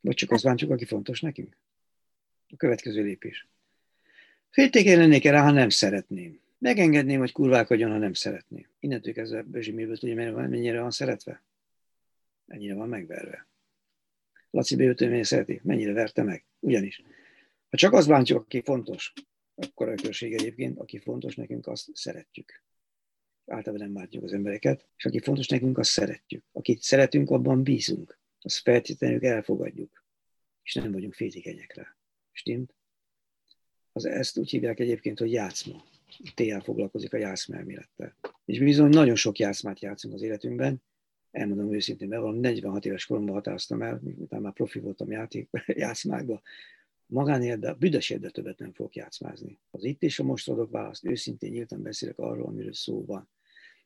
[0.02, 1.58] Vagy csak az bántjuk, aki fontos nekünk?
[2.50, 3.48] A következő lépés.
[4.50, 6.40] Féltékeny lennék rá, ha nem szeretném.
[6.64, 8.68] Megengedném, hogy kurválkodjon, ha nem szeretné.
[8.80, 11.44] Innentől kezdve Bezsiméből tudja, mennyire van szeretve?
[12.46, 13.48] Mennyire van megverve?
[14.50, 15.62] Laci Bévőtől mennyire szereti?
[15.64, 16.46] Mennyire verte meg?
[16.60, 17.02] Ugyanis.
[17.70, 19.14] Ha csak az bántjuk, aki fontos,
[19.56, 22.64] akkor a körség egyébként, aki fontos nekünk, azt szeretjük.
[23.46, 26.44] Általában nem bántjuk az embereket, és aki fontos nekünk, azt szeretjük.
[26.52, 28.20] Akit szeretünk, abban bízunk.
[28.42, 30.06] Azt feltétlenül elfogadjuk.
[30.64, 31.96] És nem vagyunk féltékenyek rá.
[32.32, 32.74] Stimmt?
[33.92, 35.92] Az, ezt úgy hívják egyébként, hogy játszma.
[36.36, 38.16] TL foglalkozik a játszmelmélettel.
[38.46, 40.82] És bizony nagyon sok játszmát játszunk az életünkben,
[41.32, 46.42] elmondom őszintén, valami 46 éves koromban határoztam el, miután már profi voltam játék, játszmákban,
[47.06, 49.60] magánéletben, büdös életben többet nem fogok játszmázni.
[49.72, 53.30] Az itt és a most adok választ, őszintén nyíltan beszélek arról, amiről szó van.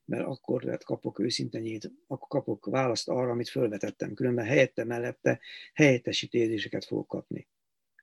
[0.06, 5.40] Mert akkor lehet kapok őszintén nyílt, akkor kapok választ arra, amit felvetettem, különben helyette mellette
[5.74, 7.48] helyettesítéseket fogok kapni.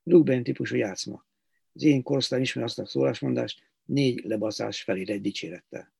[0.05, 1.27] Ruben típusú játszma.
[1.73, 5.93] Az én korosztályom ismer azt a szólásmondást, négy lebaszás felér egy dicsérettel.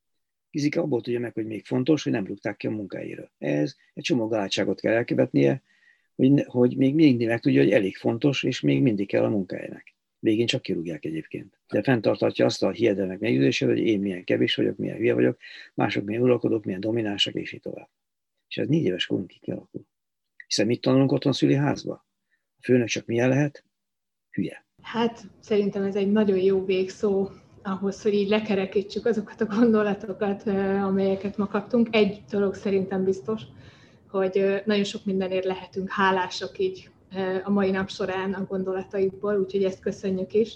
[0.51, 3.33] Kizika abból tudja meg, hogy még fontos, hogy nem rúgták ki a munkájára.
[3.39, 5.63] Ez egy csomó galátságot kell elkövetnie,
[6.15, 9.83] hogy, hogy még mindig meg tudja, hogy elég fontos, és még mindig kell a munkájának.
[10.19, 11.59] Végén csak kirúgják egyébként.
[11.69, 15.39] De fenntartatja azt a hiedelmek meggyőzését, hogy én milyen kevés vagyok, milyen hülye vagyok,
[15.75, 17.91] mások milyen uralkodok, milyen dominánsak, és így tovább.
[18.49, 19.87] És ez négy éves korunk kialakul.
[20.47, 22.07] Hiszen mit tanulunk otthon szüli házba?
[22.57, 23.65] A főnök csak milyen lehet?
[24.31, 24.67] Hülye.
[24.83, 27.29] Hát szerintem ez egy nagyon jó végszó
[27.65, 30.43] ahhoz, hogy így lekerekítsük azokat a gondolatokat,
[30.83, 31.89] amelyeket ma kaptunk.
[31.91, 33.43] Egy dolog szerintem biztos,
[34.11, 36.89] hogy nagyon sok mindenért lehetünk hálások így
[37.45, 40.55] a mai nap során a gondolataikból, úgyhogy ezt köszönjük is.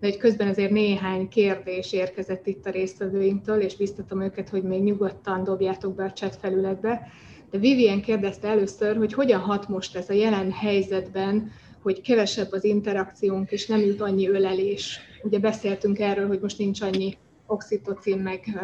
[0.00, 4.82] De hogy közben azért néhány kérdés érkezett itt a résztvevőinktől, és biztatom őket, hogy még
[4.82, 7.08] nyugodtan dobjátok be a chat felületbe.
[7.50, 11.50] De Vivien kérdezte először, hogy hogyan hat most ez a jelen helyzetben,
[11.82, 15.00] hogy kevesebb az interakciónk, és nem jut annyi ölelés.
[15.22, 17.16] Ugye beszéltünk erről, hogy most nincs annyi
[17.46, 18.60] oxitocin, meg,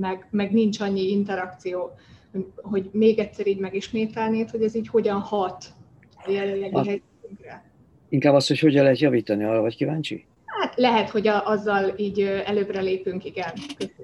[0.00, 1.90] meg, meg nincs annyi interakció.
[2.56, 5.64] Hogy még egyszer így megismételnéd, hogy ez így hogyan hat
[6.24, 7.64] a jelenlegi hát, helyzetünkre?
[8.08, 10.24] Inkább az, hogy hogyan lehet javítani, arra vagy kíváncsi?
[10.44, 13.52] Hát lehet, hogy a, azzal így előbbre lépünk, igen.
[13.76, 13.99] Köszönöm.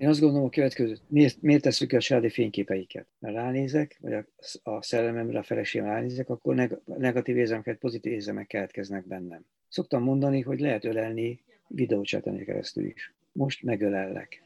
[0.00, 3.06] Én azt gondolom a következő, miért, miért tesszük ki a sajáti fényképeiket?
[3.18, 4.24] Mert ránézek, vagy a,
[4.62, 9.44] a szellememre, a feleségem ránézek, akkor neg- negatív érzelmeket, pozitív érzelmek keletkeznek bennem.
[9.68, 13.14] Szoktam mondani, hogy lehet ölelni videócseteni keresztül is.
[13.32, 14.42] Most megölellek.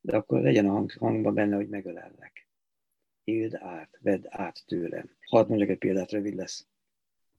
[0.00, 2.46] De akkor legyen a hang, hangban benne, hogy megölellek.
[3.24, 5.10] Éld át, vedd át tőlem.
[5.20, 6.66] Hadd mondjak egy példát, rövid lesz.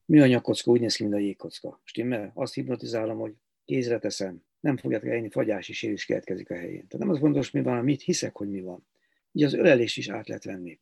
[0.04, 1.80] Műanyag kocka úgy néz ki, mint a jégkocka.
[1.84, 2.30] Stimmel?
[2.34, 3.34] Azt hipnotizálom, hogy
[3.64, 6.86] kézre teszem, nem fogjátok elérni, fagyási sérülés keletkezik a helyén.
[6.86, 8.86] Tehát nem az fontos, mi van, hanem mit hiszek, hogy mi van.
[9.32, 10.80] Így az ölelést is át lehet venni.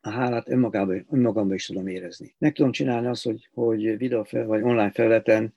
[0.00, 2.34] A hálát önmagában, önmagamban is tudom érezni.
[2.38, 5.54] Meg tudom csinálni azt, hogy, hogy videó vagy online felületen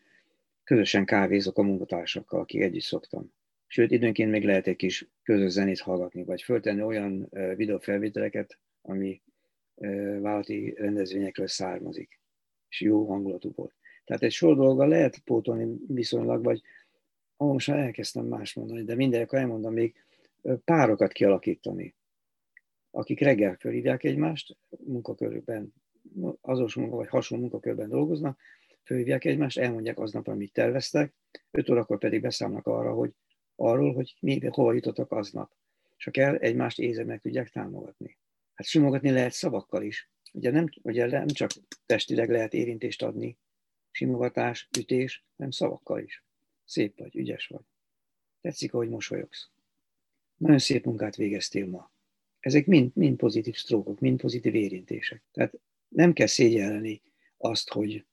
[0.64, 3.34] közösen kávézok a munkatársakkal, akik együtt szoktam.
[3.68, 9.22] Sőt, időnként még lehet egy kis közös zenét hallgatni, vagy föltenni olyan videófelvételeket, ami
[10.20, 12.20] vállalati rendezvényekről származik,
[12.70, 13.76] és jó hangulatú volt.
[14.06, 16.62] Tehát egy sor dolga lehet pótolni viszonylag, vagy
[17.42, 20.04] ahol most már elkezdtem más mondani, de minden, akkor elmondom még,
[20.64, 21.96] párokat kialakítani,
[22.92, 25.74] akik reggel fölhívják egymást, munkakörben,
[26.42, 28.40] azos munka vagy hasonló munkakörben dolgoznak,
[28.84, 31.14] fölhívják egymást, elmondják aznap, amit terveztek,
[31.52, 33.14] 5 órakor pedig beszámolnak arra, hogy
[33.56, 35.52] arról, hogy mi, hova jutottak aznap.
[35.98, 38.18] És ha kell, egymást éze meg tudják támogatni.
[38.54, 40.10] Hát simogatni lehet szavakkal is.
[40.34, 41.52] Ugye nem, ugye nem csak
[41.86, 43.38] testileg lehet érintést adni,
[43.92, 46.24] simogatás, ütés, hanem szavakkal is.
[46.72, 47.62] Szép vagy, ügyes vagy.
[48.42, 49.50] Tetszik, ahogy mosolyogsz.
[50.38, 51.92] Nagyon szép munkát végeztél ma.
[52.40, 55.24] Ezek mind, mind pozitív sztrókok, mind pozitív érintések.
[55.32, 55.54] Tehát
[55.88, 57.02] nem kell szégyelleni
[57.38, 58.06] azt, hogy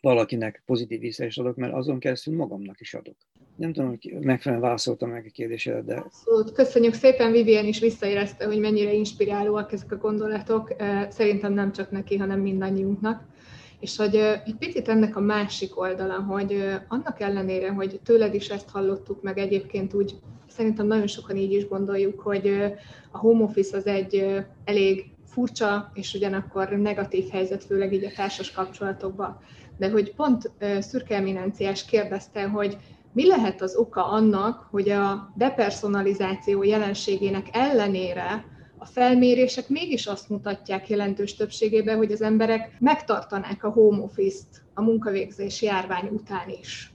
[0.00, 3.16] valakinek pozitív visszajelzést adok, mert azon keresztül magamnak is adok.
[3.56, 5.94] Nem tudom, hogy megfelelően válaszoltam meg a kérdésre, de...
[5.94, 6.52] Abszolút.
[6.52, 10.74] Köszönjük szépen, Vivien is visszaérezte, hogy mennyire inspirálóak ezek a gondolatok.
[11.08, 13.36] Szerintem nem csak neki, hanem mindannyiunknak.
[13.80, 18.70] És hogy egy picit ennek a másik oldala, hogy annak ellenére, hogy tőled is ezt
[18.70, 20.14] hallottuk, meg egyébként úgy
[20.46, 22.74] szerintem nagyon sokan így is gondoljuk, hogy
[23.10, 28.52] a home office az egy elég furcsa és ugyanakkor negatív helyzet, főleg így a társas
[28.52, 29.38] kapcsolatokban.
[29.76, 32.76] De hogy pont Szürke Eminenciás kérdezte, hogy
[33.12, 38.44] mi lehet az oka annak, hogy a depersonalizáció jelenségének ellenére
[38.78, 44.82] a felmérések mégis azt mutatják jelentős többségében, hogy az emberek megtartanák a home office-t a
[44.82, 46.92] munkavégzés járvány után is.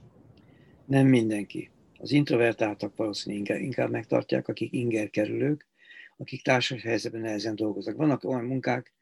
[0.84, 1.70] Nem mindenki.
[1.98, 5.66] Az introvertáltak valószínűleg inkább megtartják, akik inger kerülők,
[6.16, 7.96] akik társas helyzetben nehezen dolgoznak.
[7.96, 8.92] Vannak olyan munkák,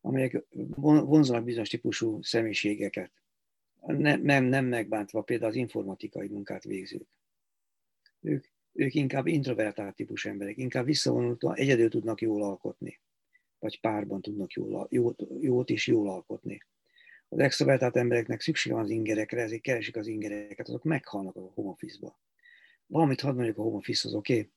[0.00, 0.44] amelyek
[0.84, 3.12] vonzanak bizonyos típusú személyiségeket.
[3.86, 7.08] Nem, nem, nem megbántva például az informatikai munkát végzők.
[8.20, 8.44] Ők
[8.74, 13.00] ők inkább introvertált típusú emberek, inkább visszavonultan egyedül tudnak jól alkotni,
[13.58, 16.62] vagy párban tudnak jól, jót, jót is jól alkotni.
[17.28, 21.70] Az extrovertált embereknek szükség van az ingerekre, ezért keresik az ingereket, azok meghalnak a home
[21.70, 22.20] office-ba.
[22.86, 24.38] Valamit hadd mondjuk a home office oké?
[24.38, 24.50] Okay?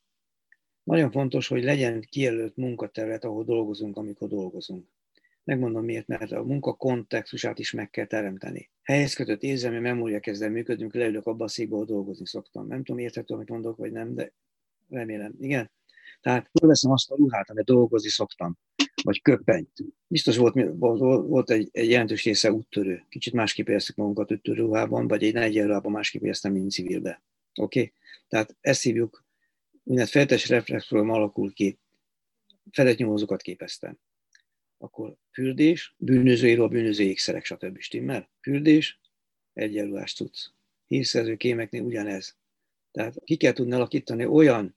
[0.83, 4.87] Nagyon fontos, hogy legyen kijelölt munkaterület, ahol dolgozunk, amikor dolgozunk.
[5.47, 8.69] Megmondom miért, mert a munka kontextusát is meg kell teremteni.
[8.83, 12.67] Helyez kötött érzelmi memória kezd el működnünk, leülök abba a székbe, ahol dolgozni szoktam.
[12.67, 14.33] Nem tudom, érthető, amit mondok, vagy nem, de
[14.89, 15.33] remélem.
[15.39, 15.71] Igen?
[16.21, 18.57] Tehát fölveszem azt a ruhát, amit dolgozni szoktam,
[19.03, 19.71] vagy köpenyt.
[20.07, 20.55] Biztos volt,
[21.27, 23.05] volt egy, egy jelentős része úttörő.
[23.09, 27.23] Kicsit másképp éreztük magunkat úttörő ruhában, vagy egy egyenruhában másképp éreztem, mint civilbe.
[27.61, 27.79] Oké?
[27.79, 27.93] Okay?
[28.27, 29.25] Tehát ezt hívjuk,
[29.83, 31.79] mindent feltes reflexprogram alakul ki.
[32.71, 33.97] Fedett nyomozókat képeztem
[34.77, 37.79] akkor fürdés, bűnözőíró, bűnöző ékszerek, stb.
[37.79, 38.29] Stimmel?
[38.41, 38.99] Fürdés,
[39.53, 40.51] egyenruhást tudsz.
[40.85, 42.37] Hírszerző kémeknél ugyanez.
[42.91, 44.75] Tehát ki kell tudni alakítani olyan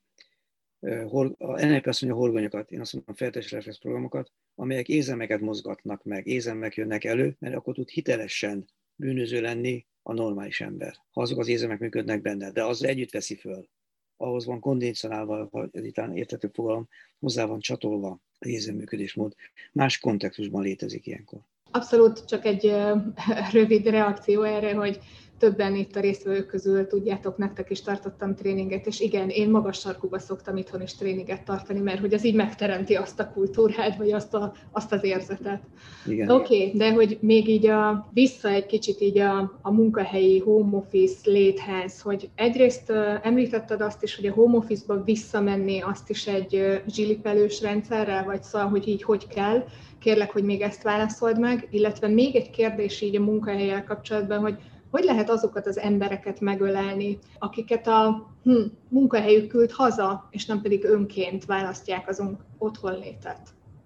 [1.38, 6.26] a NLP azt mondja horgonyokat, én azt mondom feltes reflex programokat, amelyek ézemeket mozgatnak meg,
[6.26, 11.48] ézemek jönnek elő, mert akkor tud hitelesen bűnöző lenni a normális ember, ha azok az
[11.48, 13.68] ézemek működnek benne, de az együtt veszi föl.
[14.16, 18.20] Ahhoz van kondicionálva, ha ez itt értető fogalom, hozzá van csatolva
[18.68, 19.34] a működésmód
[19.72, 21.40] más kontextusban létezik ilyenkor.
[21.70, 22.72] Abszolút csak egy
[23.52, 24.98] rövid reakció erre, hogy
[25.40, 30.18] többen itt a résztvevők közül tudjátok, nektek is tartottam tréninget, és igen, én magas sarkuba
[30.18, 34.34] szoktam itthon is tréninget tartani, mert hogy az így megteremti azt a kultúrát, vagy azt,
[34.34, 35.62] a, azt az érzetet.
[36.06, 40.76] Oké, okay, de hogy még így a, vissza egy kicsit így a, a munkahelyi home
[40.76, 46.26] office léthez, hogy egyrészt uh, említetted azt is, hogy a home office-ba visszamenni azt is
[46.26, 49.64] egy uh, zsilipelős rendszerrel, vagy szóval, hogy így hogy kell,
[49.98, 54.56] kérlek, hogy még ezt válaszold meg, illetve még egy kérdés így a munkahelyel kapcsolatban, hogy
[54.90, 60.84] hogy lehet azokat az embereket megölelni, akiket a hm, munkahelyük küld haza, és nem pedig
[60.84, 62.22] önként választják az
[62.58, 63.40] otthonlétet?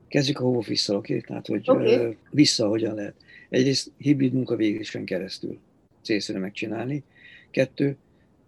[0.09, 1.21] Kezdjük a home office oké?
[1.21, 2.17] Tehát, hogy okay.
[2.31, 3.15] vissza hogyan lehet.
[3.49, 5.59] Egyrészt hibrid munkavégzésen keresztül
[6.03, 7.03] célszerű megcsinálni.
[7.51, 7.97] Kettő,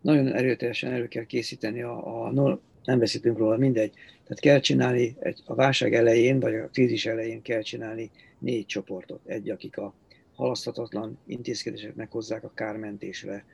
[0.01, 3.93] nagyon erőteljesen elő kell készíteni a, a no, nem beszéltünk róla, mindegy.
[3.93, 9.20] Tehát kell csinálni, egy, a válság elején, vagy a krízis elején kell csinálni négy csoportot.
[9.27, 9.95] Egy, akik a
[10.36, 13.44] halaszthatatlan intézkedések meghozzák a kármentésre,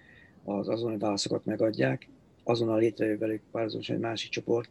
[0.44, 2.08] az azonnali válaszokat megadják,
[2.44, 4.70] azonnal létrejön velük párhuzamosan egy másik csoport,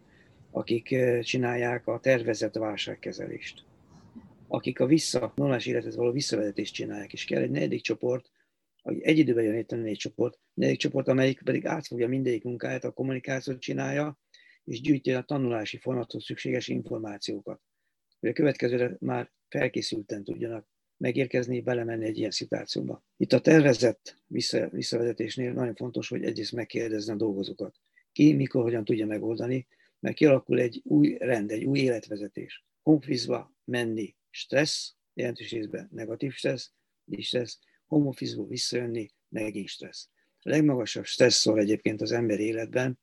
[0.51, 3.63] akik eh, csinálják a tervezett válságkezelést,
[4.47, 8.31] akik a vissza, normális életet való visszavezetést csinálják, és kell egy negyedik csoport,
[8.81, 12.91] aki egy időben jön itt négy csoport, negyedik csoport, amelyik pedig átfogja mindegyik munkáját, a
[12.91, 14.19] kommunikációt csinálja,
[14.63, 17.61] és gyűjti a tanulási folyamathoz szükséges információkat.
[18.19, 20.67] Hogy a következőre már felkészülten tudjanak
[21.01, 23.03] megérkezni, belemenni egy ilyen szituációba.
[23.17, 27.75] Itt a tervezett vissza, visszavezetésnél nagyon fontos, hogy egyrészt megkérdezni a dolgozókat.
[28.11, 29.67] Ki, mikor, hogyan tudja megoldani,
[29.99, 32.65] mert kialakul egy új rend, egy új életvezetés.
[32.83, 36.71] Konfliktba menni stressz, jelentős részben negatív stressz,
[37.05, 38.11] és stressz, home
[38.47, 40.09] visszajönni, megint stressz.
[40.39, 42.99] A legmagasabb stresszor egyébként az ember életben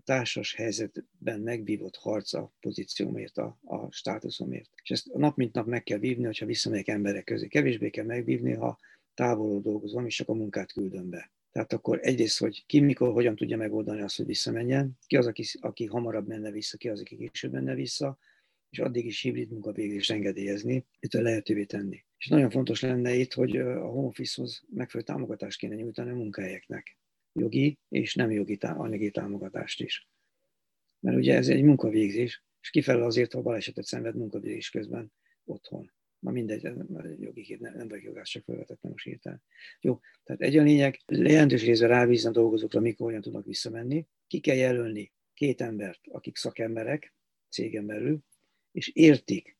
[0.00, 4.70] a társas helyzetben megbívott harc a pozíciómért, a, a státuszomért.
[4.82, 7.46] És ezt nap mint nap meg kell vívni, hogyha visszamegyek emberek közé.
[7.46, 8.78] Kevésbé kell megvívni, ha
[9.14, 11.32] távolról dolgozom, és csak a munkát küldöm be.
[11.52, 15.44] Tehát akkor egyrészt, hogy ki mikor, hogyan tudja megoldani azt, hogy visszamenjen, ki az, aki,
[15.60, 18.18] aki hamarabb menne vissza, ki az, aki később menne vissza,
[18.70, 22.04] és addig is hibrid munkavégzést engedélyezni, itt lehetővé tenni.
[22.18, 26.99] És nagyon fontos lenne itt, hogy a home office-hoz megfelelő támogatást kéne nyújtani a munkahelyeknek
[27.32, 30.08] jogi és nem jogi anyagi támogatást is.
[31.00, 35.12] Mert ugye ez egy munkavégzés, és kifelel azért, ha balesetet szenved munkavégzés közben
[35.44, 35.92] otthon.
[36.18, 39.42] Na mindegy, egy jogi nem, nem vagyok jogász, csak felvetettem most hirtelen.
[39.80, 44.06] Jó, tehát egy a lényeg, jelentős részben rábízni a dolgozókra, mikor hogyan tudnak visszamenni.
[44.26, 47.14] Ki kell jelölni két embert, akik szakemberek,
[47.48, 48.18] cégen belül,
[48.72, 49.58] és értik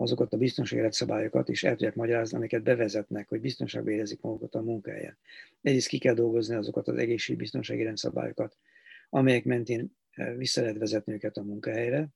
[0.00, 4.62] azokat a biztonsági rendszabályokat is el tudják magyarázni, amiket bevezetnek, hogy biztonságban érezik magukat a
[4.62, 5.18] munkahelyen.
[5.62, 8.56] Egyrészt ki kell dolgozni azokat az egészségbiztonsági rendszabályokat,
[9.10, 12.08] amelyek mentén eh, vissza lehet vezetni őket a munkahelyre.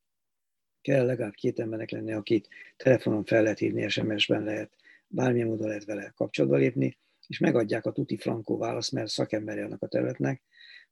[0.80, 4.76] Kell legalább két embernek lenni, akit telefonon fel lehet hívni, SMS-ben lehet,
[5.06, 9.82] bármilyen módon lehet vele kapcsolatba lépni, és megadják a tuti frankó választ, mert szakemberi annak
[9.82, 10.42] a területnek,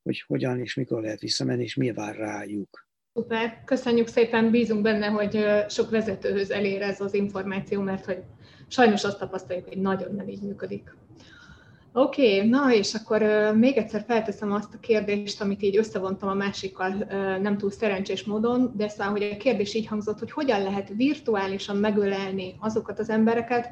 [0.03, 2.90] hogy hogyan és mikor lehet visszamenni, és mi vár rájuk.
[3.21, 8.23] Szuper, köszönjük szépen, bízunk benne, hogy sok vezetőhöz elér ez az információ, mert hogy
[8.69, 10.95] sajnos azt tapasztaljuk, hogy nagyon nem így működik.
[11.93, 13.23] Oké, okay, na és akkor
[13.55, 16.89] még egyszer felteszem azt a kérdést, amit így összevontam a másikkal
[17.43, 21.77] nem túl szerencsés módon, de szóval, hogy a kérdés így hangzott, hogy hogyan lehet virtuálisan
[21.77, 23.69] megölelni azokat az embereket,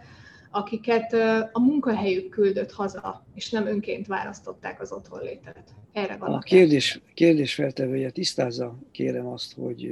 [0.50, 1.12] akiket
[1.52, 5.74] a munkahelyük küldött haza, és nem önként választották az otthonlétet.
[5.92, 9.90] Erre van a kérdés, kérdés feltevője tisztázza, kérem azt, hogy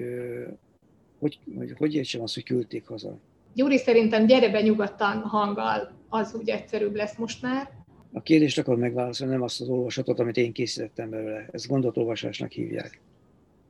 [1.19, 3.19] hogy, hogy, hogy értsem azt, hogy küldték haza.
[3.55, 7.70] Gyuri, szerintem gyere be nyugodtan hanggal, az úgy egyszerűbb lesz most már.
[8.12, 11.49] A kérdést akar megválaszolni, nem azt az olvasatot, amit én készítettem belőle.
[11.53, 13.01] Ezt gondolatolvasásnak hívják.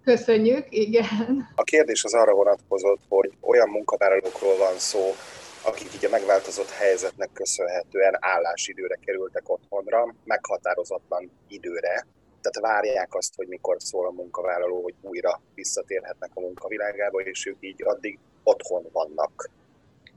[0.03, 1.49] Köszönjük, igen.
[1.55, 5.01] A kérdés az arra vonatkozott, hogy olyan munkavállalókról van szó,
[5.67, 12.07] akik így a megváltozott helyzetnek köszönhetően állásidőre kerültek otthonra, meghatározatlan időre,
[12.41, 17.57] tehát várják azt, hogy mikor szól a munkavállaló, hogy újra visszatérhetnek a munkavilágába, és ők
[17.61, 19.51] így addig otthon vannak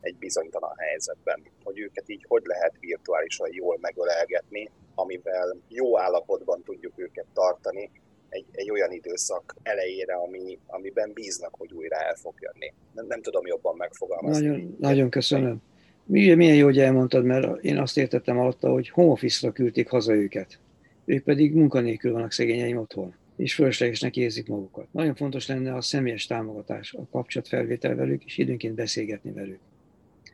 [0.02, 1.44] egy bizonytalan helyzetben.
[1.64, 7.92] Hogy őket így hogy lehet virtuálisan jól megölelgetni, amivel jó állapotban tudjuk őket tartani,
[8.30, 12.74] egy, egy olyan időszak elejére, ami, amiben bíznak, hogy újra el fog jönni.
[12.94, 14.48] Nem, nem tudom jobban megfogalmazni.
[14.48, 15.62] Nagyon, nagyon köszönöm.
[16.06, 20.14] Milyen, milyen jó, hogy elmondtad, mert én azt értettem alatta, hogy home office-ra küldték haza
[20.14, 20.60] őket.
[21.06, 24.88] Ők pedig munkanélkül vannak szegényeim otthon, és fölöslegesnek érzik magukat.
[24.92, 29.60] Nagyon fontos lenne a személyes támogatás, a kapcsolatfelvétel velük, és időnként beszélgetni velük.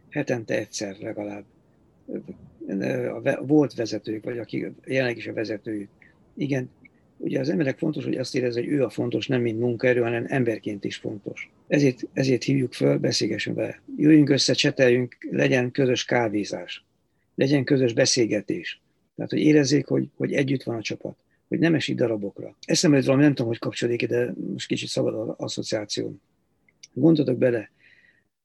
[0.10, 1.44] Hetente egyszer legalább.
[3.24, 5.90] A volt vezetők, vagy akik jelenleg is a vezetőjük,
[6.34, 6.70] igen,
[7.18, 10.26] ugye az emberek fontos, hogy azt érez, hogy ő a fontos, nem mint munkaerő, hanem
[10.28, 11.52] emberként is fontos.
[11.68, 13.82] Ezért, ezért hívjuk föl, beszélgessünk vele.
[13.98, 16.86] Jöjjünk össze, cseteljünk, legyen közös kávézás,
[17.36, 18.82] legyen közös beszélgetés.
[19.16, 21.18] Tehát, hogy érezzék, hogy, hogy együtt van a csapat,
[21.48, 22.58] hogy nem esik darabokra.
[22.66, 26.16] Eszembe jut valami, nem tudom, hogy kapcsolódik de most kicsit szabad az asszociáció.
[26.94, 27.72] Gondoltok bele,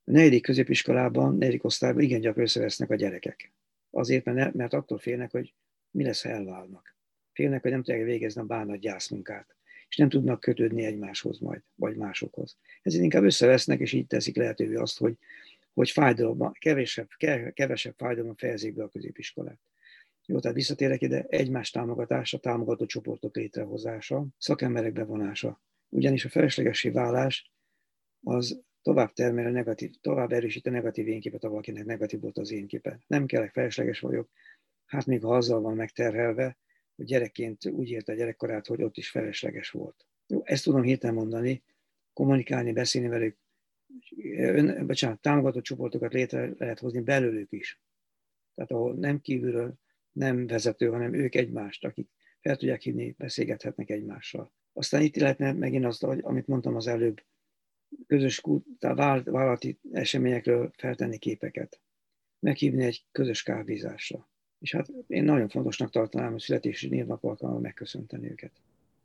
[0.04, 3.52] a negyedik középiskolában, negyedik osztályban igen gyakran összevesznek a gyerekek.
[3.90, 5.54] Azért, mert, mert attól félnek, hogy
[5.90, 6.94] mi lesz, ha elválnak.
[7.32, 9.56] Félnek, hogy nem tudják végezni a bánat gyászmunkát,
[9.88, 12.56] és nem tudnak kötődni egymáshoz majd, vagy másokhoz.
[12.82, 15.16] Ezért inkább összevesznek, és így teszik lehetővé azt, hogy,
[15.74, 17.08] hogy fájdalomban, kevesebb,
[17.52, 19.60] kevesebb fájdalomban fejezik be a középiskolát.
[20.26, 25.62] Jó, tehát visszatérek ide, egymás támogatása, támogató csoportok létrehozása, szakemberek bevonása.
[25.88, 27.50] Ugyanis a feleslegessé válás
[28.22, 32.98] az tovább termel a negatív, tovább erősít a negatív énképet, valakinek negatív volt az énképe.
[33.06, 34.30] Nem kellek, felesleges vagyok,
[34.86, 36.56] hát még ha azzal van megterhelve,
[37.04, 40.06] gyerekként úgy élte a gyerekkorát, hogy ott is felesleges volt.
[40.26, 41.62] Jó, ezt tudom hirtelen mondani,
[42.12, 43.36] kommunikálni, beszélni velük,
[44.36, 47.80] ön, bocsánat, támogató csoportokat létre lehet hozni belőlük is.
[48.54, 49.74] Tehát ahol nem kívülről,
[50.12, 52.08] nem vezető, hanem ők egymást, akik
[52.40, 54.52] fel tudják hívni, beszélgethetnek egymással.
[54.72, 57.22] Aztán itt lehetne megint azt, amit mondtam az előbb,
[58.06, 58.42] közös
[58.78, 61.80] vállalati eseményekről feltenni képeket.
[62.38, 64.29] Meghívni egy közös kávézásra.
[64.60, 68.50] És hát én nagyon fontosnak tartanám a születési névnap alkalommal megköszönteni őket.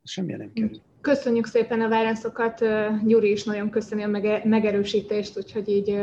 [0.04, 0.80] Ez semmi nem kerül.
[1.00, 2.64] Köszönjük szépen a válaszokat.
[3.06, 5.98] Gyuri is nagyon köszöni a megerősítést, úgyhogy így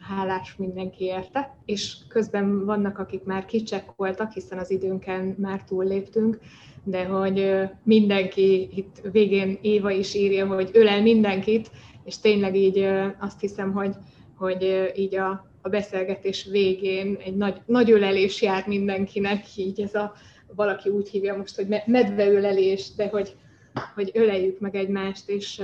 [0.00, 1.56] hálás mindenki érte.
[1.64, 6.38] És közben vannak, akik már kicsek voltak, hiszen az időnken már túlléptünk,
[6.84, 11.70] de hogy mindenki, itt végén Éva is írja, hogy ölel mindenkit,
[12.04, 12.78] és tényleg így
[13.18, 13.94] azt hiszem, hogy,
[14.36, 20.12] hogy így a, a beszélgetés végén egy nagy, nagy ölelés jár mindenkinek, így ez a,
[20.54, 23.36] valaki úgy hívja most, hogy medveölelés, de hogy,
[23.94, 25.62] hogy öleljük meg egymást, és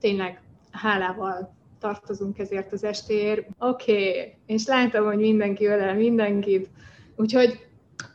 [0.00, 3.46] tényleg hálával tartozunk ezért az estéért.
[3.58, 4.34] Oké, okay.
[4.46, 6.68] és látom, hogy mindenki ölel mindenkit,
[7.16, 7.66] úgyhogy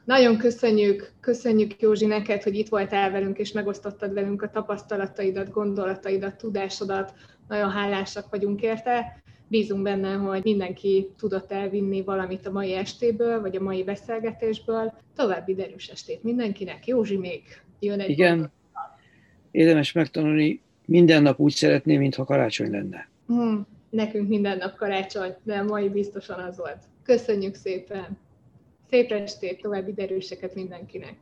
[0.05, 6.37] nagyon köszönjük, köszönjük Józsi neked, hogy itt voltál velünk, és megosztottad velünk a tapasztalataidat, gondolataidat,
[6.37, 7.13] tudásodat.
[7.47, 9.22] Nagyon hálásak vagyunk érte.
[9.53, 14.93] Bízunk benne, hogy mindenki tudott elvinni valamit a mai estéből, vagy a mai beszélgetésből.
[15.15, 16.87] További derűs estét mindenkinek.
[16.87, 17.41] Józsi még
[17.79, 18.51] jön egy Igen, gondol.
[19.51, 23.09] érdemes megtanulni, minden nap úgy szeretném, mintha karácsony lenne.
[23.27, 26.83] Hmm, nekünk minden nap karácsony, de mai biztosan az volt.
[27.03, 28.17] Köszönjük szépen!
[28.89, 31.15] Szép estét, további derűseket mindenkinek!